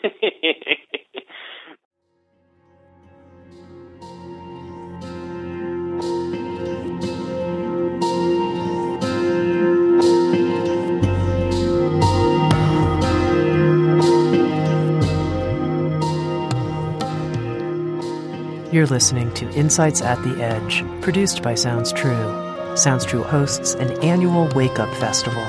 You're 18.73 18.87
listening 18.87 19.35
to 19.35 19.51
Insights 19.51 20.01
at 20.01 20.23
the 20.23 20.41
Edge, 20.41 20.85
produced 21.03 21.43
by 21.43 21.57
Sounds 21.57 21.93
True. 21.93 22.50
Sounds 22.77 23.05
True 23.05 23.25
hosts 23.25 23.75
an 23.75 23.93
annual 24.03 24.47
Wake 24.55 24.79
Up 24.79 24.93
Festival, 24.95 25.43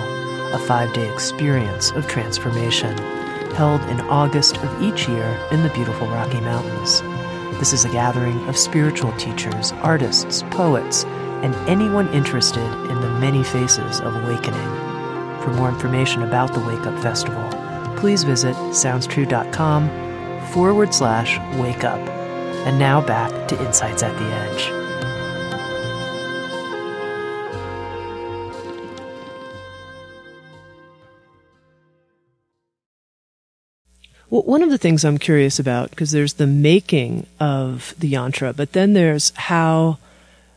a 0.53 0.59
five 0.67 0.91
day 0.93 1.11
experience 1.13 1.91
of 1.91 2.07
transformation, 2.07 2.97
held 3.53 3.81
in 3.83 4.01
August 4.01 4.57
of 4.57 4.81
each 4.81 5.07
year 5.07 5.39
in 5.51 5.61
the 5.61 5.69
beautiful 5.69 6.07
Rocky 6.07 6.41
Mountains. 6.41 7.01
This 7.59 7.73
is 7.73 7.85
a 7.85 7.91
gathering 7.91 8.47
of 8.47 8.57
spiritual 8.57 9.11
teachers, 9.17 9.71
artists, 9.83 10.43
poets, 10.49 11.03
and 11.43 11.53
anyone 11.69 12.07
interested 12.09 12.65
in 12.89 13.01
the 13.01 13.09
many 13.19 13.43
faces 13.43 14.01
of 14.01 14.15
awakening. 14.15 14.69
For 15.41 15.53
more 15.53 15.69
information 15.69 16.23
about 16.23 16.53
the 16.53 16.59
Wake 16.59 16.87
Up 16.87 16.99
Festival, 17.03 17.47
please 17.97 18.23
visit 18.23 18.55
soundstrue.com 18.55 20.47
forward 20.47 20.93
slash 20.93 21.37
wake 21.59 21.83
up. 21.83 21.99
And 22.65 22.79
now 22.79 22.99
back 22.99 23.47
to 23.49 23.65
Insights 23.65 24.01
at 24.01 24.17
the 24.17 24.25
Edge. 24.25 24.80
Well, 34.31 34.43
one 34.43 34.63
of 34.63 34.69
the 34.69 34.77
things 34.77 35.03
I'm 35.03 35.17
curious 35.17 35.59
about, 35.59 35.89
because 35.89 36.11
there's 36.11 36.35
the 36.35 36.47
making 36.47 37.27
of 37.37 37.93
the 37.99 38.13
yantra, 38.13 38.55
but 38.55 38.71
then 38.71 38.93
there's 38.93 39.31
how 39.35 39.97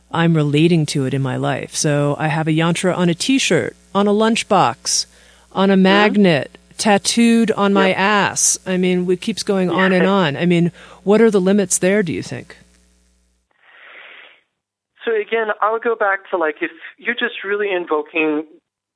I'm 0.09 0.33
relating 0.33 0.85
to 0.87 1.05
it 1.05 1.13
in 1.13 1.21
my 1.21 1.35
life. 1.35 1.75
So 1.75 2.15
I 2.17 2.29
have 2.29 2.47
a 2.47 2.51
yantra 2.51 2.97
on 2.97 3.09
a 3.09 3.13
t 3.13 3.37
shirt, 3.37 3.75
on 3.93 4.07
a 4.07 4.11
lunchbox, 4.11 5.07
on 5.51 5.71
a 5.71 5.75
magnet, 5.75 6.57
tattooed 6.77 7.51
on 7.51 7.73
my 7.73 7.89
yep. 7.89 7.97
ass. 7.97 8.57
I 8.65 8.77
mean, 8.77 9.11
it 9.11 9.19
keeps 9.19 9.43
going 9.43 9.69
on 9.69 9.91
and 9.91 10.07
on. 10.07 10.37
I 10.37 10.45
mean, 10.45 10.71
what 11.03 11.19
are 11.19 11.29
the 11.29 11.41
limits 11.41 11.77
there, 11.77 12.01
do 12.01 12.13
you 12.13 12.23
think? 12.23 12.55
So 15.03 15.11
again, 15.11 15.47
I'll 15.61 15.79
go 15.79 15.95
back 15.95 16.29
to 16.31 16.37
like 16.37 16.55
if 16.61 16.71
you're 16.97 17.13
just 17.13 17.43
really 17.43 17.71
invoking 17.71 18.45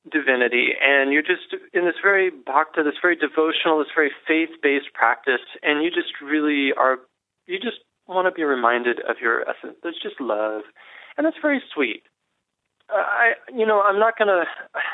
divinity 0.09 0.69
and 0.81 1.11
you're 1.11 1.21
just 1.21 1.53
in 1.73 1.85
this 1.85 1.99
very 2.01 2.29
bhakti, 2.29 2.83
this 2.83 2.99
very 3.01 3.15
devotional, 3.15 3.79
this 3.79 3.91
very 3.93 4.11
faith-based 4.27 4.93
practice, 4.93 5.43
and 5.61 5.83
you 5.83 5.89
just 5.89 6.21
really 6.21 6.71
are, 6.77 6.99
you 7.47 7.59
just 7.59 7.79
want 8.07 8.25
to 8.25 8.31
be 8.31 8.43
reminded 8.43 8.99
of 9.01 9.17
your 9.21 9.41
essence. 9.41 9.77
There's 9.83 9.99
just 10.01 10.19
love, 10.19 10.63
and 11.17 11.25
that's 11.25 11.37
very 11.41 11.61
sweet. 11.73 12.03
I, 12.91 13.33
you 13.53 13.65
know, 13.65 13.81
I'm 13.81 13.99
not 13.99 14.17
gonna. 14.17 14.43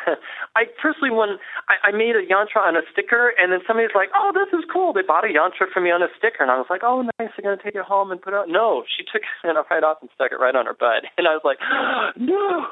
I 0.55 0.65
personally, 0.81 1.11
when 1.11 1.37
I, 1.69 1.89
I 1.89 1.91
made 1.91 2.15
a 2.15 2.23
yantra 2.23 2.63
on 2.63 2.75
a 2.75 2.83
sticker, 2.91 3.33
and 3.41 3.51
then 3.51 3.59
somebody's 3.67 3.95
like, 3.95 4.09
"Oh, 4.15 4.31
this 4.33 4.51
is 4.57 4.65
cool." 4.71 4.93
They 4.93 5.01
bought 5.01 5.23
a 5.23 5.31
yantra 5.31 5.71
for 5.71 5.79
me 5.79 5.91
on 5.91 6.03
a 6.03 6.11
sticker, 6.17 6.43
and 6.43 6.51
I 6.51 6.57
was 6.57 6.67
like, 6.69 6.81
"Oh, 6.83 7.03
nice. 7.19 7.31
They're 7.35 7.43
gonna 7.43 7.61
take 7.61 7.75
it 7.75 7.85
home 7.85 8.11
and 8.11 8.21
put 8.21 8.33
it." 8.33 8.45
on. 8.45 8.51
No, 8.51 8.83
she 8.85 9.03
took 9.03 9.21
it 9.43 9.55
right 9.71 9.83
off 9.83 9.97
and 10.01 10.09
stuck 10.15 10.31
it 10.31 10.39
right 10.39 10.55
on 10.55 10.65
her 10.65 10.75
butt, 10.77 11.07
and 11.17 11.27
I 11.27 11.33
was 11.35 11.45
like, 11.45 11.59
"No." 12.19 12.67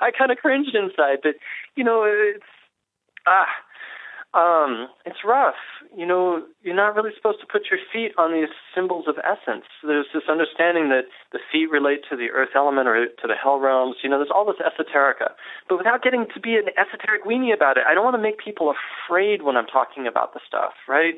I 0.00 0.10
kind 0.16 0.30
of 0.30 0.38
cringed 0.38 0.74
inside, 0.74 1.18
but 1.22 1.36
you 1.76 1.84
know, 1.84 2.04
it's 2.04 2.44
ah 3.26 3.46
um, 4.34 4.88
it's 5.04 5.20
rough. 5.24 5.60
You 5.94 6.06
know, 6.06 6.42
you're 6.62 6.76
not 6.76 6.96
really 6.96 7.12
supposed 7.14 7.40
to 7.40 7.46
put 7.46 7.68
your 7.70 7.78
feet 7.92 8.16
on 8.16 8.32
these 8.32 8.48
symbols 8.74 9.04
of 9.06 9.20
essence. 9.20 9.68
There's 9.84 10.08
this 10.14 10.24
understanding 10.28 10.88
that 10.88 11.04
the 11.32 11.38
feet 11.52 11.68
relate 11.70 12.00
to 12.08 12.16
the 12.16 12.32
earth 12.32 12.56
element 12.56 12.88
or 12.88 13.06
to 13.06 13.26
the 13.28 13.36
hell 13.36 13.60
realms. 13.60 13.96
You 14.02 14.08
know, 14.08 14.16
there's 14.16 14.32
all 14.32 14.48
this 14.48 14.56
esoterica. 14.56 15.36
But 15.68 15.76
without 15.76 16.02
getting 16.02 16.26
to 16.32 16.40
be 16.40 16.56
an 16.56 16.72
esoteric 16.80 17.28
weenie 17.28 17.52
about 17.52 17.76
it, 17.76 17.84
I 17.86 17.92
don't 17.92 18.04
want 18.04 18.16
to 18.16 18.22
make 18.22 18.38
people 18.40 18.72
afraid 18.72 19.42
when 19.42 19.56
I'm 19.56 19.68
talking 19.68 20.06
about 20.06 20.32
the 20.32 20.40
stuff, 20.48 20.72
right? 20.88 21.14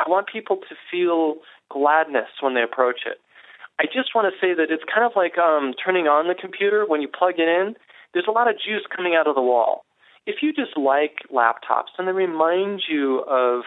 I 0.00 0.08
want 0.08 0.26
people 0.26 0.56
to 0.56 0.74
feel 0.90 1.44
gladness 1.68 2.40
when 2.40 2.54
they 2.54 2.62
approach 2.62 3.04
it. 3.04 3.20
I 3.78 3.84
just 3.84 4.14
want 4.14 4.32
to 4.32 4.40
say 4.40 4.54
that 4.54 4.72
it's 4.72 4.84
kind 4.88 5.04
of 5.04 5.12
like 5.16 5.36
um, 5.36 5.74
turning 5.76 6.06
on 6.06 6.28
the 6.28 6.34
computer 6.34 6.86
when 6.88 7.02
you 7.02 7.08
plug 7.08 7.34
it 7.36 7.48
in. 7.48 7.74
There's 8.14 8.28
a 8.28 8.32
lot 8.32 8.48
of 8.48 8.54
juice 8.56 8.86
coming 8.88 9.14
out 9.14 9.26
of 9.26 9.34
the 9.34 9.42
wall 9.42 9.84
if 10.26 10.36
you 10.42 10.52
just 10.52 10.76
like 10.76 11.18
laptops 11.32 11.92
and 11.98 12.08
they 12.08 12.12
remind 12.12 12.82
you 12.88 13.20
of 13.28 13.62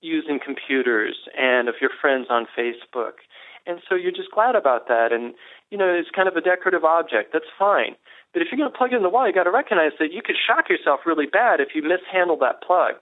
using 0.00 0.38
computers 0.44 1.16
and 1.38 1.68
of 1.68 1.76
your 1.80 1.90
friends 2.00 2.26
on 2.30 2.46
Facebook, 2.58 3.22
and 3.66 3.80
so 3.88 3.94
you're 3.94 4.12
just 4.12 4.30
glad 4.32 4.56
about 4.56 4.88
that, 4.88 5.12
and 5.12 5.34
you 5.70 5.78
know 5.78 5.88
it's 5.88 6.10
kind 6.10 6.28
of 6.28 6.36
a 6.36 6.40
decorative 6.40 6.84
object. 6.84 7.32
That's 7.32 7.50
fine. 7.58 7.94
But 8.32 8.42
if 8.42 8.48
you're 8.50 8.58
going 8.58 8.72
to 8.72 8.76
plug 8.76 8.92
it 8.92 8.96
in 8.96 9.02
the 9.02 9.10
wall, 9.10 9.26
you 9.26 9.34
got 9.34 9.44
to 9.44 9.50
recognize 9.50 9.92
that 9.98 10.12
you 10.12 10.22
could 10.24 10.36
shock 10.36 10.68
yourself 10.70 11.00
really 11.04 11.26
bad 11.26 11.60
if 11.60 11.68
you 11.74 11.82
mishandle 11.82 12.38
that 12.38 12.62
plug. 12.62 12.94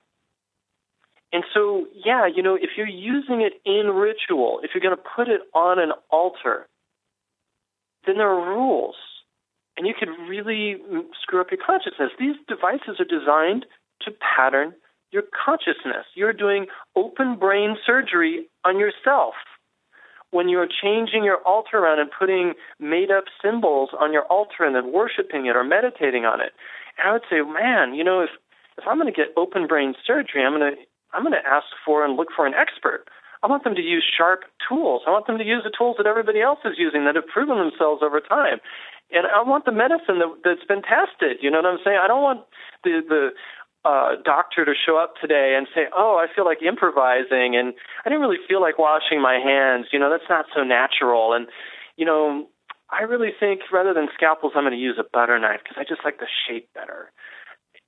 And 1.32 1.44
so, 1.54 1.86
yeah, 2.04 2.26
you 2.26 2.42
know, 2.42 2.56
if 2.56 2.70
you're 2.76 2.88
using 2.88 3.40
it 3.40 3.52
in 3.64 3.94
ritual, 3.94 4.61
if 4.64 4.72
you're 4.74 4.82
going 4.82 4.96
to 4.96 5.11
put 5.16 5.28
it 5.28 5.42
on 5.55 5.78
an 5.78 5.92
altar, 6.11 6.66
then 8.07 8.16
there 8.16 8.28
are 8.28 8.48
rules 8.57 8.96
and 9.81 9.89
you 9.89 9.95
could 9.99 10.11
really 10.28 10.76
screw 11.22 11.41
up 11.41 11.47
your 11.51 11.61
consciousness. 11.64 12.11
These 12.18 12.37
devices 12.47 13.01
are 13.01 13.09
designed 13.09 13.64
to 14.03 14.11
pattern 14.20 14.74
your 15.11 15.22
consciousness. 15.33 16.05
You're 16.14 16.35
doing 16.35 16.66
open 16.97 17.39
brain 17.39 17.76
surgery 17.87 18.47
on 18.62 18.78
yourself. 18.78 19.33
When 20.33 20.51
you're 20.51 20.68
changing 20.68 21.24
your 21.24 21.39
altar 21.47 21.78
around 21.78 21.99
and 21.99 22.11
putting 22.12 22.53
made 22.78 23.11
up 23.11 23.24
symbols 23.43 23.89
on 23.99 24.12
your 24.12 24.24
altar 24.24 24.68
and 24.68 24.76
then 24.76 24.93
worshiping 24.93 25.47
it 25.47 25.57
or 25.57 25.64
meditating 25.64 26.26
on 26.26 26.43
it. 26.43 26.53
And 26.99 27.09
I 27.09 27.12
would 27.12 27.24
say, 27.31 27.41
man, 27.41 27.95
you 27.95 28.05
know, 28.05 28.20
if 28.20 28.31
if 28.76 28.85
I'm 28.87 29.01
going 29.01 29.12
to 29.12 29.16
get 29.16 29.33
open 29.39 29.66
brain 29.66 29.95
surgery, 30.07 30.45
I'm 30.45 30.59
going 30.59 30.76
to 30.76 30.81
I'm 31.14 31.22
going 31.22 31.33
to 31.33 31.49
ask 31.49 31.66
for 31.87 32.05
and 32.05 32.16
look 32.16 32.28
for 32.37 32.47
an 32.47 32.53
expert. 32.53 33.07
I 33.43 33.47
want 33.47 33.64
them 33.64 33.74
to 33.74 33.81
use 33.81 34.05
sharp 34.05 34.45
tools. 34.68 35.03
I 35.07 35.11
want 35.11 35.26
them 35.26 35.39
to 35.39 35.45
use 35.45 35.62
the 35.64 35.72
tools 35.72 35.97
that 35.97 36.07
everybody 36.07 36.43
else 36.43 36.59
is 36.66 36.76
using 36.76 37.07
that 37.07 37.16
have 37.16 37.26
proven 37.26 37.57
themselves 37.57 38.03
over 38.05 38.20
time 38.20 38.61
and 39.12 39.26
I 39.26 39.42
want 39.42 39.64
the 39.64 39.72
medicine 39.72 40.18
that, 40.18 40.30
that's 40.44 40.64
been 40.66 40.82
tested. 40.82 41.38
You 41.42 41.50
know 41.50 41.58
what 41.58 41.66
I'm 41.66 41.82
saying? 41.84 41.98
I 42.02 42.08
don't 42.08 42.22
want 42.22 42.40
the 42.84 43.02
the 43.06 43.24
uh, 43.84 44.20
doctor 44.24 44.64
to 44.64 44.74
show 44.74 44.98
up 44.98 45.14
today 45.20 45.54
and 45.56 45.66
say, 45.74 45.86
"Oh, 45.96 46.20
I 46.20 46.32
feel 46.32 46.44
like 46.44 46.62
improvising, 46.62 47.56
and 47.56 47.72
I 48.04 48.08
didn't 48.08 48.20
really 48.20 48.42
feel 48.48 48.61
like 48.61 48.78
washing 48.78 49.20
my 49.20 49.40
hands. 49.40 49.86
You 49.92 49.98
know, 49.98 50.11
that's 50.11 50.28
not 50.28 50.46
so 50.54 50.62
natural." 50.62 51.32
And 51.32 51.46
you 51.96 52.04
know, 52.04 52.48
I 52.90 53.02
really 53.02 53.30
think 53.38 53.61
rather 53.72 53.94
than 53.94 54.08
scalpels, 54.14 54.52
I'm 54.54 54.64
going 54.64 54.74
to 54.74 54.78
use 54.78 54.98
a 54.98 55.04
butter 55.04 55.38
knife 55.38 55.61
because 55.62 55.78
I 55.78 55.84
just 55.88 56.04
like 56.04 56.18
the 56.18 56.28
shape 56.46 56.68
better. 56.74 57.12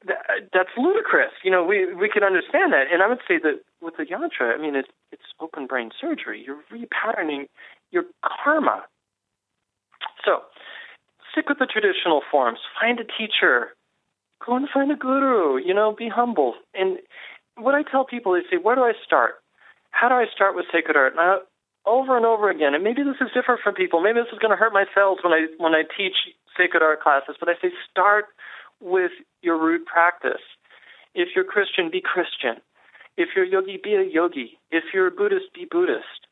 That, 0.07 0.51
that's 0.53 0.75
ludicrous. 0.77 1.33
You 1.45 1.51
know, 1.51 1.63
we 1.63 1.95
we 1.95 2.09
can 2.09 2.25
understand 2.25 2.73
that, 2.73 2.91
and 2.91 3.03
I 3.03 3.09
would 3.09 3.23
say 3.27 3.39
that 3.43 3.63
with 3.81 3.95
the 3.99 4.05
yantra, 4.05 4.55
I 4.55 4.61
mean, 4.61 4.75
it's 4.75 4.89
it's 5.13 5.29
open 5.41 5.67
brain 5.67 5.91
surgery. 6.01 6.43
You're 6.45 6.63
repatterning 6.73 7.47
your 7.91 8.05
karma. 8.25 8.85
So, 10.25 10.43
stick 11.33 11.49
with 11.49 11.59
the 11.59 11.67
traditional 11.67 12.23
forms. 12.31 12.61
Find 12.81 13.01
a 13.01 13.05
teacher 13.05 13.73
Go 14.45 14.57
and 14.57 14.69
find 14.73 14.91
a 14.91 14.97
guru. 14.97 15.59
You 15.59 15.75
know, 15.75 15.95
be 15.97 16.09
humble. 16.09 16.55
And 16.75 16.99
what 17.57 17.75
I 17.75 17.83
tell 17.83 18.05
people 18.05 18.35
is, 18.35 18.43
say, 18.51 18.57
where 18.57 18.75
do 18.75 18.83
I 18.83 18.93
start? 19.05 19.35
How 19.91 20.09
do 20.09 20.15
I 20.15 20.27
start 20.35 20.57
with 20.57 20.67
sacred 20.73 20.97
art? 20.97 21.15
Now, 21.17 21.39
over 21.85 22.17
and 22.17 22.25
over 22.25 22.51
again, 22.51 22.75
and 22.75 22.85
maybe 22.85 23.03
this 23.03 23.21
is 23.21 23.33
different 23.35 23.61
from 23.63 23.75
people. 23.75 24.01
Maybe 24.01 24.21
this 24.21 24.33
is 24.33 24.39
going 24.39 24.51
to 24.51 24.57
hurt 24.57 24.73
my 24.73 24.85
when 24.95 25.33
I 25.33 25.47
when 25.59 25.75
I 25.75 25.83
teach 25.83 26.15
sacred 26.57 26.83
art 26.83 27.03
classes. 27.03 27.37
But 27.39 27.49
I 27.49 27.55
say, 27.61 27.71
start 27.91 28.27
with 28.81 29.11
your 29.43 29.59
root 29.61 29.87
practice. 29.87 30.43
If 31.15 31.31
you're 31.35 31.45
Christian, 31.45 31.91
be 31.91 32.01
Christian. 32.01 32.63
If 33.17 33.31
you're 33.37 33.45
yogi, 33.45 33.79
be 33.83 33.95
a 33.95 34.03
yogi. 34.03 34.59
If 34.71 34.85
you're 34.95 35.11
Buddhist, 35.11 35.53
be 35.55 35.67
Buddhist. 35.71 36.27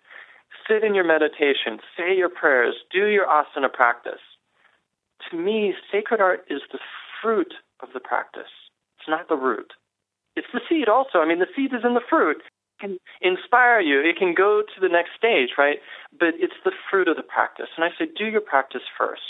Sit 0.68 0.84
in 0.84 0.94
your 0.94 1.04
meditation, 1.04 1.80
say 1.96 2.16
your 2.16 2.28
prayers, 2.28 2.74
do 2.92 3.06
your 3.06 3.26
asana 3.26 3.72
practice. 3.72 4.22
To 5.30 5.36
me, 5.36 5.74
sacred 5.92 6.20
art 6.20 6.44
is 6.50 6.60
the 6.72 6.78
fruit 7.22 7.54
of 7.80 7.90
the 7.94 8.00
practice. 8.00 8.50
It's 8.98 9.08
not 9.08 9.28
the 9.28 9.36
root. 9.36 9.72
It's 10.36 10.48
the 10.52 10.60
seed 10.68 10.88
also. 10.88 11.18
I 11.18 11.26
mean, 11.26 11.38
the 11.38 11.46
seed 11.56 11.72
is 11.72 11.84
in 11.84 11.94
the 11.94 12.00
fruit. 12.08 12.38
It 12.38 12.80
can 12.80 12.98
inspire 13.20 13.80
you. 13.80 14.00
It 14.00 14.16
can 14.18 14.34
go 14.34 14.62
to 14.62 14.80
the 14.80 14.88
next 14.88 15.10
stage, 15.16 15.50
right? 15.56 15.78
But 16.18 16.34
it's 16.38 16.58
the 16.64 16.72
fruit 16.90 17.08
of 17.08 17.16
the 17.16 17.22
practice. 17.22 17.68
And 17.76 17.84
I 17.84 17.90
say, 17.98 18.10
do 18.16 18.26
your 18.26 18.40
practice 18.40 18.82
first. 18.98 19.22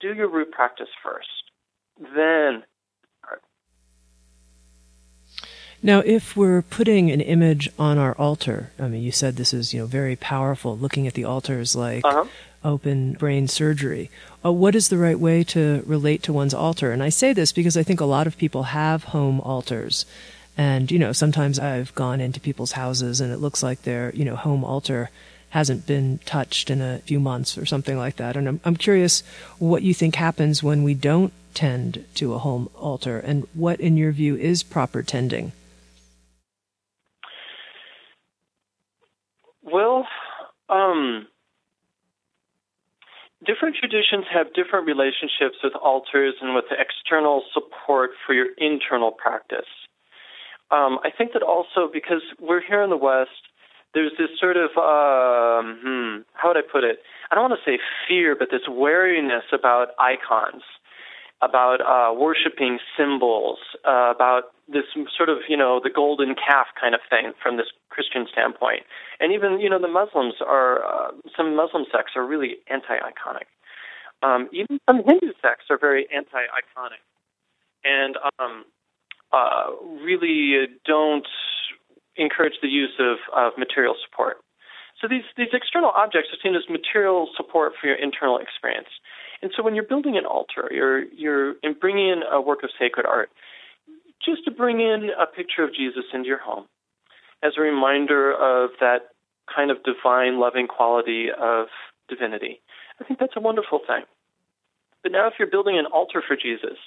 Do 0.00 0.14
your 0.14 0.28
root 0.28 0.50
practice 0.50 0.88
first. 1.02 1.28
Then 1.98 2.64
Now, 5.84 5.98
if 6.00 6.34
we're 6.34 6.62
putting 6.62 7.10
an 7.10 7.20
image 7.20 7.68
on 7.78 7.98
our 7.98 8.14
altar, 8.14 8.70
I 8.80 8.88
mean, 8.88 9.02
you 9.02 9.12
said 9.12 9.36
this 9.36 9.52
is, 9.52 9.74
you 9.74 9.80
know, 9.80 9.86
very 9.86 10.16
powerful. 10.16 10.78
Looking 10.78 11.06
at 11.06 11.12
the 11.12 11.24
altars 11.24 11.76
like 11.76 12.02
uh-huh. 12.02 12.24
open 12.64 13.12
brain 13.12 13.48
surgery. 13.48 14.10
Uh, 14.44 14.52
what 14.52 14.74
is 14.74 14.88
the 14.88 14.98
right 14.98 15.18
way 15.18 15.42
to 15.42 15.82
relate 15.86 16.22
to 16.22 16.32
one's 16.32 16.52
altar? 16.52 16.92
And 16.92 17.02
I 17.02 17.08
say 17.08 17.32
this 17.32 17.52
because 17.52 17.76
I 17.76 17.82
think 17.82 18.00
a 18.00 18.04
lot 18.04 18.26
of 18.26 18.36
people 18.36 18.64
have 18.64 19.04
home 19.04 19.40
altars, 19.40 20.04
and 20.56 20.90
you 20.90 20.98
know, 20.98 21.12
sometimes 21.12 21.58
I've 21.58 21.94
gone 21.94 22.20
into 22.20 22.40
people's 22.40 22.72
houses 22.72 23.20
and 23.20 23.32
it 23.32 23.38
looks 23.38 23.62
like 23.62 23.82
their, 23.82 24.12
you 24.14 24.24
know, 24.24 24.36
home 24.36 24.62
altar 24.62 25.10
hasn't 25.50 25.86
been 25.86 26.18
touched 26.26 26.68
in 26.68 26.82
a 26.82 26.98
few 26.98 27.20
months 27.20 27.56
or 27.56 27.64
something 27.64 27.96
like 27.96 28.16
that. 28.16 28.36
And 28.36 28.48
I'm, 28.48 28.60
I'm 28.64 28.76
curious 28.76 29.22
what 29.58 29.82
you 29.82 29.94
think 29.94 30.16
happens 30.16 30.62
when 30.62 30.82
we 30.82 30.94
don't 30.94 31.32
tend 31.54 32.04
to 32.16 32.34
a 32.34 32.38
home 32.38 32.68
altar, 32.74 33.18
and 33.18 33.46
what, 33.54 33.80
in 33.80 33.96
your 33.96 34.12
view, 34.12 34.36
is 34.36 34.62
proper 34.62 35.02
tending. 35.02 35.52
Well, 39.62 40.06
um, 40.68 41.28
different 43.44 43.76
traditions 43.76 44.24
have 44.32 44.52
different 44.54 44.86
relationships 44.86 45.58
with 45.62 45.74
altars 45.76 46.34
and 46.40 46.54
with 46.54 46.64
external 46.70 47.42
support 47.52 48.10
for 48.26 48.34
your 48.34 48.48
internal 48.58 49.12
practice. 49.12 49.68
Um, 50.70 50.98
I 51.04 51.10
think 51.16 51.32
that 51.34 51.42
also 51.42 51.88
because 51.92 52.22
we're 52.40 52.62
here 52.64 52.82
in 52.82 52.90
the 52.90 52.96
West, 52.96 53.52
there's 53.92 54.12
this 54.18 54.30
sort 54.40 54.56
of 54.56 54.70
um, 54.76 55.78
hmm, 55.82 56.22
how 56.34 56.48
would 56.48 56.56
I 56.56 56.66
put 56.66 56.82
it? 56.82 56.98
I 57.30 57.34
don't 57.34 57.48
want 57.50 57.60
to 57.62 57.70
say 57.70 57.78
fear, 58.08 58.34
but 58.36 58.48
this 58.50 58.66
wariness 58.66 59.44
about 59.52 59.88
icons 59.98 60.62
about 61.44 61.80
uh, 61.80 62.14
worshiping 62.14 62.78
symbols, 62.96 63.58
uh, 63.84 64.12
about 64.14 64.54
this 64.68 64.84
sort 65.16 65.28
of, 65.28 65.38
you 65.48 65.56
know, 65.56 65.80
the 65.82 65.90
golden 65.90 66.34
calf 66.34 66.66
kind 66.80 66.94
of 66.94 67.00
thing 67.10 67.32
from 67.42 67.56
this 67.56 67.66
Christian 67.90 68.26
standpoint. 68.30 68.82
And 69.20 69.32
even, 69.32 69.60
you 69.60 69.68
know, 69.68 69.78
the 69.78 69.88
Muslims 69.88 70.34
are, 70.40 70.84
uh, 70.84 71.10
some 71.36 71.54
Muslim 71.54 71.84
sects 71.92 72.12
are 72.16 72.24
really 72.24 72.56
anti 72.68 72.96
iconic. 72.96 73.48
Um, 74.22 74.48
even 74.52 74.80
some 74.88 75.04
Hindu 75.04 75.32
sects 75.42 75.66
are 75.68 75.78
very 75.78 76.06
anti 76.14 76.40
iconic 76.48 77.04
and 77.84 78.16
um, 78.38 78.64
uh, 79.32 79.70
really 80.02 80.66
don't 80.86 81.28
encourage 82.16 82.54
the 82.62 82.68
use 82.68 82.94
of, 82.98 83.18
of 83.36 83.52
material 83.58 83.94
support. 84.08 84.38
So 85.00 85.08
these, 85.08 85.24
these 85.36 85.52
external 85.52 85.90
objects 85.94 86.30
are 86.32 86.40
seen 86.42 86.54
as 86.54 86.62
material 86.70 87.28
support 87.36 87.72
for 87.78 87.88
your 87.88 87.96
internal 87.96 88.38
experience. 88.38 88.88
And 89.44 89.52
so 89.54 89.62
when 89.62 89.74
you're 89.74 89.84
building 89.84 90.16
an 90.16 90.24
altar, 90.24 90.70
you're 90.72 91.04
you're 91.04 91.54
bringing 91.78 92.08
in 92.08 92.22
a 92.32 92.40
work 92.40 92.62
of 92.62 92.70
sacred 92.80 93.04
art, 93.04 93.28
just 94.24 94.42
to 94.46 94.50
bring 94.50 94.80
in 94.80 95.10
a 95.20 95.26
picture 95.26 95.62
of 95.62 95.74
Jesus 95.74 96.04
into 96.14 96.26
your 96.26 96.40
home, 96.40 96.64
as 97.42 97.52
a 97.58 97.60
reminder 97.60 98.32
of 98.32 98.70
that 98.80 99.10
kind 99.54 99.70
of 99.70 99.76
divine, 99.84 100.40
loving 100.40 100.66
quality 100.66 101.26
of 101.30 101.66
divinity. 102.08 102.62
I 102.98 103.04
think 103.04 103.20
that's 103.20 103.36
a 103.36 103.40
wonderful 103.40 103.80
thing. 103.86 104.04
But 105.02 105.12
now, 105.12 105.26
if 105.26 105.34
you're 105.38 105.50
building 105.50 105.78
an 105.78 105.84
altar 105.92 106.22
for 106.26 106.36
Jesus, 106.36 106.78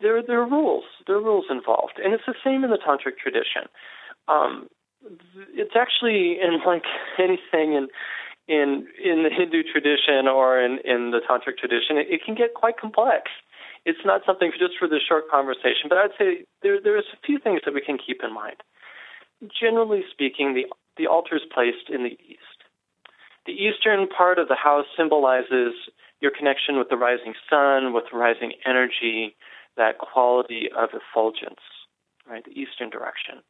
there 0.00 0.22
there 0.22 0.40
are 0.40 0.48
rules. 0.48 0.84
There 1.08 1.16
are 1.16 1.20
rules 1.20 1.46
involved, 1.50 1.98
and 1.98 2.14
it's 2.14 2.22
the 2.24 2.38
same 2.44 2.62
in 2.62 2.70
the 2.70 2.78
tantric 2.78 3.18
tradition. 3.18 3.66
Um, 4.28 4.68
it's 5.54 5.74
actually 5.74 6.38
in 6.40 6.60
like 6.64 6.84
anything 7.18 7.74
in 7.74 7.88
in 8.50 8.90
in 8.98 9.22
the 9.22 9.30
Hindu 9.30 9.62
tradition 9.62 10.26
or 10.26 10.58
in 10.58 10.82
in 10.84 11.14
the 11.14 11.22
tantric 11.22 11.56
tradition, 11.56 11.96
it, 11.96 12.10
it 12.10 12.20
can 12.26 12.34
get 12.34 12.54
quite 12.54 12.76
complex. 12.76 13.30
It's 13.86 14.04
not 14.04 14.22
something 14.26 14.50
just 14.58 14.74
for 14.76 14.88
this 14.88 15.06
short 15.06 15.30
conversation, 15.30 15.86
but 15.88 15.98
I'd 15.98 16.18
say 16.18 16.44
there 16.62 16.82
there's 16.82 17.06
a 17.14 17.20
few 17.24 17.38
things 17.38 17.60
that 17.64 17.72
we 17.72 17.80
can 17.80 17.96
keep 17.96 18.18
in 18.26 18.34
mind. 18.34 18.58
Generally 19.46 20.02
speaking, 20.10 20.54
the 20.54 20.66
the 20.98 21.06
altar 21.06 21.36
is 21.36 21.46
placed 21.54 21.88
in 21.88 22.02
the 22.02 22.18
east. 22.18 22.58
The 23.46 23.54
eastern 23.54 24.08
part 24.10 24.38
of 24.38 24.48
the 24.48 24.58
house 24.58 24.84
symbolizes 24.98 25.72
your 26.20 26.32
connection 26.36 26.76
with 26.76 26.90
the 26.90 26.98
rising 26.98 27.34
sun, 27.48 27.94
with 27.94 28.04
rising 28.12 28.52
energy, 28.66 29.34
that 29.78 29.98
quality 29.98 30.68
of 30.76 30.90
effulgence, 30.92 31.62
right? 32.28 32.44
The 32.44 32.52
eastern 32.52 32.90
direction. 32.90 33.40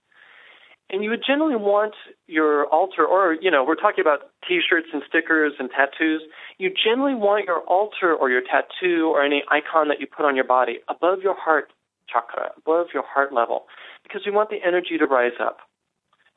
And 0.91 1.05
you 1.05 1.11
would 1.11 1.23
generally 1.25 1.55
want 1.55 1.95
your 2.27 2.67
altar, 2.67 3.07
or, 3.07 3.37
you 3.41 3.51
know, 3.51 3.65
we're 3.65 3.77
talking 3.77 4.03
about 4.03 4.31
t 4.47 4.59
shirts 4.59 4.89
and 4.93 5.03
stickers 5.09 5.53
and 5.59 5.71
tattoos. 5.71 6.23
You 6.59 6.71
generally 6.71 7.15
want 7.15 7.47
your 7.47 7.61
altar 7.61 8.13
or 8.13 8.29
your 8.29 8.43
tattoo 8.43 9.07
or 9.07 9.23
any 9.23 9.45
icon 9.51 9.87
that 9.89 10.01
you 10.01 10.09
put 10.09 10.27
on 10.27 10.35
your 10.35 10.45
body 10.45 10.81
above 10.89 11.21
your 11.23 11.37
heart 11.39 11.73
chakra, 12.13 12.51
above 12.59 12.89
your 12.93 13.05
heart 13.07 13.33
level, 13.33 13.67
because 14.03 14.23
we 14.27 14.33
want 14.33 14.51
the 14.51 14.59
energy 14.67 14.99
to 14.99 15.07
rise 15.07 15.39
up. 15.41 15.59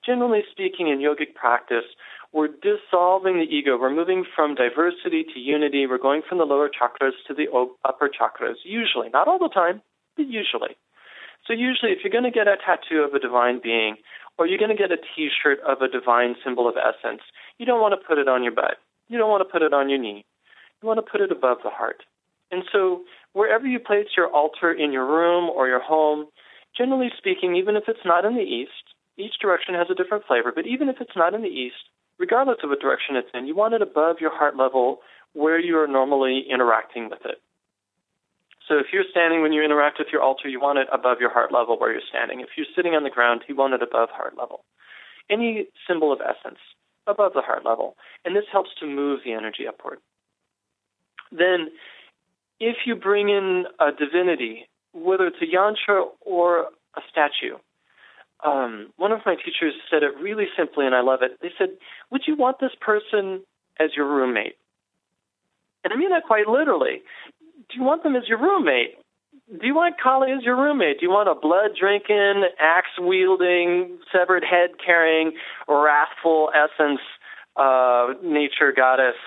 Generally 0.06 0.43
speaking, 0.51 0.88
in 0.89 0.99
yogic 0.99 1.34
practice, 1.34 1.86
we're 2.32 2.49
dissolving 2.49 3.38
the 3.38 3.49
ego. 3.49 3.78
We're 3.80 3.93
moving 3.93 4.26
from 4.36 4.54
diversity 4.54 5.26
to 5.34 5.39
unity. 5.39 5.88
We're 5.88 5.97
going 5.97 6.22
from 6.28 6.38
the 6.38 6.45
lower 6.45 6.70
chakras 6.70 7.14
to 7.28 7.34
the 7.34 7.47
upper 7.86 8.10
chakras, 8.10 8.58
usually. 8.64 9.10
Not 9.10 9.28
all 9.28 9.39
the 9.39 9.49
time, 9.49 9.82
but 10.16 10.28
usually. 10.28 10.78
So, 11.47 11.54
usually, 11.54 11.91
if 11.91 11.99
you're 12.04 12.12
going 12.12 12.24
to 12.24 12.32
get 12.32 12.47
a 12.47 12.56
tattoo 12.56 13.04
of 13.04 13.14
a 13.14 13.20
divine 13.20 13.60
being, 13.62 13.97
or 14.38 14.47
you're 14.47 14.59
going 14.59 14.75
to 14.75 14.81
get 14.81 14.91
a 14.91 14.97
T-shirt 14.97 15.59
of 15.67 15.81
a 15.81 15.88
divine 15.88 16.36
symbol 16.43 16.67
of 16.67 16.75
essence. 16.77 17.21
You 17.57 17.65
don't 17.65 17.81
want 17.81 17.93
to 17.99 18.07
put 18.07 18.17
it 18.17 18.27
on 18.27 18.43
your 18.43 18.53
butt. 18.53 18.77
You 19.07 19.17
don't 19.17 19.29
want 19.29 19.45
to 19.45 19.51
put 19.51 19.61
it 19.61 19.73
on 19.73 19.89
your 19.89 19.99
knee. 19.99 20.25
You 20.81 20.88
want 20.88 20.97
to 21.03 21.09
put 21.09 21.21
it 21.21 21.31
above 21.31 21.59
the 21.63 21.69
heart. 21.69 22.03
And 22.51 22.63
so, 22.71 23.03
wherever 23.34 23.65
you 23.65 23.79
place 23.79 24.07
your 24.15 24.27
altar 24.27 24.71
in 24.71 24.91
your 24.91 25.05
room 25.05 25.49
or 25.49 25.67
your 25.67 25.81
home, 25.81 26.27
generally 26.77 27.09
speaking, 27.17 27.55
even 27.55 27.75
if 27.75 27.84
it's 27.88 28.05
not 28.05 28.25
in 28.25 28.36
the 28.36 28.41
east, 28.41 28.93
each 29.17 29.39
direction 29.41 29.75
has 29.75 29.88
a 29.89 29.95
different 29.95 30.25
flavor, 30.25 30.51
but 30.53 30.67
even 30.67 30.89
if 30.89 30.97
it's 30.99 31.15
not 31.15 31.34
in 31.34 31.41
the 31.41 31.47
east, 31.47 31.89
regardless 32.19 32.57
of 32.63 32.69
what 32.69 32.79
direction 32.79 33.15
it's 33.15 33.29
in, 33.34 33.47
you 33.47 33.55
want 33.55 33.73
it 33.73 33.81
above 33.81 34.17
your 34.19 34.36
heart 34.36 34.55
level 34.55 34.99
where 35.34 35.59
you 35.59 35.77
are 35.77 35.88
normally 35.88 36.45
interacting 36.49 37.09
with 37.09 37.19
it. 37.25 37.41
So 38.74 38.80
if 38.80 38.88
you're 38.91 39.05
standing 39.11 39.43
when 39.43 39.53
you 39.53 39.61
interact 39.63 39.99
with 39.99 40.07
your 40.11 40.24
altar, 40.24 40.49
you 40.49 40.59
want 40.59 40.80
it 40.80 40.88
above 40.91 41.19
your 41.19 41.30
heart 41.30 41.51
level 41.53 41.78
where 41.78 41.91
you're 41.91 42.01
standing. 42.09 42.39
If 42.39 42.49
you're 42.57 42.65
sitting 42.76 42.93
on 42.93 43.03
the 43.03 43.11
ground, 43.11 43.43
you 43.47 43.55
want 43.55 43.76
it 43.76 43.84
above 43.84 44.09
heart 44.09 44.36
level. 44.36 44.63
Any 45.30 45.67
symbol 45.88 46.11
of 46.11 46.21
essence 46.21 46.57
above 47.05 47.34
the 47.36 47.41
heart 47.41 47.63
level. 47.63 47.95
And 48.26 48.36
this 48.36 48.45
helps 48.51 48.71
to 48.80 48.88
move 48.88 49.19
the 49.24 49.34
energy 49.34 49.67
upward. 49.67 49.99
Then, 51.32 51.69
if 52.59 52.78
you 52.88 52.95
bring 52.95 53.30
in 53.30 53.65
a 53.80 53.91
divinity, 53.91 54.67
whether 54.91 55.28
it's 55.28 55.38
a 55.39 55.45
yantra 55.45 56.05
or 56.21 56.69
a 56.97 57.01
statue, 57.11 57.57
um, 58.43 58.91
one 58.97 59.11
of 59.11 59.19
my 59.24 59.36
teachers 59.36 59.76
said 59.91 60.01
it 60.01 60.17
really 60.19 60.45
simply, 60.57 60.88
and 60.88 60.95
I 60.95 61.01
love 61.01 61.19
it. 61.21 61.38
They 61.43 61.51
said, 61.59 61.69
Would 62.09 62.24
you 62.26 62.36
want 62.36 62.59
this 62.59 62.74
person 62.82 63.41
as 63.80 63.91
your 63.95 64.07
roommate? 64.07 64.57
And 65.84 65.93
I 65.93 65.95
mean 65.95 66.09
that 66.09 66.24
quite 66.24 66.47
literally 66.47 67.03
do 67.70 67.78
you 67.78 67.84
want 67.84 68.03
them 68.03 68.16
as 68.16 68.28
your 68.28 68.39
roommate? 68.39 68.97
do 69.59 69.68
you 69.68 69.76
want 69.76 69.95
Kali 70.01 70.32
as 70.32 70.43
your 70.43 70.55
roommate? 70.55 70.99
Do 70.99 71.05
you 71.05 71.11
want 71.11 71.30
a 71.30 71.36
blood 71.36 71.76
drinking, 71.78 72.47
axe 72.59 72.95
wielding, 72.99 73.99
severed 74.11 74.43
head 74.43 74.80
carrying, 74.84 75.34
wrathful 75.68 76.49
essence 76.55 77.01
uh, 77.55 78.14
nature 78.24 78.74
goddess 78.76 79.20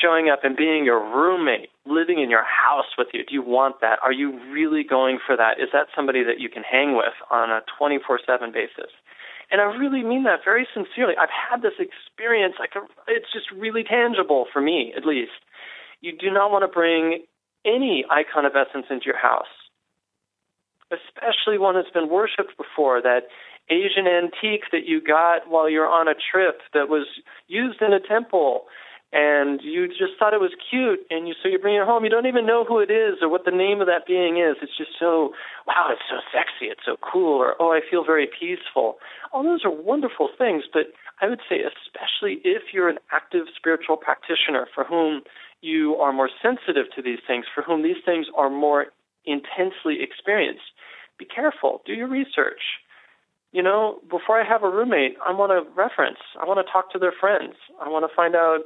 showing 0.00 0.30
up 0.30 0.44
and 0.44 0.56
being 0.56 0.84
your 0.84 1.00
roommate, 1.02 1.68
living 1.84 2.22
in 2.22 2.30
your 2.30 2.44
house 2.44 2.94
with 2.96 3.08
you? 3.12 3.24
Do 3.26 3.34
you 3.34 3.42
want 3.42 3.80
that? 3.80 3.98
Are 4.02 4.12
you 4.12 4.38
really 4.52 4.84
going 4.84 5.18
for 5.24 5.36
that? 5.36 5.58
Is 5.58 5.68
that 5.72 5.88
somebody 5.94 6.22
that 6.22 6.38
you 6.38 6.48
can 6.48 6.62
hang 6.62 6.96
with 6.96 7.16
on 7.30 7.50
a 7.50 7.60
24 7.76 8.20
7 8.24 8.52
basis? 8.52 8.92
And 9.50 9.60
I 9.60 9.64
really 9.64 10.04
mean 10.04 10.22
that 10.24 10.40
very 10.44 10.66
sincerely. 10.72 11.14
I've 11.20 11.34
had 11.34 11.60
this 11.60 11.74
experience, 11.82 12.54
like 12.60 12.70
it's 13.08 13.32
just 13.32 13.50
really 13.50 13.82
tangible 13.82 14.46
for 14.52 14.62
me, 14.62 14.94
at 14.96 15.04
least. 15.04 15.42
You 16.00 16.16
do 16.16 16.30
not 16.30 16.52
want 16.52 16.62
to 16.62 16.68
bring 16.68 17.26
any 17.64 18.04
icon 18.10 18.44
of 18.44 18.52
essence 18.56 18.86
into 18.90 19.06
your 19.06 19.18
house, 19.18 19.50
especially 20.90 21.58
one 21.58 21.74
that's 21.74 21.90
been 21.90 22.08
worshipped 22.08 22.56
before, 22.56 23.00
that 23.02 23.28
Asian 23.68 24.06
antique 24.06 24.64
that 24.72 24.86
you 24.86 25.00
got 25.00 25.48
while 25.48 25.70
you're 25.70 25.86
on 25.86 26.08
a 26.08 26.14
trip 26.14 26.60
that 26.74 26.88
was 26.88 27.06
used 27.46 27.80
in 27.80 27.92
a 27.92 28.00
temple 28.00 28.66
and 29.12 29.60
you 29.62 29.88
just 29.88 30.14
thought 30.18 30.34
it 30.34 30.40
was 30.40 30.54
cute 30.70 31.00
and 31.10 31.26
you 31.26 31.34
so 31.42 31.48
you 31.48 31.58
bring 31.58 31.74
it 31.74 31.84
home. 31.84 32.04
You 32.04 32.10
don't 32.10 32.26
even 32.26 32.46
know 32.46 32.64
who 32.64 32.78
it 32.78 32.90
is 32.90 33.18
or 33.20 33.28
what 33.28 33.44
the 33.44 33.50
name 33.50 33.80
of 33.80 33.88
that 33.88 34.06
being 34.06 34.38
is. 34.38 34.56
It's 34.62 34.76
just 34.76 34.94
so 34.98 35.34
wow 35.66 35.90
it's 35.90 36.02
so 36.08 36.22
sexy 36.30 36.70
it's 36.70 36.82
so 36.86 36.96
cool 37.02 37.38
or 37.38 37.54
oh 37.58 37.72
i 37.72 37.80
feel 37.82 38.04
very 38.04 38.28
peaceful. 38.28 38.98
All 39.32 39.42
those 39.42 39.64
are 39.64 39.70
wonderful 39.70 40.28
things 40.38 40.64
but 40.72 40.94
i 41.20 41.28
would 41.28 41.40
say 41.48 41.58
especially 41.58 42.38
if 42.44 42.70
you're 42.72 42.88
an 42.88 42.98
active 43.10 43.46
spiritual 43.56 43.96
practitioner 43.96 44.68
for 44.72 44.84
whom 44.84 45.22
you 45.62 45.96
are 45.96 46.12
more 46.12 46.30
sensitive 46.42 46.86
to 46.96 47.02
these 47.02 47.18
things, 47.26 47.44
for 47.54 47.62
whom 47.62 47.82
these 47.82 48.02
things 48.04 48.26
are 48.36 48.50
more 48.50 48.86
intensely 49.24 49.98
experienced, 50.00 50.72
be 51.18 51.24
careful. 51.24 51.82
Do 51.84 51.92
your 51.92 52.08
research. 52.08 52.60
You 53.52 53.62
know, 53.62 53.98
before 54.08 54.40
I 54.40 54.48
have 54.48 54.62
a 54.62 54.70
roommate, 54.70 55.16
I 55.26 55.32
want 55.32 55.50
to 55.50 55.68
reference. 55.74 56.18
I 56.40 56.46
want 56.46 56.64
to 56.64 56.72
talk 56.72 56.92
to 56.92 56.98
their 56.98 57.12
friends. 57.12 57.54
I 57.84 57.88
want 57.88 58.08
to 58.08 58.14
find 58.14 58.34
out 58.34 58.60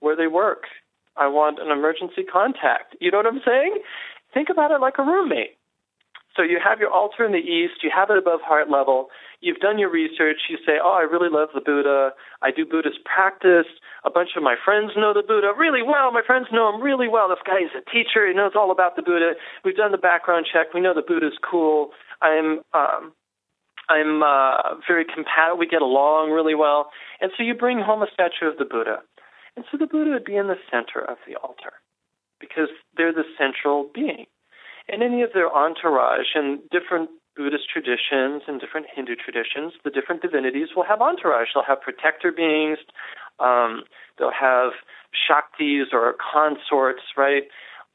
where 0.00 0.16
they 0.16 0.26
work. 0.26 0.64
I 1.16 1.28
want 1.28 1.58
an 1.60 1.70
emergency 1.70 2.22
contact. 2.24 2.96
You 3.00 3.10
know 3.10 3.18
what 3.18 3.26
I'm 3.26 3.42
saying? 3.44 3.78
Think 4.32 4.48
about 4.48 4.70
it 4.70 4.80
like 4.80 4.94
a 4.98 5.02
roommate. 5.02 5.56
So 6.36 6.42
you 6.42 6.58
have 6.64 6.78
your 6.78 6.90
altar 6.90 7.24
in 7.24 7.32
the 7.32 7.38
east, 7.38 7.82
you 7.82 7.90
have 7.94 8.08
it 8.10 8.16
above 8.16 8.40
heart 8.40 8.70
level, 8.70 9.08
you've 9.40 9.58
done 9.58 9.78
your 9.78 9.90
research, 9.90 10.48
you 10.48 10.56
say, 10.66 10.78
Oh, 10.82 10.96
I 10.96 11.02
really 11.02 11.28
love 11.30 11.48
the 11.54 11.60
Buddha, 11.60 12.10
I 12.42 12.50
do 12.50 12.64
Buddhist 12.64 13.04
practice, 13.04 13.66
a 14.04 14.10
bunch 14.10 14.30
of 14.36 14.42
my 14.42 14.56
friends 14.64 14.92
know 14.96 15.12
the 15.12 15.26
Buddha 15.26 15.52
really 15.56 15.82
well, 15.82 16.12
my 16.12 16.22
friends 16.26 16.46
know 16.52 16.72
him 16.72 16.80
really 16.80 17.08
well. 17.08 17.28
This 17.28 17.44
guy 17.44 17.60
is 17.60 17.74
a 17.76 17.84
teacher, 17.90 18.26
he 18.26 18.34
knows 18.34 18.52
all 18.54 18.70
about 18.70 18.96
the 18.96 19.02
Buddha. 19.02 19.32
We've 19.64 19.76
done 19.76 19.92
the 19.92 19.98
background 19.98 20.46
check, 20.50 20.72
we 20.74 20.80
know 20.80 20.94
the 20.94 21.06
Buddha's 21.06 21.38
cool. 21.42 21.90
I'm 22.22 22.60
um 22.72 23.12
I'm 23.90 24.22
uh, 24.22 24.78
very 24.86 25.04
compatible. 25.04 25.58
We 25.58 25.66
get 25.66 25.82
along 25.82 26.30
really 26.30 26.54
well. 26.54 26.90
And 27.20 27.32
so 27.36 27.42
you 27.42 27.54
bring 27.54 27.80
home 27.80 28.02
a 28.02 28.06
statue 28.14 28.46
of 28.46 28.56
the 28.56 28.64
Buddha. 28.64 29.02
And 29.56 29.64
so 29.70 29.76
the 29.76 29.86
Buddha 29.88 30.12
would 30.12 30.24
be 30.24 30.36
in 30.36 30.46
the 30.46 30.62
center 30.70 31.02
of 31.02 31.18
the 31.26 31.34
altar 31.34 31.72
because 32.38 32.68
they're 32.96 33.12
the 33.12 33.26
central 33.36 33.90
being 33.92 34.26
and 34.88 35.02
any 35.02 35.22
of 35.22 35.30
their 35.34 35.50
entourage 35.52 36.34
and 36.34 36.60
different 36.70 37.10
Buddhist 37.36 37.68
traditions 37.72 38.42
and 38.46 38.60
different 38.60 38.86
Hindu 38.94 39.14
traditions, 39.16 39.72
the 39.84 39.90
different 39.90 40.22
divinities 40.22 40.68
will 40.74 40.84
have 40.84 41.00
entourage. 41.00 41.48
They'll 41.54 41.64
have 41.64 41.80
protector 41.80 42.32
beings, 42.32 42.78
um, 43.38 43.84
they'll 44.18 44.32
have 44.32 44.72
shaktis 45.14 45.92
or 45.92 46.14
consorts, 46.32 47.02
right? 47.16 47.44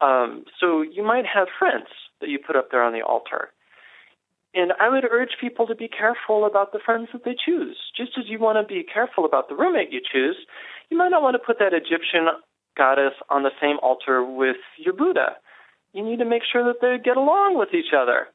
Um, 0.00 0.44
so 0.60 0.82
you 0.82 1.02
might 1.02 1.24
have 1.26 1.48
friends 1.58 1.88
that 2.20 2.28
you 2.28 2.38
put 2.38 2.56
up 2.56 2.70
there 2.70 2.82
on 2.82 2.92
the 2.92 3.02
altar. 3.02 3.50
And 4.54 4.72
I 4.80 4.88
would 4.88 5.04
urge 5.04 5.36
people 5.40 5.66
to 5.66 5.74
be 5.74 5.88
careful 5.88 6.46
about 6.46 6.72
the 6.72 6.80
friends 6.84 7.08
that 7.12 7.24
they 7.24 7.36
choose. 7.36 7.76
Just 7.96 8.12
as 8.18 8.24
you 8.26 8.38
want 8.38 8.56
to 8.56 8.74
be 8.74 8.82
careful 8.82 9.24
about 9.26 9.48
the 9.48 9.54
roommate 9.54 9.92
you 9.92 10.00
choose, 10.00 10.36
you 10.88 10.96
might 10.96 11.10
not 11.10 11.22
want 11.22 11.34
to 11.34 11.44
put 11.44 11.58
that 11.58 11.74
Egyptian 11.74 12.28
goddess 12.76 13.12
on 13.28 13.42
the 13.42 13.50
same 13.60 13.76
altar 13.82 14.24
with 14.24 14.56
your 14.78 14.94
Buddha 14.94 15.36
you 15.96 16.04
need 16.04 16.18
to 16.18 16.28
make 16.28 16.42
sure 16.44 16.62
that 16.64 16.80
they 16.82 17.02
get 17.02 17.16
along 17.16 17.56
with 17.58 17.72
each 17.72 17.96
other. 17.96 18.28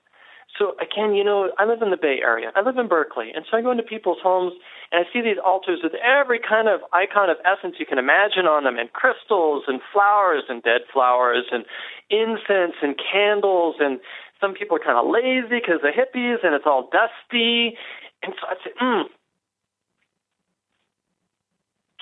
So 0.58 0.76
again, 0.82 1.16
you 1.16 1.24
know, 1.24 1.52
I 1.58 1.66
live 1.66 1.82
in 1.82 1.92
the 1.92 1.98
Bay 1.98 2.20
Area. 2.22 2.52
I 2.56 2.62
live 2.62 2.78
in 2.78 2.88
Berkeley, 2.88 3.32
and 3.34 3.46
so 3.50 3.58
I 3.58 3.62
go 3.62 3.72
into 3.72 3.84
people's 3.84 4.20
homes 4.22 4.54
and 4.92 5.06
I 5.06 5.14
see 5.14 5.22
these 5.22 5.40
altars 5.44 5.80
with 5.82 5.94
every 5.96 6.40
kind 6.40 6.68
of 6.68 6.82
icon 6.92 7.30
of 7.30 7.38
essence 7.46 7.76
you 7.80 7.86
can 7.86 7.98
imagine 7.98 8.46
on 8.46 8.64
them, 8.64 8.78
and 8.78 8.92
crystals 8.92 9.64
and 9.68 9.80
flowers 9.94 10.44
and 10.50 10.62
dead 10.62 10.82
flowers 10.92 11.46
and 11.52 11.66
incense 12.10 12.76
and 12.82 12.96
candles. 13.00 13.76
And 13.80 14.00
some 14.40 14.54
people 14.54 14.76
are 14.76 14.84
kind 14.84 15.00
of 15.00 15.08
lazy 15.10 15.62
because 15.64 15.80
they're 15.82 15.96
hippies, 15.96 16.44
and 16.44 16.54
it's 16.54 16.66
all 16.66 16.90
dusty. 16.92 17.78
And 18.22 18.34
so 18.40 18.48
I 18.48 18.54
say, 18.64 18.72
hmm, 18.78 19.08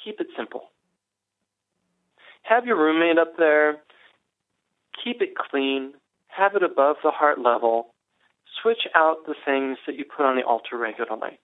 keep 0.04 0.20
it 0.20 0.28
simple. 0.36 0.72
Have 2.42 2.66
your 2.66 2.78
roommate 2.78 3.20
up 3.20 3.38
there 3.38 3.78
keep 5.04 5.22
it 5.22 5.36
clean, 5.36 5.94
have 6.28 6.56
it 6.56 6.64
above 6.64 6.98
the 7.04 7.12
heart 7.12 7.40
level, 7.40 7.94
switch 8.62 8.88
out 8.96 9.26
the 9.26 9.36
things 9.46 9.78
that 9.86 9.96
you 9.96 10.06
put 10.06 10.26
on 10.26 10.36
the 10.36 10.44
altar 10.44 10.78
regularly. 10.78 11.40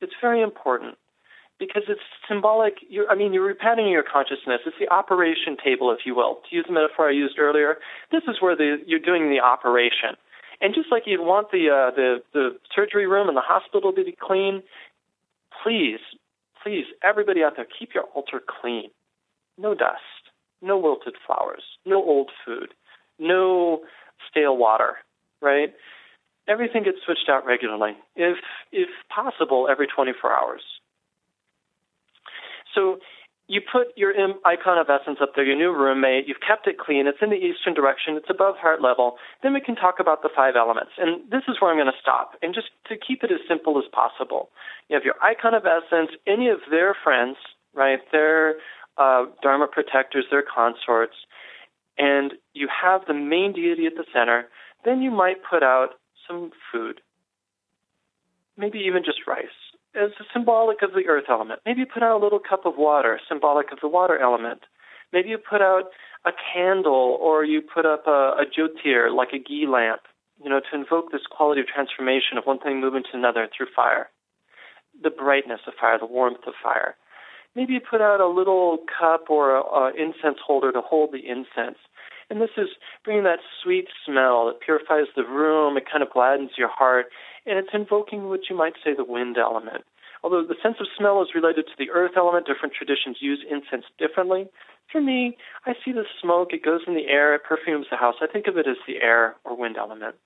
It's 0.00 0.12
very 0.20 0.42
important 0.42 0.96
because 1.58 1.84
it's 1.88 2.00
symbolic. 2.28 2.74
You're, 2.88 3.08
I 3.10 3.14
mean, 3.14 3.32
you're 3.32 3.54
repattering 3.54 3.90
your 3.90 4.02
consciousness. 4.02 4.60
It's 4.66 4.76
the 4.78 4.88
operation 4.92 5.56
table, 5.62 5.90
if 5.90 6.04
you 6.04 6.14
will. 6.14 6.40
To 6.48 6.56
use 6.56 6.64
the 6.66 6.74
metaphor 6.74 7.08
I 7.08 7.12
used 7.12 7.38
earlier, 7.38 7.76
this 8.12 8.22
is 8.28 8.36
where 8.40 8.56
the, 8.56 8.78
you're 8.86 9.00
doing 9.00 9.30
the 9.30 9.40
operation. 9.40 10.16
And 10.60 10.74
just 10.74 10.88
like 10.90 11.04
you'd 11.06 11.20
want 11.20 11.50
the, 11.50 11.68
uh, 11.68 11.94
the 11.94 12.22
the 12.32 12.56
surgery 12.74 13.06
room 13.06 13.28
and 13.28 13.36
the 13.36 13.42
hospital 13.44 13.92
to 13.92 14.04
be 14.04 14.16
clean, 14.18 14.62
please, 15.62 16.00
please, 16.62 16.86
everybody 17.04 17.42
out 17.42 17.56
there, 17.56 17.66
keep 17.78 17.90
your 17.94 18.04
altar 18.14 18.40
clean. 18.60 18.88
No 19.58 19.74
dust 19.74 20.00
no 20.62 20.78
wilted 20.78 21.14
flowers, 21.26 21.62
no 21.84 21.96
old 21.96 22.30
food, 22.44 22.74
no 23.18 23.80
stale 24.28 24.56
water, 24.56 24.96
right? 25.40 25.74
Everything 26.48 26.84
gets 26.84 26.98
switched 27.04 27.28
out 27.28 27.44
regularly, 27.44 27.92
if 28.14 28.38
if 28.72 28.88
possible, 29.08 29.68
every 29.70 29.86
24 29.86 30.32
hours. 30.32 30.62
So 32.74 32.98
you 33.48 33.60
put 33.60 33.96
your 33.96 34.12
icon 34.44 34.78
of 34.78 34.90
essence 34.90 35.18
up 35.22 35.32
there, 35.34 35.44
your 35.44 35.56
new 35.56 35.72
roommate, 35.72 36.26
you've 36.26 36.42
kept 36.46 36.66
it 36.66 36.78
clean, 36.78 37.06
it's 37.06 37.18
in 37.22 37.30
the 37.30 37.36
eastern 37.36 37.74
direction, 37.74 38.16
it's 38.16 38.28
above 38.28 38.56
heart 38.56 38.82
level, 38.82 39.16
then 39.42 39.52
we 39.54 39.60
can 39.60 39.76
talk 39.76 39.96
about 40.00 40.22
the 40.22 40.28
five 40.34 40.54
elements. 40.56 40.90
And 40.98 41.30
this 41.30 41.42
is 41.46 41.56
where 41.60 41.70
I'm 41.70 41.76
going 41.76 41.86
to 41.86 42.00
stop. 42.00 42.32
And 42.42 42.52
just 42.54 42.68
to 42.88 42.96
keep 42.96 43.22
it 43.22 43.30
as 43.30 43.38
simple 43.48 43.78
as 43.78 43.84
possible, 43.92 44.50
you 44.88 44.94
have 44.94 45.04
your 45.04 45.14
icon 45.22 45.54
of 45.54 45.62
essence, 45.64 46.10
any 46.26 46.48
of 46.48 46.58
their 46.70 46.96
friends, 47.04 47.36
right, 47.72 48.00
their 48.10 48.56
uh, 48.98 49.26
Dharma 49.42 49.68
protectors, 49.68 50.24
their 50.30 50.42
consorts, 50.42 51.14
and 51.98 52.32
you 52.52 52.68
have 52.68 53.02
the 53.06 53.14
main 53.14 53.52
deity 53.52 53.86
at 53.86 53.94
the 53.94 54.04
center, 54.12 54.48
then 54.84 55.02
you 55.02 55.10
might 55.10 55.36
put 55.48 55.62
out 55.62 55.90
some 56.26 56.50
food, 56.72 57.00
maybe 58.56 58.78
even 58.78 59.04
just 59.04 59.26
rice, 59.26 59.46
as 59.94 60.10
symbolic 60.32 60.82
of 60.82 60.92
the 60.92 61.06
earth 61.08 61.26
element. 61.28 61.60
Maybe 61.64 61.80
you 61.80 61.86
put 61.86 62.02
out 62.02 62.20
a 62.20 62.22
little 62.22 62.38
cup 62.38 62.66
of 62.66 62.74
water, 62.76 63.20
symbolic 63.28 63.72
of 63.72 63.78
the 63.80 63.88
water 63.88 64.18
element. 64.18 64.62
Maybe 65.12 65.28
you 65.30 65.38
put 65.38 65.62
out 65.62 65.90
a 66.24 66.32
candle 66.54 67.18
or 67.20 67.44
you 67.44 67.62
put 67.62 67.86
up 67.86 68.06
a, 68.06 68.34
a 68.40 68.44
jyotir, 68.46 69.14
like 69.14 69.32
a 69.32 69.38
ghee 69.38 69.66
lamp, 69.68 70.02
you 70.42 70.50
know, 70.50 70.60
to 70.60 70.76
invoke 70.76 71.12
this 71.12 71.26
quality 71.30 71.60
of 71.60 71.66
transformation 71.66 72.36
of 72.36 72.44
one 72.44 72.58
thing 72.58 72.80
moving 72.80 73.02
to 73.04 73.16
another 73.16 73.48
through 73.56 73.68
fire. 73.74 74.10
The 75.02 75.10
brightness 75.10 75.60
of 75.66 75.74
fire, 75.80 75.98
the 75.98 76.06
warmth 76.06 76.46
of 76.46 76.54
fire 76.62 76.96
maybe 77.56 77.72
you 77.72 77.80
put 77.80 78.02
out 78.02 78.20
a 78.20 78.28
little 78.28 78.78
cup 78.86 79.30
or 79.30 79.64
an 79.88 79.94
incense 79.98 80.38
holder 80.46 80.70
to 80.70 80.82
hold 80.82 81.10
the 81.10 81.26
incense. 81.26 81.78
And 82.28 82.40
this 82.40 82.50
is 82.56 82.68
bringing 83.04 83.24
that 83.24 83.38
sweet 83.62 83.86
smell 84.04 84.46
that 84.46 84.60
purifies 84.60 85.06
the 85.14 85.22
room, 85.22 85.76
it 85.76 85.84
kind 85.90 86.02
of 86.02 86.10
gladdens 86.10 86.50
your 86.58 86.68
heart, 86.68 87.06
and 87.46 87.58
it's 87.58 87.72
invoking 87.72 88.28
what 88.28 88.50
you 88.50 88.56
might 88.56 88.74
say 88.82 88.94
the 88.94 89.04
wind 89.04 89.38
element. 89.38 89.84
Although 90.24 90.42
the 90.42 90.58
sense 90.60 90.76
of 90.80 90.88
smell 90.98 91.22
is 91.22 91.36
related 91.36 91.66
to 91.66 91.78
the 91.78 91.90
earth 91.90 92.12
element, 92.16 92.46
different 92.46 92.74
traditions 92.74 93.18
use 93.20 93.44
incense 93.48 93.84
differently. 93.98 94.48
For 94.90 95.00
me, 95.00 95.36
I 95.66 95.74
see 95.84 95.92
the 95.92 96.04
smoke, 96.20 96.52
it 96.52 96.64
goes 96.64 96.80
in 96.86 96.94
the 96.94 97.06
air, 97.06 97.34
it 97.34 97.44
perfumes 97.44 97.86
the 97.90 97.96
house. 97.96 98.16
I 98.20 98.26
think 98.26 98.46
of 98.48 98.56
it 98.56 98.66
as 98.66 98.76
the 98.86 99.02
air 99.02 99.36
or 99.44 99.56
wind 99.56 99.76
element. 99.76 100.16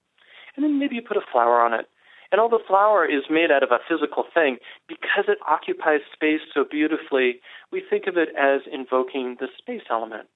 And 0.57 0.65
then 0.65 0.79
maybe 0.79 0.95
you 0.95 1.03
put 1.03 1.17
a 1.17 1.33
flower 1.33 1.61
on 1.61 1.75
it. 1.75 1.87
And 2.33 2.41
the 2.41 2.65
flower 2.67 3.05
is 3.05 3.25
made 3.29 3.51
out 3.51 3.65
of 3.65 3.73
a 3.73 3.83
physical 3.89 4.25
thing. 4.33 4.59
Because 4.89 5.25
it 5.27 5.39
occupies 5.49 6.01
space 6.13 6.41
so 6.55 6.65
beautifully, 6.65 7.41
we 7.73 7.83
think 7.89 8.07
of 8.07 8.17
it 8.17 8.29
as 8.39 8.61
invoking 8.73 9.37
the 9.41 9.49
space 9.59 9.83
element. 9.91 10.29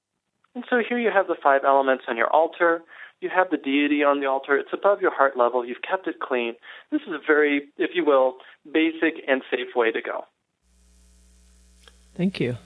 And 0.55 0.65
so 0.71 0.83
here 0.87 0.99
you 0.99 1.11
have 1.11 1.27
the 1.27 1.37
five 1.43 1.63
elements 1.65 2.05
on 2.09 2.17
your 2.17 2.29
altar. 2.29 2.83
You 3.21 3.31
have 3.35 3.51
the 3.51 3.57
deity 3.57 4.05
on 4.05 4.21
the 4.21 4.27
altar. 4.27 4.57
It's 4.57 4.73
above 4.73 5.01
your 5.01 5.13
heart 5.13 5.37
level. 5.37 5.65
You've 5.65 5.83
kept 5.83 6.07
it 6.07 6.21
clean. 6.21 6.55
This 6.91 7.03
is 7.03 7.13
a 7.13 7.21
very, 7.27 7.63
if 7.79 7.91
you 7.95 8.05
will, 8.05 8.37
basic 8.71 9.15
and 9.27 9.43
safe 9.51 9.75
way 9.75 9.91
to 9.91 10.01
go. 10.01 10.25
Thank 12.17 12.39
you. 12.39 12.57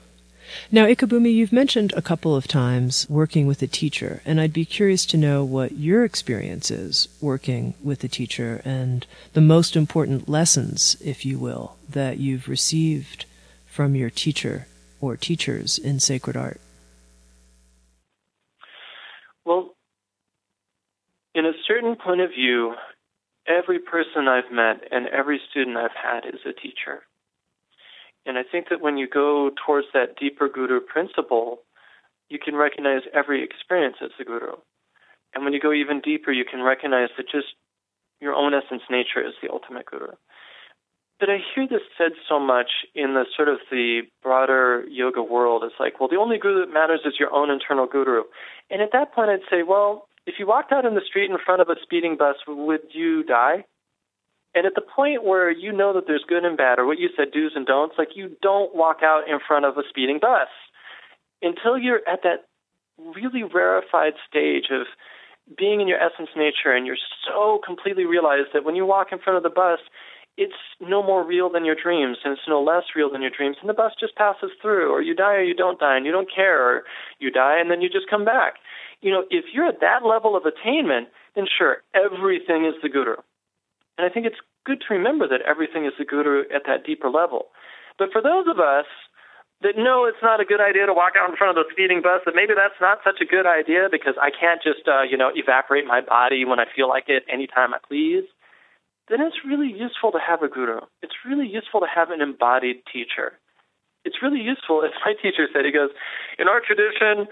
Now, 0.71 0.85
Ekabhumi, 0.85 1.33
you've 1.33 1.53
mentioned 1.53 1.93
a 1.95 2.01
couple 2.01 2.35
of 2.35 2.47
times 2.47 3.07
working 3.09 3.45
with 3.45 3.61
a 3.61 3.67
teacher, 3.67 4.21
and 4.25 4.41
I'd 4.41 4.53
be 4.53 4.65
curious 4.65 5.05
to 5.07 5.17
know 5.17 5.43
what 5.43 5.73
your 5.73 6.03
experience 6.03 6.71
is 6.71 7.07
working 7.21 7.75
with 7.83 8.03
a 8.03 8.07
teacher 8.07 8.61
and 8.65 9.05
the 9.33 9.41
most 9.41 9.75
important 9.75 10.27
lessons, 10.27 10.97
if 11.03 11.25
you 11.25 11.37
will, 11.37 11.75
that 11.87 12.17
you've 12.17 12.47
received 12.47 13.25
from 13.67 13.95
your 13.95 14.09
teacher 14.09 14.67
or 15.01 15.15
teachers 15.15 15.77
in 15.77 15.99
sacred 15.99 16.35
art. 16.35 16.59
Well, 19.45 19.75
in 21.39 21.45
a 21.45 21.53
certain 21.65 21.95
point 21.95 22.19
of 22.19 22.31
view, 22.31 22.75
every 23.47 23.79
person 23.79 24.27
I've 24.27 24.51
met 24.51 24.83
and 24.91 25.07
every 25.07 25.39
student 25.49 25.77
I've 25.77 25.95
had 25.95 26.25
is 26.25 26.41
a 26.45 26.51
teacher. 26.51 27.03
And 28.25 28.37
I 28.37 28.43
think 28.43 28.67
that 28.69 28.81
when 28.81 28.97
you 28.97 29.07
go 29.07 29.49
towards 29.65 29.87
that 29.93 30.17
deeper 30.19 30.49
guru 30.49 30.81
principle, 30.81 31.59
you 32.27 32.39
can 32.43 32.55
recognize 32.55 33.03
every 33.13 33.41
experience 33.41 33.95
as 34.03 34.11
a 34.19 34.25
guru. 34.25 34.57
And 35.33 35.45
when 35.45 35.53
you 35.53 35.61
go 35.61 35.71
even 35.71 36.01
deeper, 36.01 36.31
you 36.31 36.43
can 36.43 36.61
recognize 36.61 37.09
that 37.15 37.31
just 37.31 37.47
your 38.19 38.33
own 38.33 38.53
essence 38.53 38.83
nature 38.89 39.25
is 39.25 39.33
the 39.41 39.49
ultimate 39.49 39.85
guru. 39.85 40.11
But 41.21 41.29
I 41.29 41.37
hear 41.55 41.67
this 41.67 41.81
said 41.97 42.11
so 42.27 42.39
much 42.39 42.69
in 42.93 43.13
the 43.13 43.25
sort 43.35 43.47
of 43.47 43.59
the 43.71 44.01
broader 44.21 44.83
yoga 44.89 45.23
world. 45.23 45.63
It's 45.63 45.79
like, 45.79 45.99
well, 45.99 46.09
the 46.09 46.17
only 46.17 46.37
guru 46.37 46.65
that 46.65 46.73
matters 46.73 47.01
is 47.05 47.13
your 47.17 47.33
own 47.33 47.49
internal 47.49 47.87
guru. 47.87 48.23
And 48.69 48.81
at 48.81 48.89
that 48.91 49.13
point, 49.13 49.29
I'd 49.29 49.49
say, 49.49 49.63
well, 49.63 50.08
if 50.25 50.35
you 50.37 50.47
walked 50.47 50.71
out 50.71 50.85
in 50.85 50.95
the 50.95 51.01
street 51.07 51.29
in 51.29 51.37
front 51.43 51.61
of 51.61 51.69
a 51.69 51.75
speeding 51.81 52.17
bus, 52.17 52.35
would 52.47 52.81
you 52.91 53.23
die? 53.23 53.65
And 54.55 54.65
at 54.65 54.73
the 54.75 54.81
point 54.81 55.23
where 55.23 55.51
you 55.51 55.71
know 55.71 55.93
that 55.93 56.05
there's 56.07 56.25
good 56.27 56.43
and 56.43 56.57
bad, 56.57 56.79
or 56.79 56.85
what 56.85 56.99
you 56.99 57.09
said, 57.15 57.31
do's 57.31 57.53
and 57.55 57.65
don'ts, 57.65 57.95
like 57.97 58.15
you 58.15 58.35
don't 58.41 58.75
walk 58.75 58.97
out 59.03 59.29
in 59.29 59.39
front 59.45 59.65
of 59.65 59.77
a 59.77 59.83
speeding 59.87 60.19
bus 60.19 60.47
until 61.41 61.77
you're 61.77 62.01
at 62.07 62.23
that 62.23 62.45
really 63.15 63.43
rarefied 63.43 64.13
stage 64.27 64.65
of 64.71 64.87
being 65.57 65.81
in 65.81 65.87
your 65.87 65.97
essence 65.97 66.29
nature 66.35 66.75
and 66.75 66.85
you're 66.85 66.97
so 67.25 67.59
completely 67.65 68.05
realized 68.05 68.49
that 68.53 68.65
when 68.65 68.75
you 68.75 68.85
walk 68.85 69.07
in 69.11 69.19
front 69.19 69.37
of 69.37 69.43
the 69.43 69.49
bus, 69.49 69.79
it's 70.37 70.53
no 70.79 71.01
more 71.03 71.25
real 71.25 71.49
than 71.49 71.65
your 71.65 71.75
dreams 71.75 72.17
and 72.23 72.33
it's 72.33 72.47
no 72.47 72.61
less 72.61 72.83
real 72.95 73.11
than 73.11 73.21
your 73.21 73.31
dreams 73.35 73.57
and 73.59 73.69
the 73.69 73.73
bus 73.73 73.91
just 73.99 74.15
passes 74.15 74.51
through 74.61 74.91
or 74.91 75.01
you 75.01 75.13
die 75.13 75.35
or 75.35 75.43
you 75.43 75.55
don't 75.55 75.79
die 75.79 75.97
and 75.97 76.05
you 76.05 76.11
don't 76.11 76.29
care 76.33 76.63
or 76.63 76.83
you 77.19 77.31
die 77.31 77.59
and 77.59 77.69
then 77.69 77.81
you 77.81 77.89
just 77.89 78.09
come 78.09 78.23
back. 78.23 78.55
You 79.01 79.11
know, 79.11 79.23
if 79.29 79.45
you're 79.53 79.67
at 79.67 79.79
that 79.81 80.05
level 80.05 80.35
of 80.35 80.43
attainment, 80.45 81.07
then 81.35 81.45
sure, 81.47 81.83
everything 81.93 82.65
is 82.65 82.75
the 82.81 82.89
guru. 82.89 83.15
And 83.97 84.05
I 84.05 84.09
think 84.09 84.25
it's 84.25 84.39
good 84.65 84.81
to 84.87 84.93
remember 84.93 85.27
that 85.27 85.41
everything 85.47 85.85
is 85.85 85.93
the 85.97 86.05
guru 86.05 86.43
at 86.53 86.63
that 86.67 86.85
deeper 86.85 87.09
level. 87.09 87.47
But 87.97 88.11
for 88.11 88.21
those 88.21 88.47
of 88.47 88.59
us 88.59 88.85
that 89.61 89.75
know 89.75 90.05
it's 90.05 90.23
not 90.23 90.39
a 90.39 90.45
good 90.45 90.61
idea 90.61 90.85
to 90.85 90.93
walk 90.93 91.13
out 91.19 91.29
in 91.29 91.35
front 91.35 91.57
of 91.57 91.59
the 91.59 91.67
speeding 91.71 92.01
bus, 92.01 92.21
that 92.25 92.35
maybe 92.35 92.55
that's 92.55 92.79
not 92.79 92.99
such 93.03 93.19
a 93.19 93.27
good 93.27 93.45
idea 93.45 93.91
because 93.91 94.15
I 94.15 94.31
can't 94.31 94.63
just, 94.63 94.87
uh, 94.87 95.03
you 95.03 95.17
know, 95.17 95.31
evaporate 95.35 95.85
my 95.85 95.99
body 95.99 96.45
when 96.45 96.59
I 96.59 96.65
feel 96.71 96.87
like 96.87 97.05
it 97.07 97.23
anytime 97.27 97.73
I 97.73 97.79
please, 97.83 98.23
then 99.09 99.19
it's 99.19 99.43
really 99.43 99.67
useful 99.67 100.11
to 100.11 100.19
have 100.19 100.43
a 100.43 100.47
guru. 100.47 100.79
It's 101.01 101.27
really 101.27 101.47
useful 101.47 101.81
to 101.81 101.87
have 101.91 102.11
an 102.11 102.21
embodied 102.21 102.87
teacher. 102.87 103.35
It's 104.05 104.23
really 104.23 104.39
useful, 104.39 104.83
as 104.85 104.95
my 105.03 105.11
teacher 105.11 105.47
said, 105.51 105.65
he 105.65 105.75
goes, 105.75 105.89
in 106.37 106.47
our 106.47 106.61
tradition, 106.63 107.27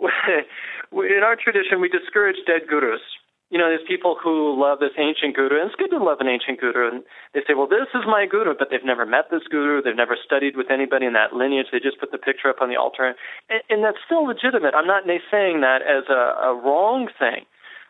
in 0.00 1.22
our 1.22 1.36
tradition, 1.36 1.80
we 1.80 1.88
discourage 1.88 2.36
dead 2.46 2.68
gurus 2.68 3.02
you 3.50 3.58
know, 3.58 3.66
there's 3.66 3.82
people 3.86 4.14
who 4.14 4.54
love 4.54 4.78
this 4.78 4.94
ancient 4.94 5.34
guru, 5.34 5.58
and 5.58 5.66
it's 5.66 5.74
good 5.74 5.90
to 5.90 5.98
love 5.98 6.22
an 6.22 6.30
ancient 6.30 6.62
guru. 6.62 6.86
And 6.86 7.02
they 7.34 7.42
say, 7.42 7.58
well, 7.58 7.66
this 7.66 7.90
is 7.98 8.06
my 8.06 8.24
guru, 8.24 8.54
but 8.56 8.70
they've 8.70 8.86
never 8.86 9.04
met 9.04 9.26
this 9.30 9.42
guru. 9.50 9.82
They've 9.82 9.98
never 9.98 10.14
studied 10.14 10.56
with 10.56 10.70
anybody 10.70 11.04
in 11.04 11.14
that 11.18 11.34
lineage. 11.34 11.66
They 11.74 11.82
just 11.82 11.98
put 11.98 12.14
the 12.14 12.22
picture 12.22 12.48
up 12.48 12.62
on 12.62 12.70
the 12.70 12.78
altar. 12.78 13.18
And, 13.50 13.62
and 13.68 13.82
that's 13.82 13.98
still 14.06 14.22
legitimate. 14.22 14.78
I'm 14.78 14.86
not 14.86 15.02
saying 15.02 15.66
that 15.66 15.82
as 15.82 16.06
a, 16.06 16.54
a 16.54 16.54
wrong 16.54 17.10
thing. 17.18 17.42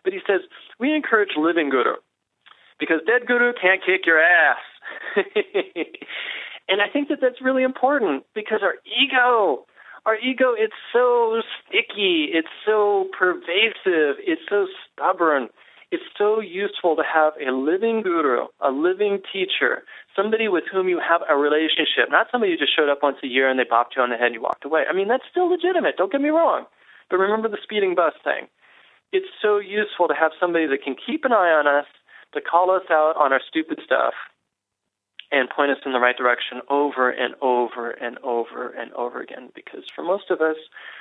But 0.02 0.14
he 0.14 0.20
says, 0.26 0.40
we 0.80 0.96
encourage 0.96 1.36
living 1.36 1.68
guru 1.68 2.00
because 2.80 3.04
dead 3.04 3.28
guru 3.28 3.52
can't 3.52 3.84
kick 3.84 4.08
your 4.08 4.16
ass. 4.16 4.64
and 6.72 6.80
I 6.80 6.88
think 6.88 7.12
that 7.12 7.20
that's 7.20 7.44
really 7.44 7.64
important 7.64 8.24
because 8.34 8.60
our 8.64 8.80
ego 8.88 9.68
our 10.06 10.16
ego 10.16 10.54
it's 10.56 10.74
so 10.92 11.42
sticky. 11.60 12.28
It's 12.32 12.48
so 12.64 13.08
pervasive. 13.16 14.16
It's 14.24 14.42
so 14.48 14.66
stubborn. 14.84 15.48
It's 15.90 16.04
so 16.16 16.40
useful 16.40 16.94
to 16.96 17.02
have 17.02 17.32
a 17.44 17.50
living 17.50 18.02
guru 18.02 18.46
a 18.60 18.70
living 18.70 19.18
teacher 19.32 19.82
somebody 20.14 20.46
with 20.46 20.64
whom 20.70 20.88
you 20.88 21.00
have 21.00 21.22
a 21.28 21.36
relationship 21.36 22.06
not 22.10 22.28
somebody 22.30 22.52
who 22.52 22.58
just 22.58 22.74
showed 22.74 22.88
up 22.88 23.02
once 23.02 23.18
a 23.24 23.26
year 23.26 23.50
and 23.50 23.58
they 23.58 23.64
bopped 23.64 23.96
you 23.96 24.02
on 24.02 24.10
the 24.10 24.16
head 24.16 24.26
and 24.26 24.34
you 24.34 24.42
walked 24.42 24.64
away. 24.64 24.84
I 24.88 24.92
mean 24.94 25.08
that's 25.08 25.26
still 25.30 25.50
legitimate. 25.50 25.96
Don't 25.96 26.12
get 26.12 26.20
me 26.20 26.30
wrong. 26.30 26.66
But 27.10 27.18
remember 27.18 27.48
the 27.48 27.58
speeding 27.62 27.96
bus 27.96 28.14
thing. 28.22 28.46
It's 29.12 29.26
so 29.42 29.58
useful 29.58 30.06
to 30.06 30.14
have 30.14 30.30
somebody 30.38 30.66
that 30.68 30.84
can 30.84 30.94
keep 30.94 31.24
an 31.24 31.32
eye 31.32 31.50
on 31.50 31.66
us 31.66 31.86
to 32.34 32.40
call 32.40 32.70
us 32.70 32.86
out 32.90 33.14
on 33.18 33.32
our 33.32 33.40
stupid 33.42 33.80
stuff 33.84 34.14
and 35.32 35.48
point 35.48 35.70
us 35.70 35.78
in 35.84 35.92
the 35.92 36.00
right 36.00 36.16
direction 36.16 36.60
over 36.68 37.10
and 37.10 37.34
over 37.40 37.90
and 37.90 38.18
over 38.18 38.68
and 38.70 38.92
over 38.94 39.20
again. 39.20 39.50
Because 39.54 39.84
for 39.94 40.02
most 40.02 40.30
of 40.30 40.40
us, 40.40 40.56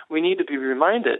we 0.09 0.21
need 0.21 0.37
to 0.37 0.45
be 0.45 0.57
reminded 0.57 1.19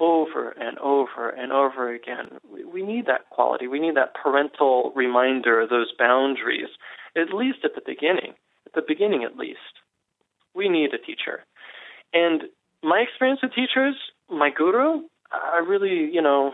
over 0.00 0.50
and 0.50 0.78
over 0.78 1.28
and 1.30 1.52
over 1.52 1.92
again. 1.92 2.38
We 2.72 2.82
need 2.82 3.06
that 3.06 3.30
quality. 3.30 3.66
We 3.66 3.80
need 3.80 3.96
that 3.96 4.14
parental 4.14 4.92
reminder, 4.94 5.66
those 5.68 5.92
boundaries, 5.98 6.68
at 7.16 7.34
least 7.34 7.58
at 7.64 7.74
the 7.74 7.82
beginning. 7.84 8.34
At 8.66 8.74
the 8.74 8.82
beginning, 8.86 9.24
at 9.24 9.36
least. 9.36 9.58
We 10.54 10.68
need 10.68 10.94
a 10.94 10.98
teacher. 10.98 11.44
And 12.12 12.44
my 12.82 12.98
experience 12.98 13.40
with 13.42 13.54
teachers, 13.54 13.94
my 14.30 14.50
guru, 14.50 15.02
I 15.34 15.58
really, 15.66 16.10
you 16.12 16.22
know, 16.22 16.52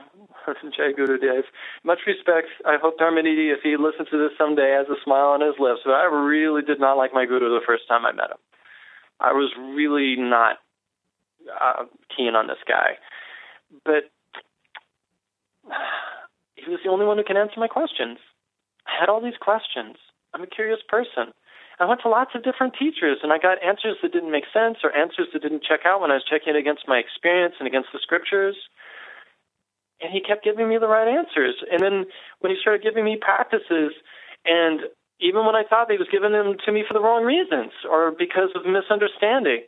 Jai 0.76 0.92
Guru 0.96 1.18
Dev, 1.18 1.44
much 1.84 2.00
respect. 2.06 2.48
I 2.66 2.76
hope 2.80 2.98
Dharmanidhi, 2.98 3.52
if 3.52 3.60
he 3.62 3.76
listens 3.76 4.08
to 4.10 4.18
this 4.18 4.36
someday, 4.38 4.72
has 4.76 4.88
a 4.88 5.00
smile 5.04 5.28
on 5.28 5.40
his 5.40 5.54
lips. 5.58 5.80
But 5.84 5.94
I 5.94 6.04
really 6.04 6.62
did 6.62 6.80
not 6.80 6.96
like 6.96 7.12
my 7.12 7.26
guru 7.26 7.50
the 7.50 7.64
first 7.66 7.88
time 7.88 8.06
I 8.06 8.12
met 8.12 8.30
him. 8.30 8.38
I 9.20 9.32
was 9.32 9.52
really 9.58 10.16
not 10.16 10.56
uh, 11.60 11.84
keen 12.16 12.34
on 12.34 12.46
this 12.46 12.62
guy. 12.66 12.96
But 13.84 14.10
he 16.56 16.70
was 16.70 16.80
the 16.84 16.90
only 16.90 17.06
one 17.06 17.18
who 17.18 17.24
can 17.24 17.36
answer 17.36 17.58
my 17.60 17.68
questions. 17.68 18.18
I 18.86 18.98
had 18.98 19.08
all 19.08 19.22
these 19.22 19.38
questions. 19.40 19.96
I'm 20.34 20.42
a 20.42 20.46
curious 20.46 20.80
person. 20.88 21.32
I 21.80 21.86
went 21.86 22.02
to 22.02 22.12
lots 22.12 22.32
of 22.34 22.44
different 22.44 22.74
teachers 22.78 23.18
and 23.22 23.32
I 23.32 23.38
got 23.38 23.56
answers 23.64 23.96
that 24.02 24.12
didn't 24.12 24.30
make 24.30 24.44
sense 24.52 24.84
or 24.84 24.94
answers 24.94 25.28
that 25.32 25.40
didn't 25.40 25.64
check 25.64 25.80
out 25.88 26.02
when 26.02 26.10
I 26.10 26.20
was 26.20 26.28
checking 26.28 26.54
it 26.54 26.58
against 26.60 26.84
my 26.86 26.98
experience 27.00 27.54
and 27.58 27.66
against 27.66 27.88
the 27.92 27.98
scriptures. 28.02 28.54
And 30.04 30.12
he 30.12 30.20
kept 30.20 30.44
giving 30.44 30.68
me 30.68 30.76
the 30.76 30.88
right 30.88 31.08
answers. 31.08 31.56
And 31.72 31.80
then 31.80 32.04
when 32.40 32.52
he 32.52 32.60
started 32.60 32.84
giving 32.84 33.04
me 33.04 33.16
practices, 33.16 33.96
and 34.44 34.92
even 35.20 35.48
when 35.48 35.56
I 35.56 35.64
thought 35.64 35.90
he 35.90 35.96
was 35.96 36.08
giving 36.12 36.32
them 36.32 36.60
to 36.64 36.72
me 36.72 36.84
for 36.86 36.92
the 36.92 37.00
wrong 37.00 37.24
reasons 37.24 37.72
or 37.88 38.12
because 38.12 38.52
of 38.54 38.68
misunderstanding, 38.68 39.64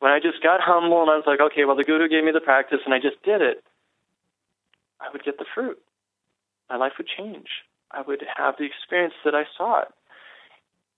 when 0.00 0.12
I 0.12 0.18
just 0.18 0.42
got 0.42 0.64
humble 0.64 1.04
and 1.04 1.12
I 1.12 1.20
was 1.20 1.28
like, 1.28 1.44
okay, 1.44 1.68
well, 1.68 1.76
the 1.76 1.84
Guru 1.84 2.08
gave 2.08 2.24
me 2.24 2.32
the 2.32 2.40
practice 2.40 2.80
and 2.88 2.94
I 2.96 3.04
just 3.04 3.20
did 3.22 3.44
it, 3.44 3.60
I 4.96 5.12
would 5.12 5.24
get 5.24 5.36
the 5.36 5.48
fruit. 5.54 5.76
My 6.70 6.76
life 6.76 6.96
would 6.96 7.08
change. 7.08 7.48
I 7.92 8.00
would 8.00 8.24
have 8.36 8.56
the 8.56 8.64
experience 8.64 9.14
that 9.24 9.34
I 9.34 9.44
sought. 9.58 9.92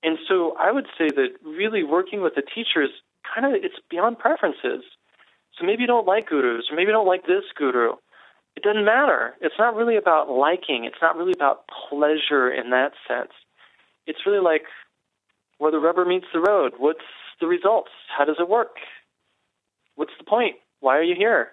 And 0.03 0.19
so 0.29 0.57
I 0.59 0.73
would 0.73 0.87
say 0.99 1.09
that 1.09 1.29
really 1.45 1.85
working 1.85 2.23
with 2.23 2.35
the 2.35 2.43
teachers 2.43 2.91
kind 3.35 3.47
of 3.47 3.63
it's 3.63 3.77
beyond 3.91 4.19
preferences. 4.19 4.83
So 5.59 5.67
maybe 5.67 5.83
you 5.83 5.87
don't 5.87 6.07
like 6.07 6.29
gurus, 6.29 6.67
or 6.71 6.77
maybe 6.77 6.89
you 6.89 6.93
don't 6.93 7.07
like 7.07 7.27
this 7.27 7.45
guru. 7.57 7.93
It 8.57 8.63
doesn't 8.63 8.85
matter. 8.85 9.35
It's 9.41 9.55
not 9.59 9.75
really 9.75 9.97
about 9.97 10.31
liking. 10.31 10.85
It's 10.85 11.01
not 11.01 11.17
really 11.17 11.33
about 11.33 11.65
pleasure 11.89 12.51
in 12.53 12.71
that 12.71 12.93
sense. 13.07 13.31
It's 14.07 14.27
really 14.27 14.43
like 14.43 14.65
where 15.59 15.71
the 15.71 15.79
rubber 15.79 16.05
meets 16.05 16.27
the 16.33 16.41
road. 16.41 16.75
What's 16.79 17.05
the 17.41 17.47
results? 17.47 17.91
How 18.17 18.25
does 18.25 18.37
it 18.39 18.49
work? 18.49 18.77
What's 19.95 20.13
the 20.19 20.25
point? 20.25 20.57
Why 20.81 20.99
are 20.99 21.03
you 21.03 21.15
here? 21.15 21.53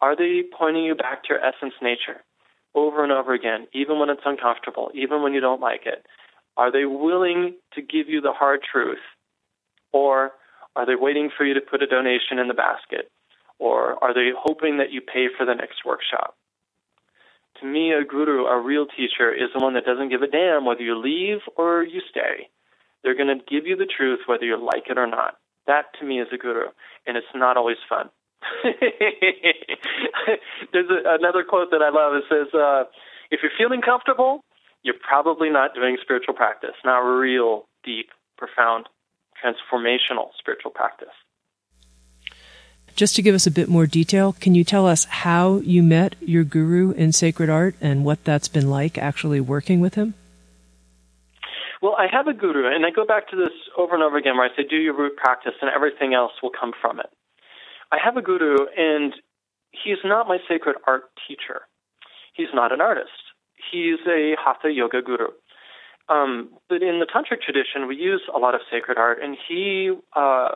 Are 0.00 0.14
they 0.14 0.42
pointing 0.56 0.84
you 0.84 0.94
back 0.94 1.22
to 1.24 1.28
your 1.30 1.44
essence 1.44 1.74
nature 1.80 2.22
over 2.74 3.02
and 3.02 3.12
over 3.12 3.32
again, 3.32 3.66
even 3.72 3.98
when 3.98 4.10
it's 4.10 4.20
uncomfortable, 4.26 4.90
even 4.94 5.22
when 5.22 5.32
you 5.32 5.40
don't 5.40 5.60
like 5.60 5.86
it? 5.86 6.04
Are 6.56 6.72
they 6.72 6.84
willing 6.84 7.54
to 7.74 7.82
give 7.82 8.08
you 8.08 8.20
the 8.20 8.32
hard 8.32 8.60
truth? 8.62 9.02
Or 9.92 10.32
are 10.74 10.86
they 10.86 10.94
waiting 10.94 11.30
for 11.36 11.44
you 11.44 11.54
to 11.54 11.60
put 11.60 11.82
a 11.82 11.86
donation 11.86 12.38
in 12.38 12.48
the 12.48 12.54
basket? 12.54 13.10
Or 13.58 14.02
are 14.02 14.14
they 14.14 14.30
hoping 14.36 14.78
that 14.78 14.92
you 14.92 15.00
pay 15.00 15.26
for 15.36 15.46
the 15.46 15.54
next 15.54 15.84
workshop? 15.84 16.36
To 17.60 17.66
me, 17.66 17.92
a 17.92 18.04
guru, 18.04 18.44
a 18.44 18.60
real 18.60 18.86
teacher, 18.86 19.32
is 19.32 19.48
the 19.54 19.62
one 19.62 19.74
that 19.74 19.86
doesn't 19.86 20.10
give 20.10 20.20
a 20.22 20.26
damn 20.26 20.66
whether 20.66 20.82
you 20.82 20.94
leave 20.96 21.38
or 21.56 21.82
you 21.82 22.02
stay. 22.10 22.50
They're 23.02 23.16
going 23.16 23.38
to 23.38 23.44
give 23.48 23.66
you 23.66 23.76
the 23.76 23.86
truth 23.86 24.20
whether 24.26 24.44
you 24.44 24.62
like 24.62 24.90
it 24.90 24.98
or 24.98 25.06
not. 25.06 25.38
That 25.66 25.86
to 26.00 26.06
me 26.06 26.20
is 26.20 26.28
a 26.32 26.36
guru, 26.36 26.68
and 27.06 27.16
it's 27.16 27.26
not 27.34 27.56
always 27.56 27.78
fun. 27.88 28.10
There's 30.72 30.90
a, 30.90 31.14
another 31.18 31.44
quote 31.48 31.70
that 31.70 31.82
I 31.82 31.90
love. 31.90 32.14
It 32.14 32.24
says, 32.28 32.54
uh, 32.54 32.84
"If 33.30 33.40
you're 33.42 33.52
feeling 33.58 33.80
comfortable, 33.80 34.44
you're 34.86 34.94
probably 34.94 35.50
not 35.50 35.74
doing 35.74 35.98
spiritual 36.00 36.32
practice, 36.32 36.76
not 36.84 37.00
real, 37.00 37.66
deep, 37.84 38.10
profound, 38.38 38.86
transformational 39.42 40.28
spiritual 40.38 40.70
practice. 40.70 41.08
just 42.96 43.14
to 43.16 43.22
give 43.22 43.34
us 43.34 43.46
a 43.46 43.50
bit 43.50 43.68
more 43.68 43.86
detail, 43.86 44.32
can 44.32 44.54
you 44.54 44.64
tell 44.64 44.86
us 44.86 45.04
how 45.04 45.56
you 45.58 45.82
met 45.82 46.16
your 46.20 46.44
guru 46.44 46.92
in 46.92 47.12
sacred 47.12 47.50
art 47.50 47.74
and 47.80 48.04
what 48.04 48.24
that's 48.24 48.48
been 48.48 48.70
like 48.70 48.96
actually 48.96 49.40
working 49.40 49.80
with 49.80 49.94
him? 49.94 50.14
Well, 51.82 51.94
I 51.98 52.06
have 52.10 52.26
a 52.26 52.32
guru, 52.32 52.74
and 52.74 52.86
I 52.86 52.90
go 52.90 53.04
back 53.04 53.28
to 53.28 53.36
this 53.36 53.52
over 53.76 53.94
and 53.94 54.02
over 54.02 54.16
again 54.16 54.36
where 54.36 54.48
I 54.50 54.56
say, 54.56 54.64
do 54.68 54.76
your 54.76 54.96
root 54.96 55.16
practice, 55.16 55.52
and 55.60 55.70
everything 55.70 56.14
else 56.14 56.32
will 56.42 56.50
come 56.58 56.72
from 56.80 56.98
it. 56.98 57.10
I 57.92 57.98
have 58.02 58.16
a 58.16 58.22
guru, 58.22 58.56
and 58.76 59.12
he's 59.72 59.98
not 60.02 60.26
my 60.26 60.38
sacred 60.48 60.76
art 60.86 61.04
teacher. 61.28 61.62
He's 62.32 62.48
not 62.54 62.72
an 62.72 62.80
artist. 62.80 63.10
He's 63.70 64.00
a 64.06 64.34
hatha 64.42 64.72
yoga 64.72 65.02
guru. 65.02 65.28
Um, 66.08 66.50
but 66.68 66.82
in 66.82 67.00
the 67.00 67.06
tantric 67.06 67.42
tradition, 67.42 67.88
we 67.88 67.96
use 67.96 68.22
a 68.32 68.38
lot 68.38 68.54
of 68.54 68.60
sacred 68.70 68.96
art, 68.96 69.18
and 69.22 69.36
he 69.48 69.90
uh, 70.14 70.50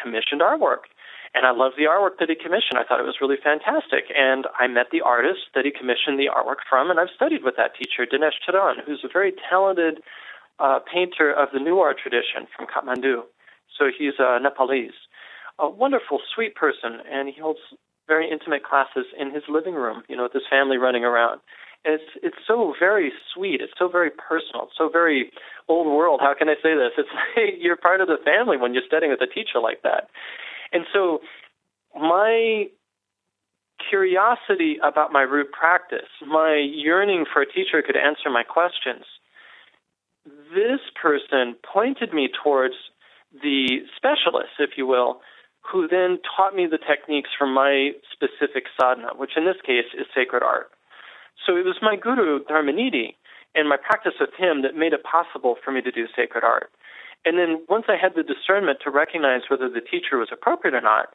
commissioned 0.00 0.42
artwork. 0.42 0.92
And 1.34 1.46
I 1.46 1.50
love 1.50 1.72
the 1.76 1.90
artwork 1.90 2.20
that 2.20 2.28
he 2.28 2.36
commissioned. 2.36 2.78
I 2.78 2.84
thought 2.84 3.00
it 3.00 3.08
was 3.08 3.18
really 3.20 3.40
fantastic. 3.42 4.04
And 4.14 4.46
I 4.60 4.68
met 4.68 4.92
the 4.92 5.00
artist 5.00 5.50
that 5.54 5.64
he 5.64 5.72
commissioned 5.72 6.20
the 6.20 6.30
artwork 6.30 6.62
from, 6.68 6.90
and 6.90 7.00
I've 7.00 7.10
studied 7.14 7.42
with 7.42 7.56
that 7.56 7.74
teacher, 7.74 8.06
Dinesh 8.06 8.38
Charan, 8.44 8.76
who's 8.86 9.02
a 9.02 9.08
very 9.12 9.32
talented 9.50 9.98
uh, 10.60 10.78
painter 10.86 11.32
of 11.32 11.48
the 11.52 11.58
Newar 11.58 11.96
tradition 11.96 12.46
from 12.54 12.66
Kathmandu. 12.70 13.22
So 13.76 13.90
he's 13.90 14.14
a 14.20 14.38
Nepalese. 14.38 14.94
A 15.58 15.68
wonderful, 15.68 16.20
sweet 16.34 16.54
person, 16.54 16.98
and 17.10 17.28
he 17.28 17.40
holds 17.40 17.60
very 18.06 18.30
intimate 18.30 18.62
classes 18.62 19.06
in 19.18 19.32
his 19.32 19.42
living 19.48 19.74
room, 19.74 20.02
you 20.08 20.16
know, 20.16 20.24
with 20.24 20.32
his 20.32 20.42
family 20.50 20.76
running 20.76 21.04
around. 21.04 21.40
It's 21.84 22.04
it's 22.22 22.36
so 22.46 22.74
very 22.78 23.12
sweet. 23.34 23.60
It's 23.60 23.74
so 23.78 23.88
very 23.88 24.10
personal. 24.10 24.64
It's 24.64 24.78
so 24.78 24.88
very 24.88 25.30
old 25.68 25.86
world. 25.86 26.20
How 26.22 26.34
can 26.34 26.48
I 26.48 26.54
say 26.62 26.74
this? 26.74 26.92
It's 26.96 27.08
like 27.36 27.56
you're 27.58 27.76
part 27.76 28.00
of 28.00 28.08
the 28.08 28.18
family 28.24 28.56
when 28.56 28.72
you're 28.74 28.86
studying 28.86 29.10
with 29.10 29.20
a 29.20 29.32
teacher 29.32 29.60
like 29.60 29.82
that. 29.82 30.08
And 30.72 30.84
so 30.92 31.20
my 31.94 32.66
curiosity 33.90 34.78
about 34.82 35.12
my 35.12 35.22
root 35.22 35.52
practice, 35.52 36.08
my 36.26 36.56
yearning 36.56 37.24
for 37.30 37.42
a 37.42 37.46
teacher 37.46 37.80
who 37.80 37.82
could 37.82 37.96
answer 37.96 38.30
my 38.30 38.42
questions, 38.42 39.04
this 40.54 40.80
person 41.00 41.56
pointed 41.70 42.12
me 42.12 42.28
towards 42.42 42.74
the 43.42 43.80
specialist, 43.96 44.56
if 44.58 44.70
you 44.76 44.86
will, 44.86 45.20
who 45.60 45.88
then 45.88 46.18
taught 46.36 46.54
me 46.54 46.66
the 46.66 46.78
techniques 46.78 47.30
for 47.36 47.46
my 47.46 47.90
specific 48.12 48.64
sadhana, 48.78 49.12
which 49.16 49.32
in 49.36 49.44
this 49.44 49.60
case 49.64 49.88
is 49.98 50.06
sacred 50.14 50.42
art. 50.42 50.70
So 51.46 51.56
it 51.56 51.64
was 51.64 51.76
my 51.82 51.96
guru, 51.96 52.44
Dharmanidhi, 52.44 53.14
and 53.54 53.68
my 53.68 53.76
practice 53.76 54.14
with 54.20 54.34
him 54.36 54.62
that 54.62 54.76
made 54.76 54.92
it 54.92 55.02
possible 55.02 55.56
for 55.62 55.70
me 55.70 55.80
to 55.82 55.90
do 55.90 56.06
sacred 56.14 56.44
art. 56.44 56.70
And 57.24 57.38
then 57.38 57.64
once 57.68 57.86
I 57.88 57.96
had 57.96 58.12
the 58.14 58.22
discernment 58.22 58.78
to 58.84 58.90
recognize 58.90 59.48
whether 59.48 59.68
the 59.68 59.80
teacher 59.80 60.18
was 60.18 60.28
appropriate 60.32 60.74
or 60.74 60.80
not, 60.80 61.08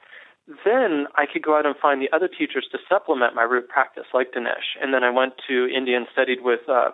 then 0.66 1.06
I 1.16 1.26
could 1.32 1.44
go 1.44 1.58
out 1.58 1.66
and 1.66 1.76
find 1.78 2.02
the 2.02 2.10
other 2.16 2.28
teachers 2.28 2.66
to 2.72 2.80
supplement 2.90 3.36
my 3.36 3.44
root 3.44 3.70
practice, 3.70 4.06
like 4.14 4.34
Dinesh. 4.34 4.74
And 4.82 4.94
then 4.94 5.04
I 5.04 5.12
went 5.12 5.34
to 5.48 5.68
India 5.70 5.98
and 5.98 6.08
studied 6.12 6.40
with 6.42 6.62
uh, 6.68 6.90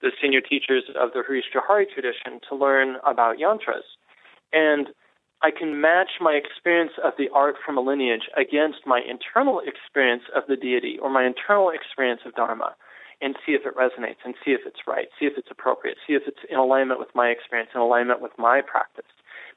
the 0.00 0.10
senior 0.20 0.40
teachers 0.40 0.84
of 0.98 1.12
the 1.12 1.22
Harish 1.26 1.44
Johari 1.54 1.84
tradition 1.92 2.40
to 2.48 2.56
learn 2.56 2.96
about 3.04 3.36
yantras. 3.36 3.84
And 4.52 4.88
I 5.42 5.50
can 5.50 5.80
match 5.80 6.18
my 6.20 6.32
experience 6.32 6.92
of 7.04 7.12
the 7.18 7.28
art 7.34 7.56
from 7.64 7.76
a 7.76 7.80
lineage 7.80 8.28
against 8.36 8.86
my 8.86 9.00
internal 9.00 9.60
experience 9.60 10.24
of 10.34 10.44
the 10.48 10.56
deity 10.56 10.98
or 11.00 11.10
my 11.10 11.26
internal 11.26 11.70
experience 11.70 12.22
of 12.24 12.34
Dharma 12.34 12.74
and 13.20 13.36
see 13.44 13.52
if 13.52 13.62
it 13.64 13.76
resonates 13.76 14.24
and 14.24 14.34
see 14.44 14.52
if 14.52 14.60
it's 14.66 14.80
right, 14.86 15.08
see 15.18 15.26
if 15.26 15.34
it's 15.36 15.48
appropriate, 15.50 15.96
see 16.06 16.14
if 16.14 16.22
it's 16.26 16.40
in 16.50 16.58
alignment 16.58 17.00
with 17.00 17.08
my 17.14 17.28
experience, 17.28 17.70
in 17.74 17.80
alignment 17.80 18.20
with 18.20 18.32
my 18.38 18.60
practice. 18.60 19.08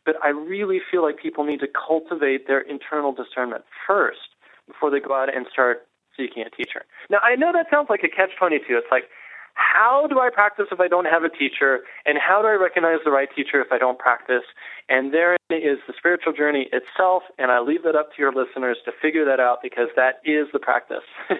But 0.05 0.15
I 0.23 0.30
really 0.30 0.80
feel 0.80 1.03
like 1.03 1.19
people 1.19 1.43
need 1.43 1.59
to 1.59 1.67
cultivate 1.67 2.47
their 2.47 2.61
internal 2.61 3.11
discernment 3.11 3.63
first 3.88 4.36
before 4.67 4.91
they 4.91 4.99
go 4.99 5.13
out 5.13 5.34
and 5.34 5.45
start 5.51 5.88
seeking 6.15 6.43
a 6.43 6.49
teacher. 6.49 6.84
Now, 7.09 7.19
I 7.23 7.36
know 7.36 7.51
that 7.53 7.67
sounds 7.71 7.88
like 7.89 8.03
a 8.03 8.09
catch 8.09 8.32
22. 8.38 8.63
It's 8.69 8.88
like, 8.91 9.05
how 9.60 10.07
do 10.07 10.20
I 10.20 10.30
practice 10.30 10.68
if 10.72 10.80
I 10.80 10.88
don't 10.88 11.05
have 11.05 11.24
a 11.24 11.30
teacher? 11.30 11.82
And 12.05 12.18
how 12.18 12.41
do 12.41 12.47
I 12.47 12.53
recognize 12.53 12.99
the 13.03 13.12
right 13.12 13.28
teacher 13.36 13.62
if 13.62 13.72
I 13.72 13.78
don't 13.78 13.99
practice? 13.99 14.43
And 14.88 15.14
there 15.14 15.36
is 15.49 15.80
the 15.86 15.93
spiritual 15.97 16.34
journey 16.34 16.70
itself, 16.72 17.24
and 17.38 17.51
I 17.51 17.60
leave 17.60 17.84
that 17.84 17.95
up 17.95 18.16
to 18.16 18.22
your 18.22 18.32
listeners 18.32 18.78
to 18.86 18.91
figure 19.01 19.26
that 19.26 19.39
out 19.39 19.62
because 19.62 19.89
that 19.95 20.22
is 20.24 20.47
the 20.53 20.60
practice. 20.60 21.03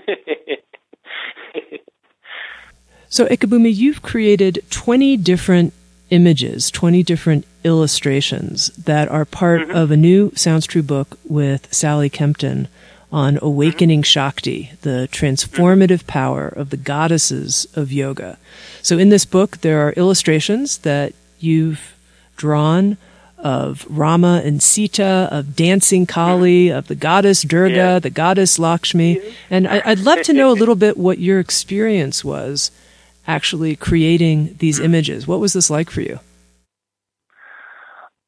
so, 3.09 3.26
Ekabhumi, 3.26 3.74
you've 3.74 4.01
created 4.01 4.63
20 4.70 5.17
different 5.17 5.74
images, 6.09 6.70
20 6.72 7.03
different 7.03 7.45
illustrations 7.63 8.67
that 8.76 9.07
are 9.09 9.26
part 9.26 9.61
mm-hmm. 9.61 9.72
of 9.72 9.91
a 9.91 9.97
new 9.97 10.32
Sounds 10.36 10.65
True 10.65 10.84
book 10.84 11.17
with 11.24 11.74
Sally 11.74 12.09
Kempton 12.09 12.67
on 13.12 13.39
awakening 13.41 14.03
Shakti, 14.03 14.72
the 14.82 15.10
transformative 15.12 16.05
power 16.05 16.47
of 16.47 16.70
the 16.70 16.78
goddesses 16.78 17.68
of 17.74 17.91
yoga. 17.91 18.38
So 18.82 18.97
in 18.97 19.10
this 19.10 19.26
book, 19.26 19.57
there 19.57 19.86
are 19.86 19.93
illustrations 19.93 20.80
that 20.80 21.14
you've 21.39 21.95
drawn 22.36 22.97
of 23.38 23.86
Rama 23.89 24.41
and 24.43 24.62
Sita, 24.62 25.30
of 25.32 25.55
dancing 25.55 26.05
Kali, 26.05 26.70
of 26.70 26.88
the 26.88 26.95
goddess 26.95 27.41
Durga, 27.41 27.76
yeah. 27.76 27.99
the 27.99 28.10
goddess 28.10 28.60
Lakshmi. 28.60 29.22
And 29.49 29.68
I, 29.68 29.82
would 29.88 30.01
love 30.01 30.22
to 30.24 30.34
know 30.34 30.51
a 30.51 30.53
little 30.53 30.76
bit 30.76 30.97
what 30.97 31.20
your 31.20 31.39
experience 31.39 32.24
was 32.24 32.70
actually 33.28 33.76
creating 33.76 34.55
these 34.60 34.80
images. 34.80 35.28
What 35.28 35.39
was 35.39 35.53
this 35.53 35.70
like 35.70 35.89
for 35.89 36.01
you? 36.01 36.20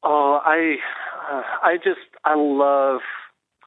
Oh, 0.02 0.40
I, 0.44 0.76
uh, 1.30 1.42
I 1.62 1.76
just, 1.76 2.00
I 2.24 2.34
love 2.34 3.00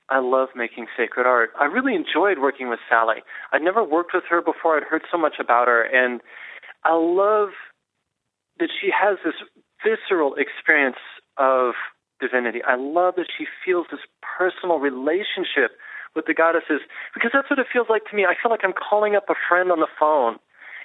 I 0.10 0.20
love 0.20 0.50
making 0.56 0.86
sacred 0.96 1.26
art. 1.26 1.50
I 1.60 1.66
really 1.66 1.96
enjoyed 1.96 2.38
working 2.40 2.70
with 2.70 2.80
Sally. 2.88 3.24
I'd 3.52 3.64
never 3.64 3.84
worked 3.84 4.12
with 4.14 4.24
her 4.30 4.42
before. 4.42 4.78
I'd 4.78 4.84
heard 4.84 5.02
so 5.12 5.18
much 5.18 5.36
about 5.40 5.68
her, 5.68 5.82
and 5.82 6.22
I 6.84 6.94
love 6.94 7.50
that 8.60 8.70
she 8.70 8.90
has 8.94 9.18
this 9.26 9.36
visceral 9.84 10.36
experience 10.36 11.02
of 11.38 11.74
divinity. 12.20 12.60
I 12.66 12.76
love 12.76 13.16
that 13.18 13.28
she 13.36 13.46
feels 13.66 13.88
this 13.92 14.06
personal 14.22 14.78
relationship 14.78 15.76
with 16.16 16.26
the 16.28 16.34
goddesses 16.34 16.80
because 17.14 17.32
that's 17.34 17.50
what 17.50 17.60
it 17.60 17.68
feels 17.72 17.88
like 17.90 18.06
to 18.10 18.16
me. 18.16 18.24
I 18.24 18.36
feel 18.42 18.52
like 18.52 18.64
I'm 18.64 18.74
calling 18.78 19.16
up 19.16 19.26
a 19.30 19.36
friend 19.50 19.72
on 19.72 19.80
the 19.82 19.92
phone. 20.00 20.38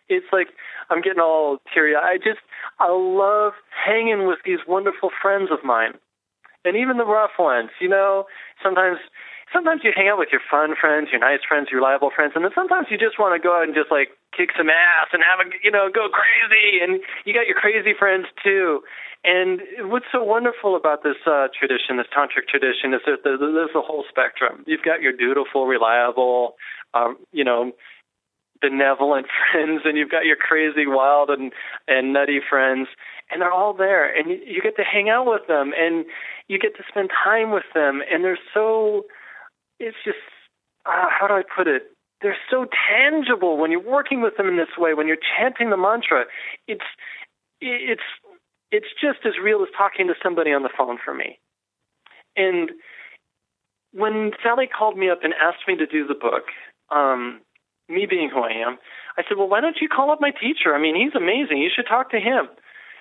It's 0.08 0.26
like 0.32 0.48
I'm 0.90 1.00
getting 1.00 1.20
all 1.20 1.58
teary. 1.72 1.94
I 1.94 2.16
just 2.16 2.42
I 2.80 2.90
love 2.90 3.52
hanging 3.70 4.26
with 4.26 4.40
these 4.44 4.58
wonderful 4.66 5.10
friends 5.22 5.50
of 5.52 5.62
mine 5.62 5.94
and 6.64 6.76
even 6.76 6.96
the 6.96 7.06
rough 7.06 7.38
ones. 7.38 7.70
You 7.80 7.88
know, 7.88 8.24
sometimes 8.62 8.98
sometimes 9.52 9.82
you 9.82 9.92
hang 9.94 10.08
out 10.08 10.18
with 10.18 10.30
your 10.30 10.42
fun 10.50 10.74
friends, 10.78 11.08
your 11.10 11.20
nice 11.20 11.42
friends, 11.46 11.68
your 11.70 11.80
reliable 11.80 12.10
friends, 12.14 12.32
and 12.34 12.44
then 12.44 12.54
sometimes 12.54 12.86
you 12.90 12.98
just 12.98 13.18
want 13.18 13.34
to 13.34 13.42
go 13.42 13.56
out 13.56 13.66
and 13.66 13.74
just 13.74 13.90
like 13.90 14.14
kick 14.34 14.50
some 14.56 14.70
ass 14.70 15.10
and 15.12 15.22
have 15.26 15.42
a 15.42 15.50
you 15.62 15.70
know 15.70 15.90
go 15.92 16.08
crazy, 16.08 16.82
and 16.82 17.02
you 17.24 17.34
got 17.34 17.46
your 17.46 17.58
crazy 17.58 17.92
friends 17.96 18.26
too. 18.42 18.80
And 19.22 19.60
what's 19.92 20.08
so 20.10 20.24
wonderful 20.24 20.76
about 20.76 21.02
this 21.02 21.20
uh, 21.26 21.48
tradition, 21.52 22.00
this 22.00 22.08
tantric 22.08 22.48
tradition, 22.48 22.94
is 22.94 23.04
that 23.04 23.20
there's 23.22 23.76
a 23.76 23.84
whole 23.84 24.04
spectrum. 24.08 24.64
You've 24.66 24.82
got 24.82 25.02
your 25.02 25.12
dutiful, 25.12 25.66
reliable, 25.66 26.56
um, 26.94 27.18
you 27.30 27.44
know, 27.44 27.72
benevolent 28.62 29.26
friends, 29.52 29.82
and 29.84 29.98
you've 29.98 30.10
got 30.10 30.24
your 30.24 30.36
crazy, 30.36 30.86
wild, 30.86 31.28
and 31.28 31.52
and 31.86 32.12
nutty 32.12 32.40
friends, 32.40 32.88
and 33.30 33.42
they're 33.42 33.52
all 33.52 33.74
there, 33.74 34.08
and 34.08 34.30
you, 34.30 34.40
you 34.46 34.62
get 34.62 34.76
to 34.76 34.84
hang 34.84 35.08
out 35.10 35.26
with 35.26 35.46
them, 35.48 35.72
and 35.76 36.06
you 36.50 36.58
get 36.58 36.74
to 36.76 36.82
spend 36.88 37.10
time 37.10 37.52
with 37.52 37.70
them, 37.74 38.02
and 38.10 38.24
they're 38.24 38.38
so. 38.52 39.06
It's 39.78 39.96
just 40.04 40.18
uh, 40.84 41.06
how 41.08 41.28
do 41.28 41.34
I 41.34 41.42
put 41.42 41.68
it? 41.68 41.82
They're 42.22 42.36
so 42.50 42.66
tangible 42.90 43.56
when 43.56 43.70
you're 43.70 43.80
working 43.80 44.20
with 44.20 44.36
them 44.36 44.48
in 44.48 44.56
this 44.56 44.74
way. 44.76 44.92
When 44.92 45.06
you're 45.06 45.24
chanting 45.38 45.70
the 45.70 45.76
mantra, 45.76 46.24
it's 46.66 46.84
it's 47.60 48.02
it's 48.72 48.88
just 49.00 49.20
as 49.24 49.34
real 49.40 49.62
as 49.62 49.68
talking 49.78 50.08
to 50.08 50.14
somebody 50.20 50.50
on 50.50 50.64
the 50.64 50.74
phone 50.76 50.98
for 51.02 51.14
me. 51.14 51.38
And 52.36 52.72
when 53.92 54.32
Sally 54.42 54.66
called 54.66 54.98
me 54.98 55.08
up 55.08 55.20
and 55.22 55.32
asked 55.40 55.68
me 55.68 55.76
to 55.76 55.86
do 55.86 56.04
the 56.04 56.14
book, 56.14 56.50
um, 56.90 57.42
me 57.88 58.06
being 58.10 58.28
who 58.28 58.40
I 58.40 58.54
am, 58.66 58.76
I 59.16 59.22
said, 59.22 59.38
"Well, 59.38 59.48
why 59.48 59.60
don't 59.60 59.80
you 59.80 59.88
call 59.88 60.10
up 60.10 60.20
my 60.20 60.32
teacher? 60.32 60.74
I 60.74 60.80
mean, 60.80 60.96
he's 60.96 61.14
amazing. 61.14 61.58
You 61.58 61.70
should 61.72 61.86
talk 61.86 62.10
to 62.10 62.18
him." 62.18 62.48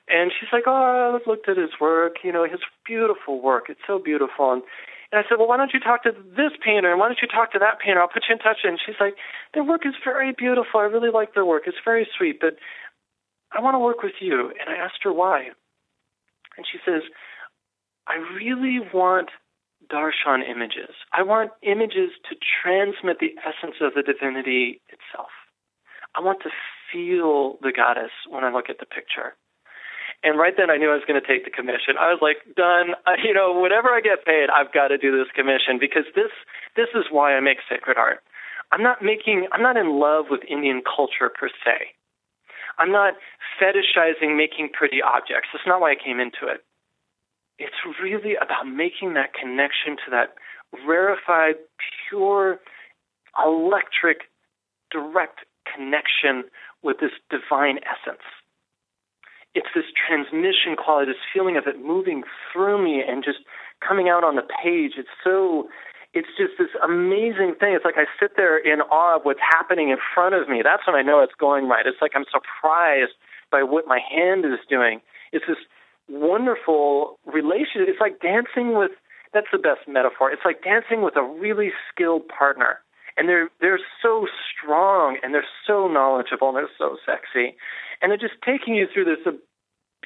And 0.09 0.31
she's 0.33 0.49
like, 0.51 0.63
oh, 0.65 1.15
I've 1.15 1.27
looked 1.27 1.47
at 1.47 1.57
his 1.57 1.77
work, 1.79 2.17
you 2.23 2.31
know, 2.31 2.43
his 2.43 2.61
beautiful 2.85 3.41
work. 3.41 3.65
It's 3.69 3.85
so 3.85 3.99
beautiful. 3.99 4.51
And, 4.53 4.63
and 5.11 5.21
I 5.21 5.29
said, 5.29 5.37
well, 5.37 5.47
why 5.47 5.57
don't 5.57 5.73
you 5.73 5.79
talk 5.79 6.03
to 6.03 6.11
this 6.11 6.51
painter? 6.65 6.89
And 6.89 6.99
why 6.99 7.07
don't 7.07 7.21
you 7.21 7.27
talk 7.27 7.51
to 7.53 7.59
that 7.59 7.79
painter? 7.79 8.01
I'll 8.01 8.09
put 8.09 8.25
you 8.27 8.33
in 8.33 8.39
touch. 8.39 8.59
And 8.63 8.79
she's 8.83 8.97
like, 8.99 9.15
their 9.53 9.63
work 9.63 9.85
is 9.85 9.93
very 10.03 10.33
beautiful. 10.33 10.79
I 10.79 10.89
really 10.89 11.11
like 11.11 11.33
their 11.33 11.45
work. 11.45 11.63
It's 11.67 11.77
very 11.85 12.07
sweet, 12.17 12.39
but 12.41 12.57
I 13.51 13.61
want 13.61 13.75
to 13.75 13.79
work 13.79 14.01
with 14.01 14.17
you. 14.19 14.49
And 14.49 14.69
I 14.69 14.81
asked 14.81 15.03
her 15.03 15.13
why. 15.13 15.49
And 16.57 16.65
she 16.65 16.79
says, 16.85 17.03
I 18.07 18.17
really 18.33 18.79
want 18.93 19.29
darshan 19.91 20.41
images. 20.49 20.93
I 21.13 21.23
want 21.23 21.51
images 21.61 22.11
to 22.29 22.35
transmit 22.35 23.19
the 23.19 23.33
essence 23.45 23.77
of 23.81 23.93
the 23.93 24.01
divinity 24.01 24.81
itself. 24.89 25.29
I 26.15 26.21
want 26.21 26.39
to 26.43 26.49
feel 26.91 27.57
the 27.61 27.71
goddess 27.71 28.11
when 28.27 28.43
I 28.43 28.51
look 28.51 28.69
at 28.69 28.79
the 28.79 28.85
picture. 28.85 29.35
And 30.23 30.37
right 30.37 30.53
then 30.57 30.69
I 30.69 30.75
knew 30.75 30.91
I 30.91 30.99
was 30.99 31.07
going 31.07 31.19
to 31.19 31.25
take 31.25 31.45
the 31.45 31.51
commission. 31.51 31.95
I 31.95 32.11
was 32.11 32.19
like, 32.19 32.43
done. 32.55 32.95
I, 33.07 33.15
you 33.23 33.33
know, 33.33 33.53
whatever 33.55 33.89
I 33.89 34.01
get 34.01 34.25
paid, 34.25 34.51
I've 34.51 34.73
got 34.73 34.89
to 34.89 34.97
do 34.97 35.15
this 35.15 35.31
commission 35.31 35.79
because 35.79 36.03
this 36.15 36.31
this 36.75 36.91
is 36.93 37.07
why 37.09 37.35
I 37.35 37.39
make 37.39 37.63
sacred 37.69 37.97
art. 37.97 38.19
I'm 38.71 38.83
not 38.83 39.01
making 39.01 39.47
I'm 39.51 39.63
not 39.63 39.77
in 39.77 39.99
love 39.99 40.25
with 40.29 40.41
Indian 40.49 40.81
culture 40.83 41.31
per 41.31 41.47
se. 41.47 41.95
I'm 42.77 42.91
not 42.91 43.15
fetishizing 43.59 44.35
making 44.35 44.69
pretty 44.71 45.01
objects. 45.01 45.49
That's 45.53 45.67
not 45.67 45.81
why 45.81 45.91
I 45.91 45.95
came 45.95 46.19
into 46.19 46.47
it. 46.47 46.63
It's 47.57 47.75
really 48.01 48.35
about 48.35 48.67
making 48.67 49.15
that 49.15 49.33
connection 49.33 49.97
to 50.05 50.11
that 50.11 50.35
rarefied, 50.87 51.55
pure, 52.07 52.59
electric, 53.37 54.31
direct 54.91 55.39
connection 55.67 56.43
with 56.83 56.99
this 56.99 57.11
divine 57.29 57.79
essence. 57.83 58.23
It's 59.55 59.69
this 59.73 59.85
transmission 59.95 60.75
quality, 60.77 61.11
this 61.11 61.25
feeling 61.33 61.57
of 61.57 61.65
it 61.65 61.81
moving 61.83 62.23
through 62.51 62.83
me 62.83 63.03
and 63.05 63.23
just 63.23 63.39
coming 63.85 64.09
out 64.09 64.23
on 64.23 64.35
the 64.35 64.45
page. 64.45 64.93
It's 64.97 65.09
so, 65.23 65.67
it's 66.13 66.29
just 66.37 66.53
this 66.57 66.69
amazing 66.83 67.55
thing. 67.59 67.73
It's 67.73 67.85
like 67.85 67.97
I 67.97 68.05
sit 68.19 68.37
there 68.37 68.57
in 68.57 68.81
awe 68.81 69.17
of 69.17 69.23
what's 69.23 69.41
happening 69.41 69.89
in 69.89 69.97
front 70.13 70.35
of 70.35 70.47
me. 70.47 70.61
That's 70.63 70.85
when 70.85 70.95
I 70.95 71.01
know 71.01 71.21
it's 71.21 71.33
going 71.39 71.67
right. 71.67 71.85
It's 71.85 72.01
like 72.01 72.11
I'm 72.15 72.29
surprised 72.29 73.17
by 73.51 73.63
what 73.63 73.87
my 73.87 73.99
hand 73.99 74.45
is 74.45 74.59
doing. 74.69 75.01
It's 75.31 75.45
this 75.47 75.57
wonderful 76.07 77.17
relationship. 77.25 77.89
It's 77.89 78.01
like 78.01 78.21
dancing 78.21 78.77
with, 78.77 78.91
that's 79.33 79.49
the 79.51 79.57
best 79.57 79.87
metaphor. 79.87 80.31
It's 80.31 80.45
like 80.45 80.63
dancing 80.63 81.01
with 81.01 81.15
a 81.15 81.23
really 81.23 81.71
skilled 81.91 82.27
partner 82.27 82.79
and 83.19 83.27
they're 83.27 83.49
they're 83.59 83.79
so 84.01 84.25
strong 84.49 85.17
and 85.21 85.33
they're 85.33 85.47
so 85.67 85.87
knowledgeable 85.87 86.47
and 86.47 86.57
they're 86.57 86.77
so 86.77 86.97
sexy, 87.05 87.55
and 88.01 88.11
they're 88.11 88.17
just 88.17 88.41
taking 88.45 88.75
you 88.75 88.87
through 88.91 89.05
this 89.05 89.25
uh, 89.25 89.31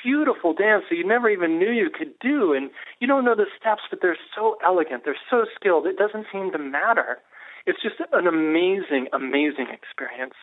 beautiful 0.01 0.53
dance 0.53 0.85
that 0.89 0.95
you 0.95 1.05
never 1.05 1.29
even 1.29 1.59
knew 1.59 1.71
you 1.71 1.89
could 1.89 2.13
do, 2.19 2.53
and 2.53 2.69
you 2.99 3.07
don't 3.07 3.25
know 3.25 3.35
the 3.35 3.45
steps, 3.59 3.81
but 3.89 3.99
they're 4.01 4.17
so 4.35 4.57
elegant, 4.63 5.03
they're 5.05 5.15
so 5.29 5.45
skilled, 5.55 5.85
it 5.87 5.97
doesn't 5.97 6.27
seem 6.31 6.51
to 6.51 6.57
matter. 6.57 7.19
It's 7.65 7.81
just 7.81 7.95
an 8.11 8.27
amazing, 8.27 9.07
amazing 9.13 9.67
experience. 9.71 10.35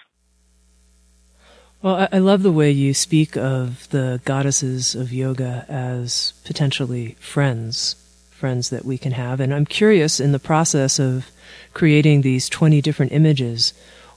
Well, 1.83 2.09
I 2.13 2.19
love 2.19 2.43
the 2.43 2.53
way 2.53 2.71
you 2.71 2.93
speak 2.93 3.39
of 3.39 3.89
the 3.89 4.21
goddesses 4.27 4.95
of 4.95 5.15
yoga 5.15 5.65
as 5.67 6.35
potentially 6.45 7.17
friends, 7.21 7.95
friends 8.31 8.69
that 8.69 8.85
we 8.85 8.99
can 8.99 9.13
have. 9.13 9.41
And 9.41 9.55
I'm 9.55 9.65
curious 9.65 10.21
in 10.21 10.33
the 10.33 10.39
process 10.39 10.99
of 10.99 11.31
creating 11.73 12.21
these 12.21 12.51
20 12.51 12.83
different 12.83 13.13
images. 13.13 13.73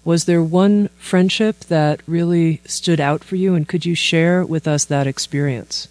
Was 0.05 0.25
there 0.25 0.43
one 0.43 0.89
friendship 0.97 1.59
that 1.61 2.01
really 2.07 2.61
stood 2.65 2.99
out 2.99 3.23
for 3.23 3.37
you? 3.37 3.55
And 3.55 3.67
could 3.67 3.85
you 3.85 3.95
share 3.95 4.45
with 4.45 4.67
us 4.67 4.85
that 4.85 5.07
experience? 5.07 5.87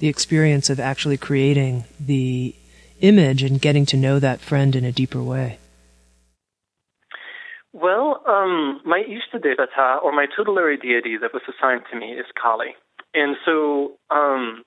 The 0.00 0.08
experience 0.08 0.68
of 0.68 0.78
actually 0.78 1.16
creating 1.16 1.84
the 1.98 2.54
image 3.00 3.42
and 3.42 3.60
getting 3.60 3.86
to 3.86 3.96
know 3.96 4.18
that 4.18 4.40
friend 4.40 4.76
in 4.76 4.84
a 4.84 4.92
deeper 4.92 5.22
way? 5.22 5.58
Well, 7.72 8.22
um, 8.26 8.80
my 8.84 9.02
Ishtadevata, 9.02 10.02
or 10.02 10.12
my 10.12 10.26
tutelary 10.34 10.76
deity 10.76 11.16
that 11.20 11.32
was 11.32 11.42
assigned 11.48 11.82
to 11.92 11.98
me, 11.98 12.12
is 12.12 12.26
Kali. 12.40 12.74
And 13.14 13.36
so 13.44 13.92
um, 14.10 14.64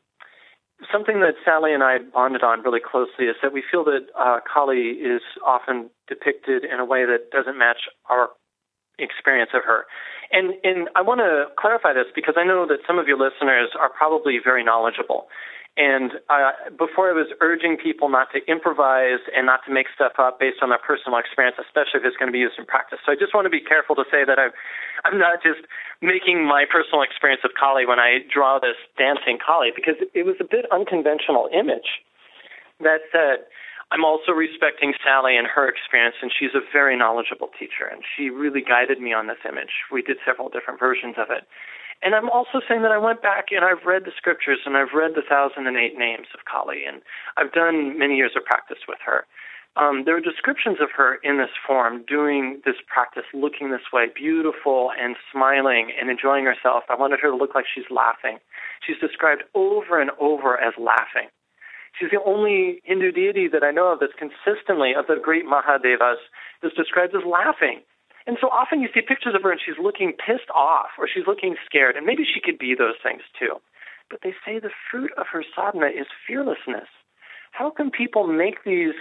something 0.92 1.20
that 1.20 1.36
Sally 1.44 1.74
and 1.74 1.84
I 1.84 1.98
bonded 2.00 2.44
on 2.44 2.62
really 2.62 2.80
closely 2.80 3.26
is 3.26 3.36
that 3.42 3.54
we 3.54 3.64
feel 3.70 3.84
that 3.86 4.08
uh, 4.18 4.40
Kali 4.52 4.98
is 4.98 5.22
often 5.46 5.90
depicted 6.08 6.64
in 6.64 6.80
a 6.80 6.86
way 6.86 7.06
that 7.06 7.32
doesn't 7.32 7.58
match 7.58 7.90
our 8.10 8.30
experience 9.00 9.52
of 9.54 9.64
her. 9.66 9.86
And, 10.32 10.54
and 10.64 10.88
I 10.96 11.02
want 11.02 11.20
to 11.20 11.52
clarify 11.60 11.94
this 11.94 12.08
because 12.16 12.36
I 12.38 12.44
know 12.44 12.66
that 12.68 12.80
some 12.88 13.00
of 13.00 13.08
your 13.08 13.18
listeners 13.18 13.70
are 13.78 13.90
probably 13.90 14.40
very 14.44 14.64
knowledgeable. 14.64 15.28
And 15.80 16.20
uh, 16.28 16.52
before 16.76 17.08
I 17.08 17.16
was 17.16 17.32
urging 17.40 17.80
people 17.80 18.12
not 18.12 18.28
to 18.36 18.44
improvise 18.44 19.24
and 19.32 19.48
not 19.48 19.64
to 19.68 19.72
make 19.72 19.88
stuff 19.96 20.20
up 20.20 20.36
based 20.36 20.60
on 20.60 20.68
their 20.68 20.84
personal 20.84 21.16
experience, 21.16 21.56
especially 21.64 22.04
if 22.04 22.06
it's 22.06 22.20
going 22.20 22.28
to 22.28 22.36
be 22.36 22.44
used 22.44 22.60
in 22.60 22.68
practice. 22.68 23.00
So 23.08 23.12
I 23.12 23.16
just 23.16 23.32
want 23.32 23.48
to 23.48 23.54
be 23.54 23.64
careful 23.64 23.96
to 23.96 24.04
say 24.12 24.28
that 24.28 24.36
I'm, 24.36 24.52
I'm 25.08 25.16
not 25.16 25.40
just 25.40 25.64
making 26.04 26.44
my 26.44 26.68
personal 26.68 27.08
experience 27.08 27.48
of 27.48 27.56
Kali 27.56 27.88
when 27.88 28.04
I 28.04 28.20
draw 28.28 28.60
this 28.60 28.76
dancing 29.00 29.40
Kali 29.40 29.72
because 29.72 29.96
it 29.96 30.28
was 30.28 30.36
a 30.44 30.48
bit 30.48 30.68
unconventional 30.76 31.48
image. 31.56 32.04
That 32.84 33.08
said, 33.16 33.48
I'm 33.92 34.06
also 34.06 34.32
respecting 34.32 34.94
Sally 35.04 35.36
and 35.36 35.46
her 35.48 35.68
experience, 35.68 36.16
and 36.22 36.32
she's 36.32 36.56
a 36.56 36.64
very 36.72 36.96
knowledgeable 36.96 37.50
teacher, 37.60 37.84
and 37.92 38.02
she 38.08 38.30
really 38.30 38.62
guided 38.62 39.02
me 39.02 39.12
on 39.12 39.28
this 39.28 39.44
image. 39.44 39.84
We 39.92 40.02
did 40.02 40.16
several 40.26 40.48
different 40.48 40.80
versions 40.80 41.16
of 41.20 41.28
it. 41.30 41.44
And 42.02 42.16
I'm 42.16 42.30
also 42.30 42.62
saying 42.68 42.82
that 42.82 42.92
I 42.92 42.98
went 42.98 43.22
back 43.22 43.52
and 43.52 43.64
I've 43.64 43.86
read 43.86 44.06
the 44.06 44.16
scriptures 44.18 44.60
and 44.66 44.76
I've 44.76 44.96
read 44.96 45.12
the 45.14 45.22
thousand 45.22 45.68
and 45.68 45.78
eight 45.78 46.00
names 46.00 46.28
of 46.34 46.46
Kali, 46.50 46.88
and 46.88 47.02
I've 47.38 47.52
done 47.52 48.00
many 48.00 48.16
years 48.16 48.32
of 48.36 48.44
practice 48.46 48.80
with 48.88 48.98
her. 49.06 49.28
Um, 49.76 50.04
there 50.04 50.18
are 50.18 50.22
descriptions 50.22 50.78
of 50.82 50.90
her 50.96 51.16
in 51.24 51.38
this 51.38 51.52
form 51.66 52.04
doing 52.08 52.62
this 52.66 52.76
practice, 52.88 53.24
looking 53.34 53.72
this 53.72 53.92
way, 53.94 54.08
beautiful 54.14 54.92
and 55.00 55.16
smiling 55.32 55.92
and 56.00 56.10
enjoying 56.10 56.44
herself. 56.46 56.84
I 56.90 56.96
wanted 56.96 57.20
her 57.22 57.30
to 57.30 57.36
look 57.36 57.56
like 57.56 57.66
she's 57.74 57.88
laughing. 57.90 58.40
She's 58.86 59.00
described 59.00 59.44
over 59.54 60.02
and 60.02 60.12
over 60.20 60.60
as 60.60 60.74
laughing. 60.80 61.30
She's 62.00 62.10
the 62.12 62.24
only 62.24 62.82
Hindu 62.84 63.12
deity 63.12 63.48
that 63.48 63.64
I 63.64 63.72
know 63.72 63.92
of 63.92 64.00
that's 64.00 64.18
consistently, 64.18 64.94
of 64.96 65.08
the 65.08 65.20
great 65.22 65.46
Mahadevas, 65.46 66.22
is 66.64 66.72
described 66.74 67.16
as 67.16 67.24
laughing. 67.28 67.82
And 68.28 68.38
so 68.40 68.48
often 68.48 68.82
you 68.82 68.90
see 68.94 69.02
pictures 69.02 69.34
of 69.36 69.44
her 69.44 69.52
and 69.52 69.60
she's 69.64 69.82
looking 69.82 70.14
pissed 70.14 70.50
off 70.54 70.94
or 70.98 71.08
she's 71.08 71.28
looking 71.28 71.56
scared, 71.66 71.96
and 71.96 72.06
maybe 72.06 72.24
she 72.24 72.40
could 72.40 72.58
be 72.60 72.76
those 72.78 72.96
things 73.02 73.22
too. 73.38 73.58
But 74.10 74.20
they 74.24 74.34
say 74.46 74.60
the 74.60 74.76
fruit 74.90 75.12
of 75.18 75.28
her 75.32 75.44
sadhana 75.56 75.88
is 75.88 76.08
fearlessness. 76.28 76.90
How 77.52 77.70
can 77.70 77.92
people 77.92 78.28
make 78.28 78.64
these 78.64 78.94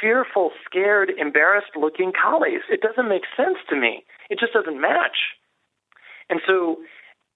fearful, 0.00 0.52
scared, 0.64 1.10
embarrassed 1.18 1.76
looking 1.76 2.12
kalis? 2.12 2.64
It 2.70 2.80
doesn't 2.80 3.08
make 3.08 3.24
sense 3.36 3.58
to 3.68 3.76
me. 3.76 4.04
It 4.30 4.38
just 4.38 4.52
doesn't 4.52 4.80
match. 4.80 5.34
And 6.30 6.40
so 6.46 6.78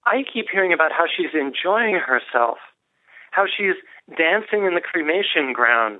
I 0.05 0.23
keep 0.31 0.47
hearing 0.51 0.73
about 0.73 0.91
how 0.91 1.05
she's 1.05 1.33
enjoying 1.33 1.95
herself, 1.95 2.57
how 3.33 3.45
she's 3.49 3.75
dancing 4.15 4.65
in 4.65 4.75
the 4.75 4.81
cremation 4.81 5.53
ground, 5.53 5.99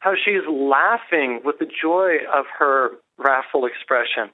how 0.00 0.12
she's 0.14 0.44
laughing 0.46 1.40
with 1.44 1.58
the 1.58 1.66
joy 1.66 2.18
of 2.32 2.44
her 2.58 2.90
wrathful 3.16 3.64
expression. 3.64 4.28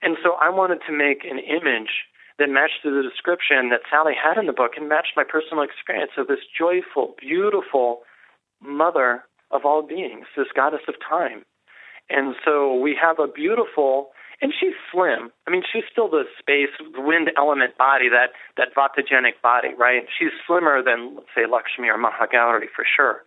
And 0.00 0.16
so 0.22 0.36
I 0.40 0.48
wanted 0.48 0.80
to 0.86 0.92
make 0.92 1.24
an 1.24 1.38
image 1.38 2.08
that 2.38 2.48
matched 2.48 2.80
the 2.84 3.02
description 3.04 3.68
that 3.70 3.80
Sally 3.90 4.12
had 4.16 4.38
in 4.38 4.46
the 4.46 4.52
book 4.52 4.72
and 4.76 4.88
matched 4.88 5.16
my 5.16 5.24
personal 5.24 5.64
experience 5.64 6.12
of 6.16 6.28
this 6.28 6.44
joyful, 6.48 7.14
beautiful 7.20 8.00
mother 8.62 9.24
of 9.50 9.64
all 9.64 9.82
beings, 9.82 10.26
this 10.36 10.48
goddess 10.54 10.84
of 10.88 10.94
time. 11.00 11.44
And 12.08 12.34
so 12.44 12.74
we 12.74 12.96
have 13.00 13.18
a 13.18 13.28
beautiful, 13.28 14.08
and 14.42 14.52
she's 14.52 14.76
slim. 14.92 15.32
I 15.46 15.50
mean, 15.50 15.62
she's 15.64 15.84
still 15.90 16.08
the 16.08 16.24
space, 16.38 16.72
the 16.78 17.00
wind 17.00 17.30
element 17.36 17.78
body, 17.78 18.08
that, 18.10 18.36
that 18.56 18.74
vatagenic 18.76 19.40
body, 19.42 19.72
right? 19.78 20.04
She's 20.18 20.32
slimmer 20.46 20.82
than, 20.82 21.16
let's 21.16 21.32
say, 21.34 21.46
Lakshmi 21.50 21.88
or 21.88 21.96
Mahagauri 21.96 22.68
for 22.74 22.84
sure. 22.84 23.24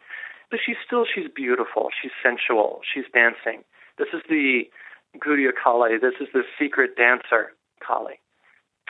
But 0.51 0.59
she's 0.65 0.77
still, 0.85 1.05
she's 1.05 1.29
beautiful. 1.33 1.89
She's 2.01 2.13
sensual. 2.21 2.81
She's 2.85 3.05
dancing. 3.13 3.63
This 3.97 4.09
is 4.13 4.21
the 4.29 4.69
Guhya 5.17 5.51
Kali. 5.53 5.97
This 5.97 6.17
is 6.21 6.27
the 6.33 6.43
secret 6.57 6.95
dancer 6.95 7.53
Kali. 7.85 8.21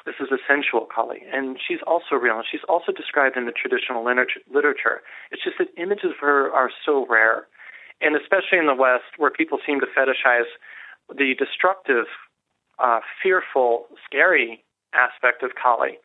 This 0.05 0.15
is 0.20 0.32
a 0.32 0.39
sensual 0.47 0.88
Kali. 0.88 1.24
And 1.32 1.59
she's 1.59 1.84
also 1.86 2.15
real. 2.15 2.36
And 2.36 2.45
she's 2.49 2.63
also 2.67 2.91
described 2.91 3.36
in 3.36 3.45
the 3.45 3.51
traditional 3.51 4.03
literature. 4.03 5.01
It's 5.32 5.43
just 5.43 5.57
that 5.59 5.67
images 5.76 6.11
of 6.15 6.20
her 6.22 6.51
are 6.51 6.72
so 6.86 7.05
rare. 7.09 7.47
And 7.99 8.15
especially 8.15 8.59
in 8.59 8.67
the 8.67 8.76
West, 8.76 9.20
where 9.20 9.32
people 9.32 9.59
seem 9.65 9.80
to 9.82 9.88
fetishize 9.88 10.47
the 11.16 11.36
destructive, 11.38 12.05
uh, 12.80 12.99
fearful, 13.22 13.88
scary 14.05 14.64
aspect 14.93 15.43
of 15.43 15.51
Kali, 15.62 15.99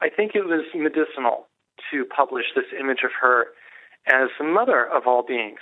I 0.00 0.08
think 0.08 0.32
it 0.34 0.44
was 0.44 0.64
medicinal 0.74 1.46
to 1.90 2.04
publish 2.04 2.46
this 2.54 2.66
image 2.78 3.02
of 3.04 3.10
her 3.20 3.46
as 4.06 4.28
the 4.38 4.44
mother 4.44 4.84
of 4.84 5.06
all 5.06 5.22
beings. 5.22 5.60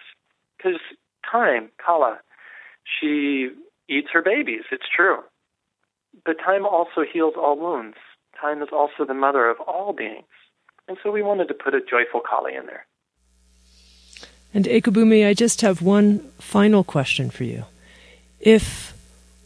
Because 0.57 0.81
time, 1.31 1.71
Kala, 1.85 2.21
she 2.85 3.51
eats 3.89 4.09
her 4.13 4.23
babies. 4.23 4.63
It's 4.71 4.89
true. 4.95 5.19
But 6.25 6.39
time 6.39 6.65
also 6.67 7.03
heals 7.11 7.35
all 7.37 7.59
wounds. 7.59 7.97
Time 8.41 8.63
is 8.63 8.69
also 8.73 9.05
the 9.07 9.15
mother 9.15 9.49
of 9.49 9.61
all 9.61 9.93
beings. 9.93 10.25
And 10.89 10.97
so 11.03 11.11
we 11.11 11.23
wanted 11.23 11.49
to 11.49 11.55
put 11.55 11.75
a 11.75 11.81
joyful 11.81 12.21
Kali 12.21 12.55
in 12.55 12.67
there. 12.67 12.87
And 14.53 14.67
Ekabhumi, 14.67 15.27
I 15.27 15.35
just 15.35 15.63
have 15.63 15.83
one 15.83 16.21
final 16.39 16.85
question 16.85 17.31
for 17.31 17.45
you. 17.45 17.65
If 18.45 18.93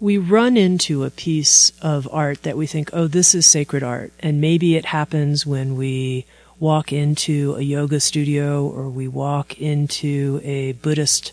we 0.01 0.19
run 0.19 0.57
into 0.57 1.05
a 1.05 1.11
piece 1.11 1.71
of 1.81 2.09
art 2.11 2.43
that 2.43 2.57
we 2.57 2.67
think, 2.67 2.91
oh, 2.93 3.07
this 3.07 3.33
is 3.33 3.47
sacred 3.47 3.85
art, 3.85 4.13
and 4.19 4.41
maybe 4.41 4.75
it 4.75 4.87
happens 4.87 5.47
when 5.47 5.77
we 5.77 6.27
walk 6.59 6.93
into 6.93 7.55
a 7.57 7.63
yoga 7.63 8.01
studio 8.01 8.67
or 8.67 8.89
we 8.89 9.07
walk 9.07 9.57
into 9.61 10.41
a 10.43 10.73
Buddhist 10.73 11.33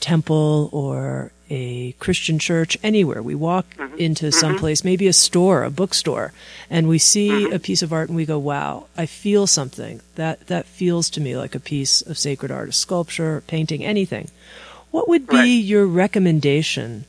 temple 0.00 0.68
or 0.72 1.30
a 1.48 1.92
Christian 2.00 2.40
church, 2.40 2.76
anywhere. 2.82 3.22
We 3.22 3.36
walk 3.36 3.66
mm-hmm. 3.76 3.98
into 3.98 4.32
some 4.32 4.54
mm-hmm. 4.54 4.58
place, 4.58 4.82
maybe 4.82 5.06
a 5.06 5.12
store, 5.12 5.62
a 5.62 5.70
bookstore, 5.70 6.32
and 6.68 6.88
we 6.88 6.98
see 6.98 7.28
mm-hmm. 7.28 7.54
a 7.54 7.60
piece 7.60 7.82
of 7.82 7.92
art 7.92 8.08
and 8.08 8.16
we 8.16 8.26
go, 8.26 8.36
wow, 8.36 8.88
I 8.96 9.06
feel 9.06 9.46
something. 9.46 10.00
That, 10.16 10.48
that 10.48 10.66
feels 10.66 11.08
to 11.10 11.20
me 11.20 11.36
like 11.36 11.54
a 11.54 11.60
piece 11.60 12.02
of 12.02 12.18
sacred 12.18 12.50
art, 12.50 12.70
a 12.70 12.72
sculpture, 12.72 13.44
painting, 13.46 13.84
anything. 13.84 14.28
What 14.90 15.08
would 15.08 15.26
be 15.26 15.36
right. 15.36 15.44
your 15.44 15.86
recommendation 15.86 17.04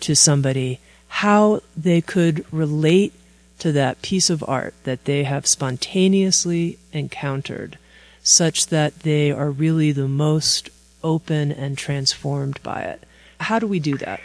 to 0.00 0.14
somebody 0.14 0.80
how 1.08 1.60
they 1.76 2.00
could 2.00 2.44
relate 2.52 3.12
to 3.58 3.70
that 3.72 4.02
piece 4.02 4.30
of 4.30 4.42
art 4.48 4.74
that 4.84 5.04
they 5.04 5.24
have 5.24 5.46
spontaneously 5.46 6.78
encountered 6.92 7.78
such 8.22 8.68
that 8.68 9.00
they 9.00 9.30
are 9.30 9.50
really 9.50 9.92
the 9.92 10.08
most 10.08 10.70
open 11.02 11.52
and 11.52 11.76
transformed 11.76 12.62
by 12.62 12.80
it? 12.82 13.04
How 13.40 13.58
do 13.58 13.66
we 13.66 13.78
do 13.78 13.96
that? 13.98 14.20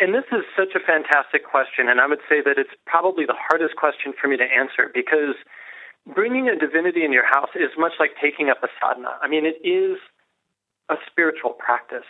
And 0.00 0.14
this 0.14 0.24
is 0.30 0.44
such 0.56 0.76
a 0.76 0.80
fantastic 0.80 1.44
question, 1.44 1.88
and 1.88 2.00
I 2.00 2.06
would 2.06 2.22
say 2.28 2.40
that 2.44 2.58
it's 2.58 2.70
probably 2.86 3.26
the 3.26 3.34
hardest 3.34 3.74
question 3.76 4.12
for 4.20 4.28
me 4.28 4.36
to 4.36 4.44
answer 4.44 4.90
because 4.94 5.34
bringing 6.06 6.48
a 6.48 6.56
divinity 6.56 7.04
in 7.04 7.12
your 7.12 7.26
house 7.26 7.50
is 7.56 7.70
much 7.76 7.92
like 7.98 8.10
taking 8.22 8.50
up 8.50 8.62
a 8.62 8.68
sadhana. 8.78 9.18
I 9.20 9.28
mean, 9.28 9.44
it 9.44 9.58
is 9.66 9.98
a 10.88 10.96
spiritual 11.10 11.52
practice. 11.52 12.08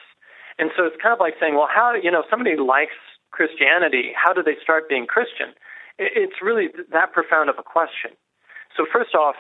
And 0.59 0.70
so 0.76 0.85
it's 0.85 0.97
kind 1.01 1.12
of 1.12 1.20
like 1.20 1.35
saying, 1.41 1.55
well, 1.55 1.68
how, 1.72 1.95
you 1.95 2.11
know, 2.11 2.24
somebody 2.29 2.57
likes 2.57 2.99
Christianity, 3.31 4.12
how 4.16 4.33
do 4.33 4.43
they 4.43 4.57
start 4.62 4.89
being 4.89 5.07
Christian? 5.07 5.55
It's 5.99 6.41
really 6.43 6.68
that 6.93 7.12
profound 7.12 7.51
of 7.51 7.59
a 7.59 7.62
question. 7.62 8.14
So, 8.76 8.87
first 8.87 9.14
off, 9.14 9.35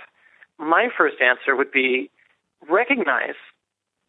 my 0.58 0.88
first 0.90 1.22
answer 1.22 1.54
would 1.54 1.70
be 1.70 2.10
recognize, 2.68 3.38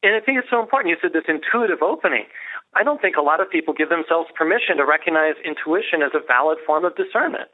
and 0.02 0.16
I 0.16 0.20
think 0.20 0.40
it's 0.40 0.50
so 0.50 0.60
important. 0.60 0.90
You 0.90 0.98
said 1.02 1.14
this 1.14 1.30
intuitive 1.30 1.84
opening. 1.84 2.26
I 2.74 2.84
don't 2.84 3.02
think 3.02 3.18
a 3.18 3.22
lot 3.22 3.42
of 3.42 3.50
people 3.50 3.74
give 3.74 3.90
themselves 3.90 4.30
permission 4.34 4.78
to 4.78 4.86
recognize 4.86 5.36
intuition 5.46 6.02
as 6.02 6.12
a 6.14 6.26
valid 6.26 6.58
form 6.66 6.86
of 6.86 6.96
discernment. 6.96 7.54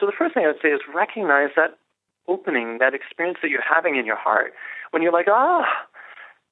So, 0.00 0.06
the 0.06 0.16
first 0.16 0.34
thing 0.34 0.44
I 0.44 0.48
would 0.48 0.62
say 0.62 0.74
is 0.74 0.82
recognize 0.92 1.54
that 1.54 1.78
opening, 2.26 2.78
that 2.78 2.94
experience 2.94 3.38
that 3.42 3.50
you're 3.50 3.62
having 3.62 3.96
in 3.96 4.06
your 4.06 4.18
heart 4.18 4.52
when 4.90 5.02
you're 5.02 5.12
like, 5.12 5.28
ah, 5.28 5.62
oh, 5.62 5.93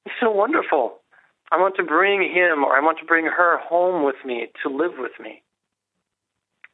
it's 0.05 0.15
so 0.19 0.31
wonderful. 0.31 0.99
I 1.51 1.57
want 1.57 1.75
to 1.77 1.83
bring 1.83 2.21
him 2.21 2.63
or 2.63 2.75
I 2.75 2.81
want 2.81 2.99
to 2.99 3.05
bring 3.05 3.25
her 3.25 3.57
home 3.57 4.03
with 4.03 4.17
me 4.25 4.47
to 4.63 4.69
live 4.69 4.93
with 4.97 5.13
me. 5.19 5.43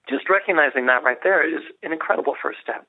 Just 0.10 0.30
recognizing 0.30 0.88
that 0.88 1.04
right 1.04 1.20
there 1.22 1.46
is 1.46 1.62
an 1.84 1.92
incredible 1.92 2.36
first 2.42 2.60
step. 2.64 2.88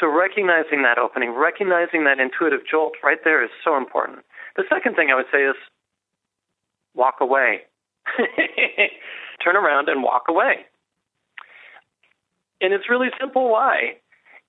So, 0.00 0.08
recognizing 0.08 0.82
that 0.82 0.98
opening, 0.98 1.34
recognizing 1.36 2.04
that 2.04 2.18
intuitive 2.18 2.66
jolt 2.68 2.94
right 3.04 3.18
there 3.22 3.44
is 3.44 3.50
so 3.62 3.76
important. 3.76 4.20
The 4.56 4.64
second 4.68 4.96
thing 4.96 5.10
I 5.12 5.14
would 5.14 5.30
say 5.30 5.44
is 5.44 5.54
walk 6.94 7.16
away. 7.20 7.60
Turn 9.44 9.54
around 9.56 9.88
and 9.88 10.02
walk 10.02 10.24
away. 10.28 10.66
And 12.60 12.72
it's 12.72 12.88
really 12.88 13.08
simple 13.20 13.50
why 13.50 13.98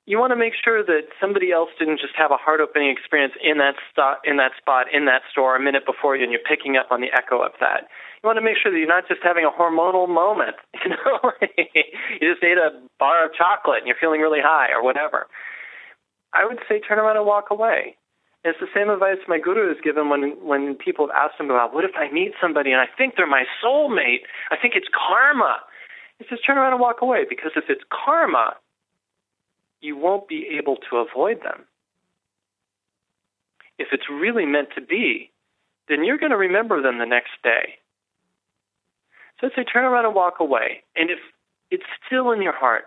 you 0.06 0.20
want 0.20 0.32
to 0.32 0.36
make 0.36 0.52
sure 0.54 0.84
that 0.84 1.08
somebody 1.20 1.52
else 1.52 1.70
didn't 1.80 2.00
just 2.00 2.14
have 2.18 2.32
a 2.32 2.38
heart 2.38 2.60
opening 2.60 2.92
experience 2.92 3.34
in 3.40 3.58
that 3.58 3.76
spot 3.90 4.20
in 4.26 4.38
that 4.38 4.52
spot 4.60 4.88
in 4.92 5.06
that 5.06 5.22
store 5.32 5.56
a 5.56 5.62
minute 5.64 5.86
before 5.86 6.16
you 6.16 6.24
and 6.24 6.32
you're 6.32 6.44
picking 6.44 6.76
up 6.76 6.92
on 6.92 7.02
the 7.02 7.12
echo 7.16 7.42
of 7.42 7.52
that 7.60 7.88
you 8.22 8.28
want 8.28 8.38
to 8.38 8.44
make 8.44 8.60
sure 8.60 8.72
that 8.72 8.78
you're 8.78 8.88
not 8.88 9.08
just 9.08 9.24
having 9.24 9.46
a 9.46 9.52
hormonal 9.52 10.08
moment 10.08 10.56
you 10.84 10.92
know 10.92 11.32
you 12.20 12.26
just 12.28 12.44
ate 12.44 12.58
a 12.60 12.76
bar 13.00 13.26
of 13.26 13.32
chocolate 13.34 13.80
and 13.80 13.88
you're 13.88 14.00
feeling 14.00 14.20
really 14.20 14.44
high 14.44 14.72
or 14.72 14.84
whatever 14.84 15.28
i 16.34 16.46
would 16.46 16.60
say 16.68 16.80
turn 16.80 17.00
around 17.00 17.18
and 17.18 17.26
walk 17.26 17.48
away 17.50 17.96
it's 18.44 18.60
the 18.60 18.68
same 18.76 18.90
advice 18.90 19.24
my 19.28 19.40
guru 19.40 19.70
has 19.70 19.80
given 19.82 20.10
when 20.10 20.36
when 20.44 20.76
people 20.76 21.08
have 21.08 21.16
asked 21.16 21.40
him 21.40 21.48
about 21.50 21.74
what 21.74 21.86
if 21.86 21.96
I 21.96 22.12
meet 22.12 22.34
somebody 22.42 22.72
and 22.72 22.82
I 22.82 22.88
think 22.98 23.16
they're 23.16 23.28
my 23.28 23.46
soulmate? 23.64 24.28
I 24.52 24.58
think 24.60 24.76
it's 24.76 24.92
karma. 24.92 25.64
He 26.20 26.26
says 26.30 26.40
turn 26.46 26.58
around 26.58 26.74
and 26.74 26.82
walk 26.82 27.02
away 27.02 27.24
because 27.28 27.52
if 27.56 27.66
it's 27.70 27.84
karma, 27.88 28.56
you 29.84 29.98
won't 29.98 30.28
be 30.28 30.58
able 30.58 30.78
to 30.90 30.98
avoid 30.98 31.44
them. 31.44 31.66
If 33.78 33.90
it's 33.92 34.10
really 34.10 34.46
meant 34.46 34.70
to 34.76 34.82
be, 34.82 35.32
then 35.90 36.04
you're 36.04 36.18
going 36.18 36.32
to 36.32 36.38
remember 36.38 36.82
them 36.82 37.00
the 37.00 37.06
next 37.06 37.32
day. 37.44 37.76
So 39.40 39.48
I'd 39.48 39.54
say 39.56 39.64
turn 39.64 39.84
around 39.84 40.06
and 40.06 40.16
walk 40.16 40.40
away. 40.40 40.84
And 40.96 41.10
if 41.10 41.20
it's 41.72 41.84
still 42.06 42.32
in 42.32 42.42
your 42.42 42.56
heart, 42.56 42.86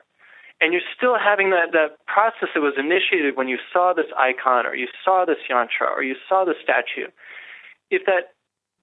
and 0.60 0.72
you're 0.72 0.88
still 0.96 1.16
having 1.18 1.50
that, 1.50 1.72
that 1.72 2.00
process 2.06 2.48
that 2.54 2.60
was 2.60 2.74
initiated 2.78 3.36
when 3.36 3.48
you 3.48 3.58
saw 3.72 3.92
this 3.92 4.06
icon 4.16 4.64
or 4.64 4.74
you 4.74 4.88
saw 5.04 5.26
this 5.26 5.36
yantra 5.50 5.90
or 5.94 6.02
you 6.02 6.14
saw 6.28 6.44
the 6.44 6.54
statue, 6.62 7.10
if 7.90 8.06
that 8.06 8.32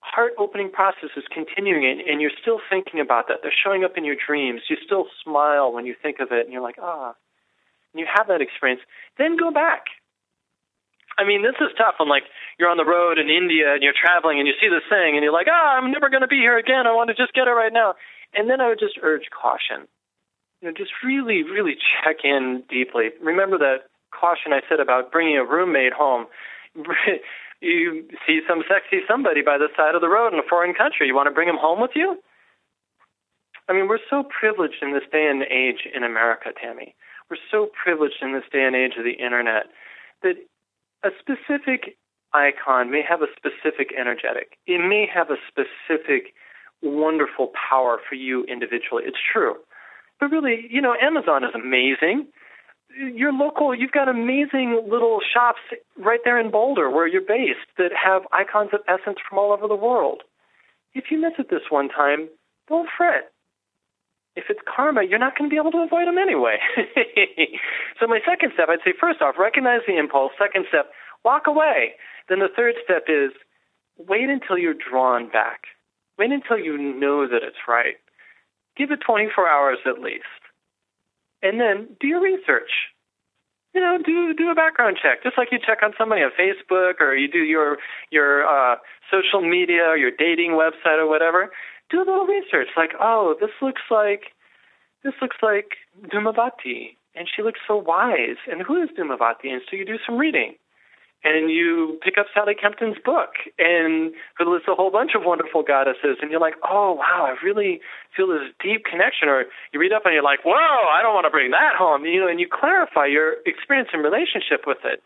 heart 0.01 0.34
opening 0.38 0.70
process 0.70 1.09
is 1.18 1.24
continuing 1.34 1.86
and, 1.89 2.01
and, 2.01 2.22
you're 2.22 2.38
still 2.39 2.59
thinking 2.70 2.99
about 2.99 3.28
that, 3.28 3.38
they're 3.41 3.53
showing 3.64 3.84
up 3.84 3.97
in 3.97 4.05
your 4.05 4.16
dreams, 4.16 4.61
you 4.70 4.76
still 4.86 5.05
smile 5.24 5.72
when 5.72 5.86
you 5.86 5.95
think 5.99 6.20
of 6.20 6.28
it 6.32 6.43
and 6.43 6.53
you're 6.53 6.61
like, 6.61 6.76
ah, 6.80 7.16
and 7.94 8.00
you 8.02 8.08
have 8.10 8.28
that 8.28 8.41
experience, 8.41 8.82
then 9.18 9.38
go 9.38 9.52
back. 9.52 9.86
I 11.18 11.24
mean, 11.26 11.44
this 11.44 11.58
is 11.62 11.70
tough. 11.78 11.96
I'm 12.00 12.10
like, 12.10 12.26
you're 12.58 12.70
on 12.70 12.82
the 12.82 12.89
road 12.89 13.20
in 13.22 13.30
India 13.30 13.74
and 13.74 13.84
you're 13.84 13.94
traveling 13.94 14.39
and 14.39 14.48
you 14.48 14.54
see 14.58 14.70
this 14.70 14.86
thing 14.89 15.14
and 15.14 15.22
you're 15.22 15.34
like, 15.34 15.46
ah, 15.46 15.54
oh, 15.54 15.78
I'm 15.78 15.91
never 15.91 16.10
going 16.10 16.26
to 16.26 16.32
be 16.32 16.41
here 16.41 16.58
again. 16.58 16.89
I 16.89 16.94
want 16.98 17.10
to 17.10 17.18
just 17.18 17.34
get 17.34 17.48
it 17.48 17.54
right 17.54 17.74
now. 17.74 17.94
And 18.34 18.50
then 18.50 18.62
I 18.62 18.70
would 18.70 18.82
just 18.82 18.98
urge 19.02 19.30
caution. 19.30 19.86
You 20.62 20.70
know, 20.70 20.74
just 20.74 20.91
really, 21.06 21.44
really 21.44 21.78
check 21.78 22.26
in 22.26 22.64
deeply. 22.66 23.14
Remember 23.22 23.58
that 23.60 23.94
caution 24.10 24.54
I 24.54 24.66
said 24.66 24.80
about 24.80 25.12
bringing 25.12 25.38
a 25.38 25.46
roommate 25.46 25.94
home. 25.94 26.26
you 27.62 28.10
see 28.26 28.41
some 28.50 28.64
sexy 28.66 29.06
somebody 29.08 29.44
by 29.46 29.62
the 29.62 29.70
side 29.78 29.94
of 29.94 30.02
the 30.02 30.10
road 30.10 30.34
in 30.34 30.39
a 30.39 30.50
foreign 30.50 30.74
country. 30.74 31.06
You 31.06 31.14
want 31.14 31.28
to 31.28 31.36
bring 31.36 31.50
him 31.50 31.62
home 31.62 31.80
with 31.80 31.91
you? 31.94 32.18
I 33.70 33.74
mean, 33.74 33.88
we're 33.88 34.02
so 34.10 34.24
privileged 34.26 34.82
in 34.82 34.94
this 34.94 35.06
day 35.12 35.30
and 35.30 35.44
age 35.44 35.86
in 35.94 36.04
America, 36.04 36.50
Tami 36.58 36.98
we're 37.34 37.38
so 37.50 37.70
privileged 37.72 38.18
in 38.22 38.34
this 38.34 38.44
day 38.52 38.64
and 38.64 38.76
age 38.76 38.94
of 38.98 39.04
the 39.04 39.24
internet 39.24 39.66
that 40.22 40.36
a 41.04 41.10
specific 41.20 41.98
icon 42.34 42.92
may 42.92 43.02
have 43.08 43.22
a 43.22 43.28
specific 43.36 43.90
energetic. 44.00 44.58
It 44.68 44.80
may 44.80 45.08
have 45.12 45.30
a 45.30 45.38
specific 45.50 46.34
wonderful 46.84 47.52
power 47.70 47.98
for 48.08 48.16
you 48.16 48.44
individually. 48.44 49.04
It's 49.06 49.18
true. 49.32 49.56
But 50.20 50.30
really, 50.30 50.68
you 50.70 50.82
know, 50.82 50.96
Amazon 51.02 51.44
is 51.44 51.52
amazing. 51.56 52.28
Your 52.96 53.34
local, 53.34 53.74
you've 53.74 53.92
got 53.92 54.08
amazing 54.08 54.88
little 54.90 55.20
shops 55.34 55.62
right 55.98 56.20
there 56.24 56.40
in 56.40 56.52
Boulder 56.52 56.92
where 56.92 57.08
you're 57.08 57.22
based 57.22 57.66
that 57.78 57.90
have 57.94 58.22
icons 58.32 58.70
of 58.74 58.82
essence 58.88 59.18
from 59.28 59.40
all 59.40 59.52
over 59.52 59.68
the 59.68 59.76
world. 59.76 60.22
If 60.94 61.06
you 61.10 61.20
miss 61.20 61.34
it 61.40 61.50
this 61.50 61.72
one 61.72 61.90
time, 61.90 62.30
don't 62.70 62.88
fret 62.96 63.33
if 64.36 64.46
it's 64.50 64.60
karma, 64.66 65.04
you're 65.04 65.20
not 65.20 65.38
going 65.38 65.50
to 65.50 65.54
be 65.54 65.60
able 65.60 65.72
to 65.72 65.86
avoid 65.86 66.08
them 66.08 66.18
anyway. 66.18 66.58
so 68.00 68.08
my 68.08 68.20
second 68.26 68.52
step, 68.54 68.68
I'd 68.70 68.82
say 68.84 68.94
first 69.00 69.22
off, 69.22 69.36
recognize 69.38 69.82
the 69.88 69.98
impulse. 69.98 70.32
Second 70.40 70.66
step, 70.70 70.90
walk 71.24 71.44
away. 71.46 71.94
Then 72.30 72.40
the 72.40 72.50
third 72.56 72.76
step 72.84 73.06
is 73.08 73.32
wait 73.98 74.30
until 74.30 74.58
you're 74.58 74.74
drawn 74.74 75.30
back. 75.30 75.70
Wait 76.18 76.32
until 76.32 76.58
you 76.58 76.78
know 76.78 77.28
that 77.28 77.44
it's 77.44 77.68
right. 77.68 77.96
Give 78.76 78.92
it 78.92 79.00
24 79.06 79.48
hours 79.48 79.80
at 79.86 80.02
least. 80.02 80.26
And 81.42 81.60
then 81.60 81.90
do 82.00 82.08
your 82.08 82.22
research. 82.22 82.90
You 83.74 83.82
know, 83.82 83.98
do 84.04 84.34
do 84.36 84.52
a 84.52 84.56
background 84.56 84.98
check, 85.02 85.24
just 85.24 85.36
like 85.36 85.48
you 85.52 85.58
check 85.58 85.80
on 85.82 85.94
somebody 85.98 86.22
on 86.22 86.30
Facebook 86.40 87.02
or 87.02 87.16
you 87.16 87.28
do 87.28 87.40
your 87.40 87.78
your 88.12 88.46
uh, 88.46 88.76
social 89.10 89.42
media 89.42 89.82
or 89.82 89.98
your 89.98 90.12
dating 90.12 90.52
website 90.52 91.00
or 91.00 91.08
whatever 91.08 91.50
do 91.94 92.02
a 92.02 92.10
little 92.10 92.26
research. 92.26 92.70
Like, 92.76 92.98
oh, 93.00 93.36
this 93.39 93.54
looks 93.62 93.86
like 93.91 94.34
this 95.04 95.14
looks 95.22 95.38
like 95.44 95.78
Dhumavati, 96.02 96.98
and 97.14 97.30
she 97.30 97.44
looks 97.44 97.60
so 97.68 97.78
wise. 97.78 98.41
And 98.50 98.62
who 98.62 98.82
is 98.82 98.89
Dhumavati? 98.98 99.54
And 99.54 99.62
so 99.70 99.78
you 99.78 99.86
do 99.86 100.00
some 100.06 100.18
reading, 100.18 100.56
and 101.24 101.52
you 101.52 102.00
pick 102.02 102.18
up 102.18 102.26
Sally 102.34 102.56
Kempton's 102.56 102.98
book, 103.04 103.38
and 103.60 104.16
it 104.39 104.48
lists 104.48 104.68
a 104.68 104.74
whole 104.74 104.89
bunch 104.89 105.12
of 105.16 105.22
wonderful 105.24 105.62
goddesses, 105.62 106.18
and 106.22 106.32
you're 106.32 106.41
like, 106.41 106.56
oh 106.66 106.94
wow, 106.98 107.30
I 107.30 107.36
really 107.46 107.80
feel 108.16 108.28
this 108.28 108.50
deep 108.64 108.86
connection. 108.89 109.30
Or 109.30 109.46
you 109.72 109.80
read 109.80 109.94
up 109.94 110.04
and 110.06 110.14
you're 110.14 110.24
like, 110.24 110.44
whoa, 110.44 110.89
I 110.89 111.04
don't 111.04 111.14
want 111.14 111.26
to 111.26 111.36
bring 111.36 111.52
that 111.52 111.78
home. 111.78 112.06
You 112.06 112.22
know, 112.22 112.28
and 112.28 112.39
you 112.39 112.48
clarify 112.50 113.06
your 113.06 113.36
experience 113.46 113.89
and 113.94 114.04
relationship 114.04 114.66
with 114.66 114.82
it. 114.84 115.04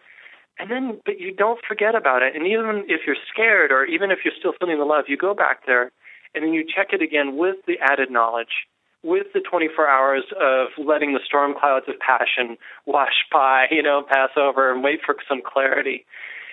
And 0.59 0.71
then, 0.71 0.99
but 1.05 1.19
you 1.19 1.31
don't 1.35 1.59
forget 1.67 1.93
about 1.93 2.23
it. 2.23 2.35
And 2.35 2.47
even 2.47 2.85
if 2.89 3.01
you're 3.05 3.21
scared, 3.29 3.71
or 3.71 3.85
even 3.85 4.09
if 4.09 4.25
you're 4.25 4.33
still 4.33 4.53
feeling 4.57 4.79
the 4.79 4.85
love, 4.85 5.05
you 5.07 5.15
go 5.15 5.35
back 5.35 5.67
there 5.67 5.91
and 6.37 6.45
then 6.45 6.53
you 6.53 6.63
check 6.63 6.93
it 6.93 7.01
again 7.01 7.35
with 7.35 7.55
the 7.65 7.79
added 7.81 8.11
knowledge, 8.11 8.69
with 9.01 9.25
the 9.33 9.41
24 9.41 9.89
hours 9.89 10.23
of 10.39 10.67
letting 10.77 11.13
the 11.13 11.19
storm 11.25 11.55
clouds 11.59 11.87
of 11.87 11.95
passion 11.97 12.57
wash 12.85 13.25
by, 13.31 13.65
you 13.71 13.81
know, 13.81 14.03
pass 14.07 14.29
over 14.37 14.71
and 14.71 14.83
wait 14.83 14.99
for 15.03 15.15
some 15.27 15.41
clarity. 15.41 16.05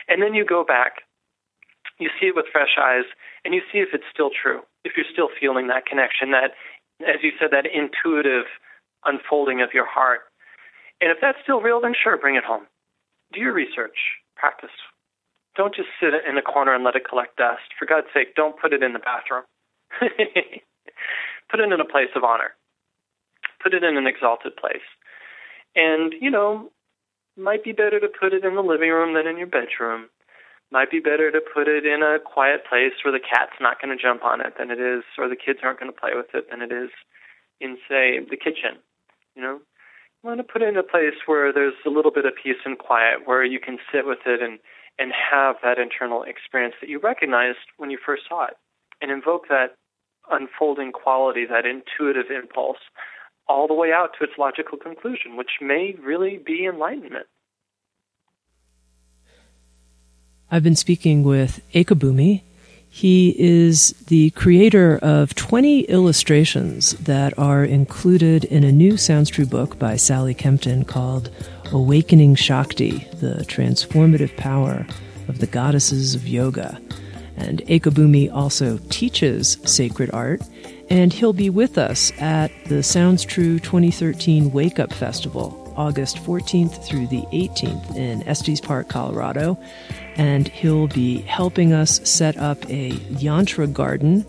And 0.08 0.22
then 0.22 0.32
you 0.32 0.46
go 0.46 0.64
back, 0.64 1.02
you 1.98 2.08
see 2.18 2.28
it 2.28 2.34
with 2.34 2.46
fresh 2.50 2.78
eyes, 2.80 3.04
and 3.44 3.52
you 3.52 3.60
see 3.70 3.78
if 3.78 3.90
it's 3.92 4.08
still 4.10 4.30
true, 4.30 4.62
if 4.84 4.92
you're 4.96 5.04
still 5.12 5.28
feeling 5.38 5.68
that 5.68 5.84
connection, 5.84 6.30
that, 6.30 6.52
as 7.06 7.20
you 7.22 7.32
said, 7.38 7.50
that 7.52 7.66
intuitive 7.68 8.46
unfolding 9.04 9.60
of 9.60 9.74
your 9.74 9.86
heart. 9.86 10.20
And 11.02 11.10
if 11.10 11.18
that's 11.20 11.38
still 11.42 11.60
real, 11.60 11.82
then 11.82 11.92
sure, 11.92 12.16
bring 12.16 12.36
it 12.36 12.44
home. 12.44 12.64
Do 13.34 13.40
your 13.40 13.52
research, 13.52 14.16
practice. 14.34 14.72
Don't 15.56 15.74
just 15.74 15.88
sit 16.00 16.14
in 16.26 16.38
a 16.38 16.42
corner 16.42 16.74
and 16.74 16.84
let 16.84 16.96
it 16.96 17.06
collect 17.06 17.36
dust. 17.36 17.68
For 17.78 17.84
God's 17.84 18.08
sake, 18.14 18.34
don't 18.34 18.58
put 18.58 18.72
it 18.72 18.82
in 18.82 18.94
the 18.94 18.98
bathroom. 18.98 19.44
put 21.50 21.60
it 21.60 21.72
in 21.72 21.80
a 21.80 21.84
place 21.84 22.10
of 22.16 22.24
honor. 22.24 22.54
Put 23.62 23.74
it 23.74 23.84
in 23.84 23.96
an 23.96 24.06
exalted 24.06 24.56
place. 24.56 24.86
And, 25.74 26.14
you 26.20 26.30
know, 26.30 26.70
might 27.36 27.64
be 27.64 27.72
better 27.72 27.98
to 27.98 28.08
put 28.08 28.32
it 28.32 28.44
in 28.44 28.54
the 28.54 28.62
living 28.62 28.90
room 28.90 29.14
than 29.14 29.26
in 29.26 29.38
your 29.38 29.46
bedroom. 29.46 30.08
Might 30.70 30.90
be 30.90 31.00
better 31.00 31.30
to 31.30 31.40
put 31.40 31.68
it 31.68 31.84
in 31.86 32.02
a 32.02 32.18
quiet 32.18 32.62
place 32.68 32.92
where 33.04 33.12
the 33.12 33.20
cat's 33.20 33.58
not 33.60 33.80
going 33.80 33.96
to 33.96 34.02
jump 34.02 34.24
on 34.24 34.40
it 34.40 34.54
than 34.58 34.70
it 34.70 34.80
is, 34.80 35.04
or 35.18 35.28
the 35.28 35.36
kids 35.36 35.60
aren't 35.62 35.80
going 35.80 35.92
to 35.92 35.98
play 35.98 36.12
with 36.14 36.34
it 36.34 36.50
than 36.50 36.62
it 36.62 36.72
is 36.72 36.90
in, 37.60 37.76
say, 37.88 38.18
the 38.18 38.36
kitchen. 38.36 38.78
You 39.34 39.42
know, 39.42 39.60
you 40.22 40.28
want 40.28 40.38
to 40.38 40.44
put 40.44 40.62
it 40.62 40.68
in 40.68 40.76
a 40.76 40.82
place 40.82 41.14
where 41.26 41.52
there's 41.52 41.74
a 41.86 41.90
little 41.90 42.10
bit 42.10 42.24
of 42.24 42.32
peace 42.40 42.62
and 42.64 42.78
quiet, 42.78 43.26
where 43.26 43.44
you 43.44 43.60
can 43.60 43.78
sit 43.92 44.06
with 44.06 44.26
it 44.26 44.42
and 44.42 44.58
and 44.96 45.10
have 45.10 45.56
that 45.60 45.78
internal 45.78 46.22
experience 46.22 46.76
that 46.80 46.88
you 46.88 47.00
recognized 47.00 47.66
when 47.78 47.90
you 47.90 47.98
first 47.98 48.22
saw 48.28 48.46
it, 48.46 48.54
and 49.02 49.10
invoke 49.10 49.48
that 49.48 49.74
unfolding 50.30 50.92
quality, 50.92 51.44
that 51.46 51.64
intuitive 51.66 52.30
impulse, 52.30 52.78
all 53.46 53.66
the 53.66 53.74
way 53.74 53.92
out 53.92 54.10
to 54.18 54.24
its 54.24 54.34
logical 54.38 54.78
conclusion, 54.78 55.36
which 55.36 55.60
may 55.60 55.94
really 56.02 56.38
be 56.38 56.66
enlightenment. 56.66 57.26
I've 60.50 60.62
been 60.62 60.76
speaking 60.76 61.22
with 61.24 61.60
Ekabhumi. 61.72 62.42
He 62.88 63.34
is 63.36 63.90
the 64.06 64.30
creator 64.30 65.00
of 65.02 65.34
20 65.34 65.80
illustrations 65.80 66.92
that 66.92 67.36
are 67.36 67.64
included 67.64 68.44
in 68.44 68.62
a 68.62 68.70
new 68.70 68.96
Sounds 68.96 69.30
True 69.30 69.46
book 69.46 69.80
by 69.80 69.96
Sally 69.96 70.32
Kempton 70.32 70.84
called 70.84 71.28
Awakening 71.72 72.36
Shakti, 72.36 73.08
the 73.14 73.44
transformative 73.48 74.36
power 74.36 74.86
of 75.26 75.40
the 75.40 75.48
goddesses 75.48 76.14
of 76.14 76.28
yoga. 76.28 76.80
And 77.36 77.60
Ekabhumi 77.66 78.32
also 78.32 78.78
teaches 78.90 79.58
sacred 79.64 80.10
art, 80.12 80.42
and 80.88 81.12
he'll 81.12 81.32
be 81.32 81.50
with 81.50 81.78
us 81.78 82.12
at 82.20 82.50
the 82.66 82.82
Sounds 82.82 83.24
True 83.24 83.58
2013 83.58 84.52
Wake 84.52 84.78
Up 84.78 84.92
Festival, 84.92 85.72
August 85.76 86.18
14th 86.18 86.84
through 86.86 87.08
the 87.08 87.22
18th 87.32 87.96
in 87.96 88.22
Estes 88.28 88.60
Park, 88.60 88.88
Colorado 88.88 89.58
and 90.16 90.48
he'll 90.48 90.88
be 90.88 91.18
helping 91.22 91.72
us 91.72 92.00
set 92.08 92.36
up 92.36 92.62
a 92.70 92.90
yantra 92.90 93.72
garden 93.72 94.24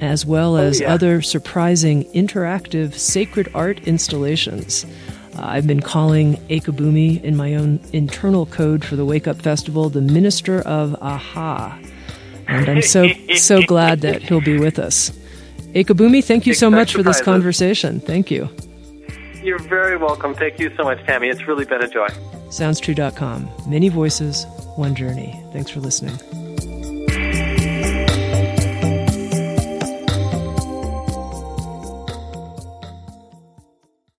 as 0.00 0.26
well 0.26 0.56
oh, 0.56 0.60
as 0.60 0.80
oh, 0.80 0.84
yeah. 0.84 0.94
other 0.94 1.22
surprising 1.22 2.04
interactive 2.12 2.94
sacred 2.94 3.48
art 3.54 3.80
installations. 3.86 4.84
Uh, 5.36 5.42
I've 5.42 5.66
been 5.66 5.80
calling 5.80 6.36
Ekabhumi 6.48 7.22
in 7.22 7.36
my 7.36 7.54
own 7.54 7.80
internal 7.92 8.46
code 8.46 8.84
for 8.84 8.96
the 8.96 9.04
Wake 9.04 9.26
Up 9.26 9.40
Festival 9.40 9.88
the 9.88 10.00
Minister 10.00 10.60
of 10.60 10.94
Aha. 11.00 11.78
And 12.52 12.68
I'm 12.68 12.82
so 12.82 13.08
so 13.34 13.62
glad 13.66 14.00
that 14.02 14.22
he'll 14.22 14.40
be 14.40 14.58
with 14.58 14.78
us. 14.78 15.10
Ekabhumi, 15.74 16.22
thank 16.22 16.46
you 16.46 16.54
so 16.54 16.70
much 16.70 16.92
for 16.92 17.02
this 17.02 17.20
conversation. 17.20 18.00
Thank 18.00 18.30
you. 18.30 18.48
You're 19.42 19.58
very 19.58 19.96
welcome. 19.96 20.34
Thank 20.34 20.60
you 20.60 20.70
so 20.76 20.84
much, 20.84 20.98
Tami. 21.00 21.30
It's 21.30 21.48
really 21.48 21.64
been 21.64 21.82
a 21.82 21.88
joy. 21.88 22.08
SoundsTrue.com. 22.48 23.50
Many 23.66 23.88
voices, 23.88 24.46
one 24.76 24.94
journey. 24.94 25.42
Thanks 25.52 25.70
for 25.70 25.80
listening. 25.80 26.41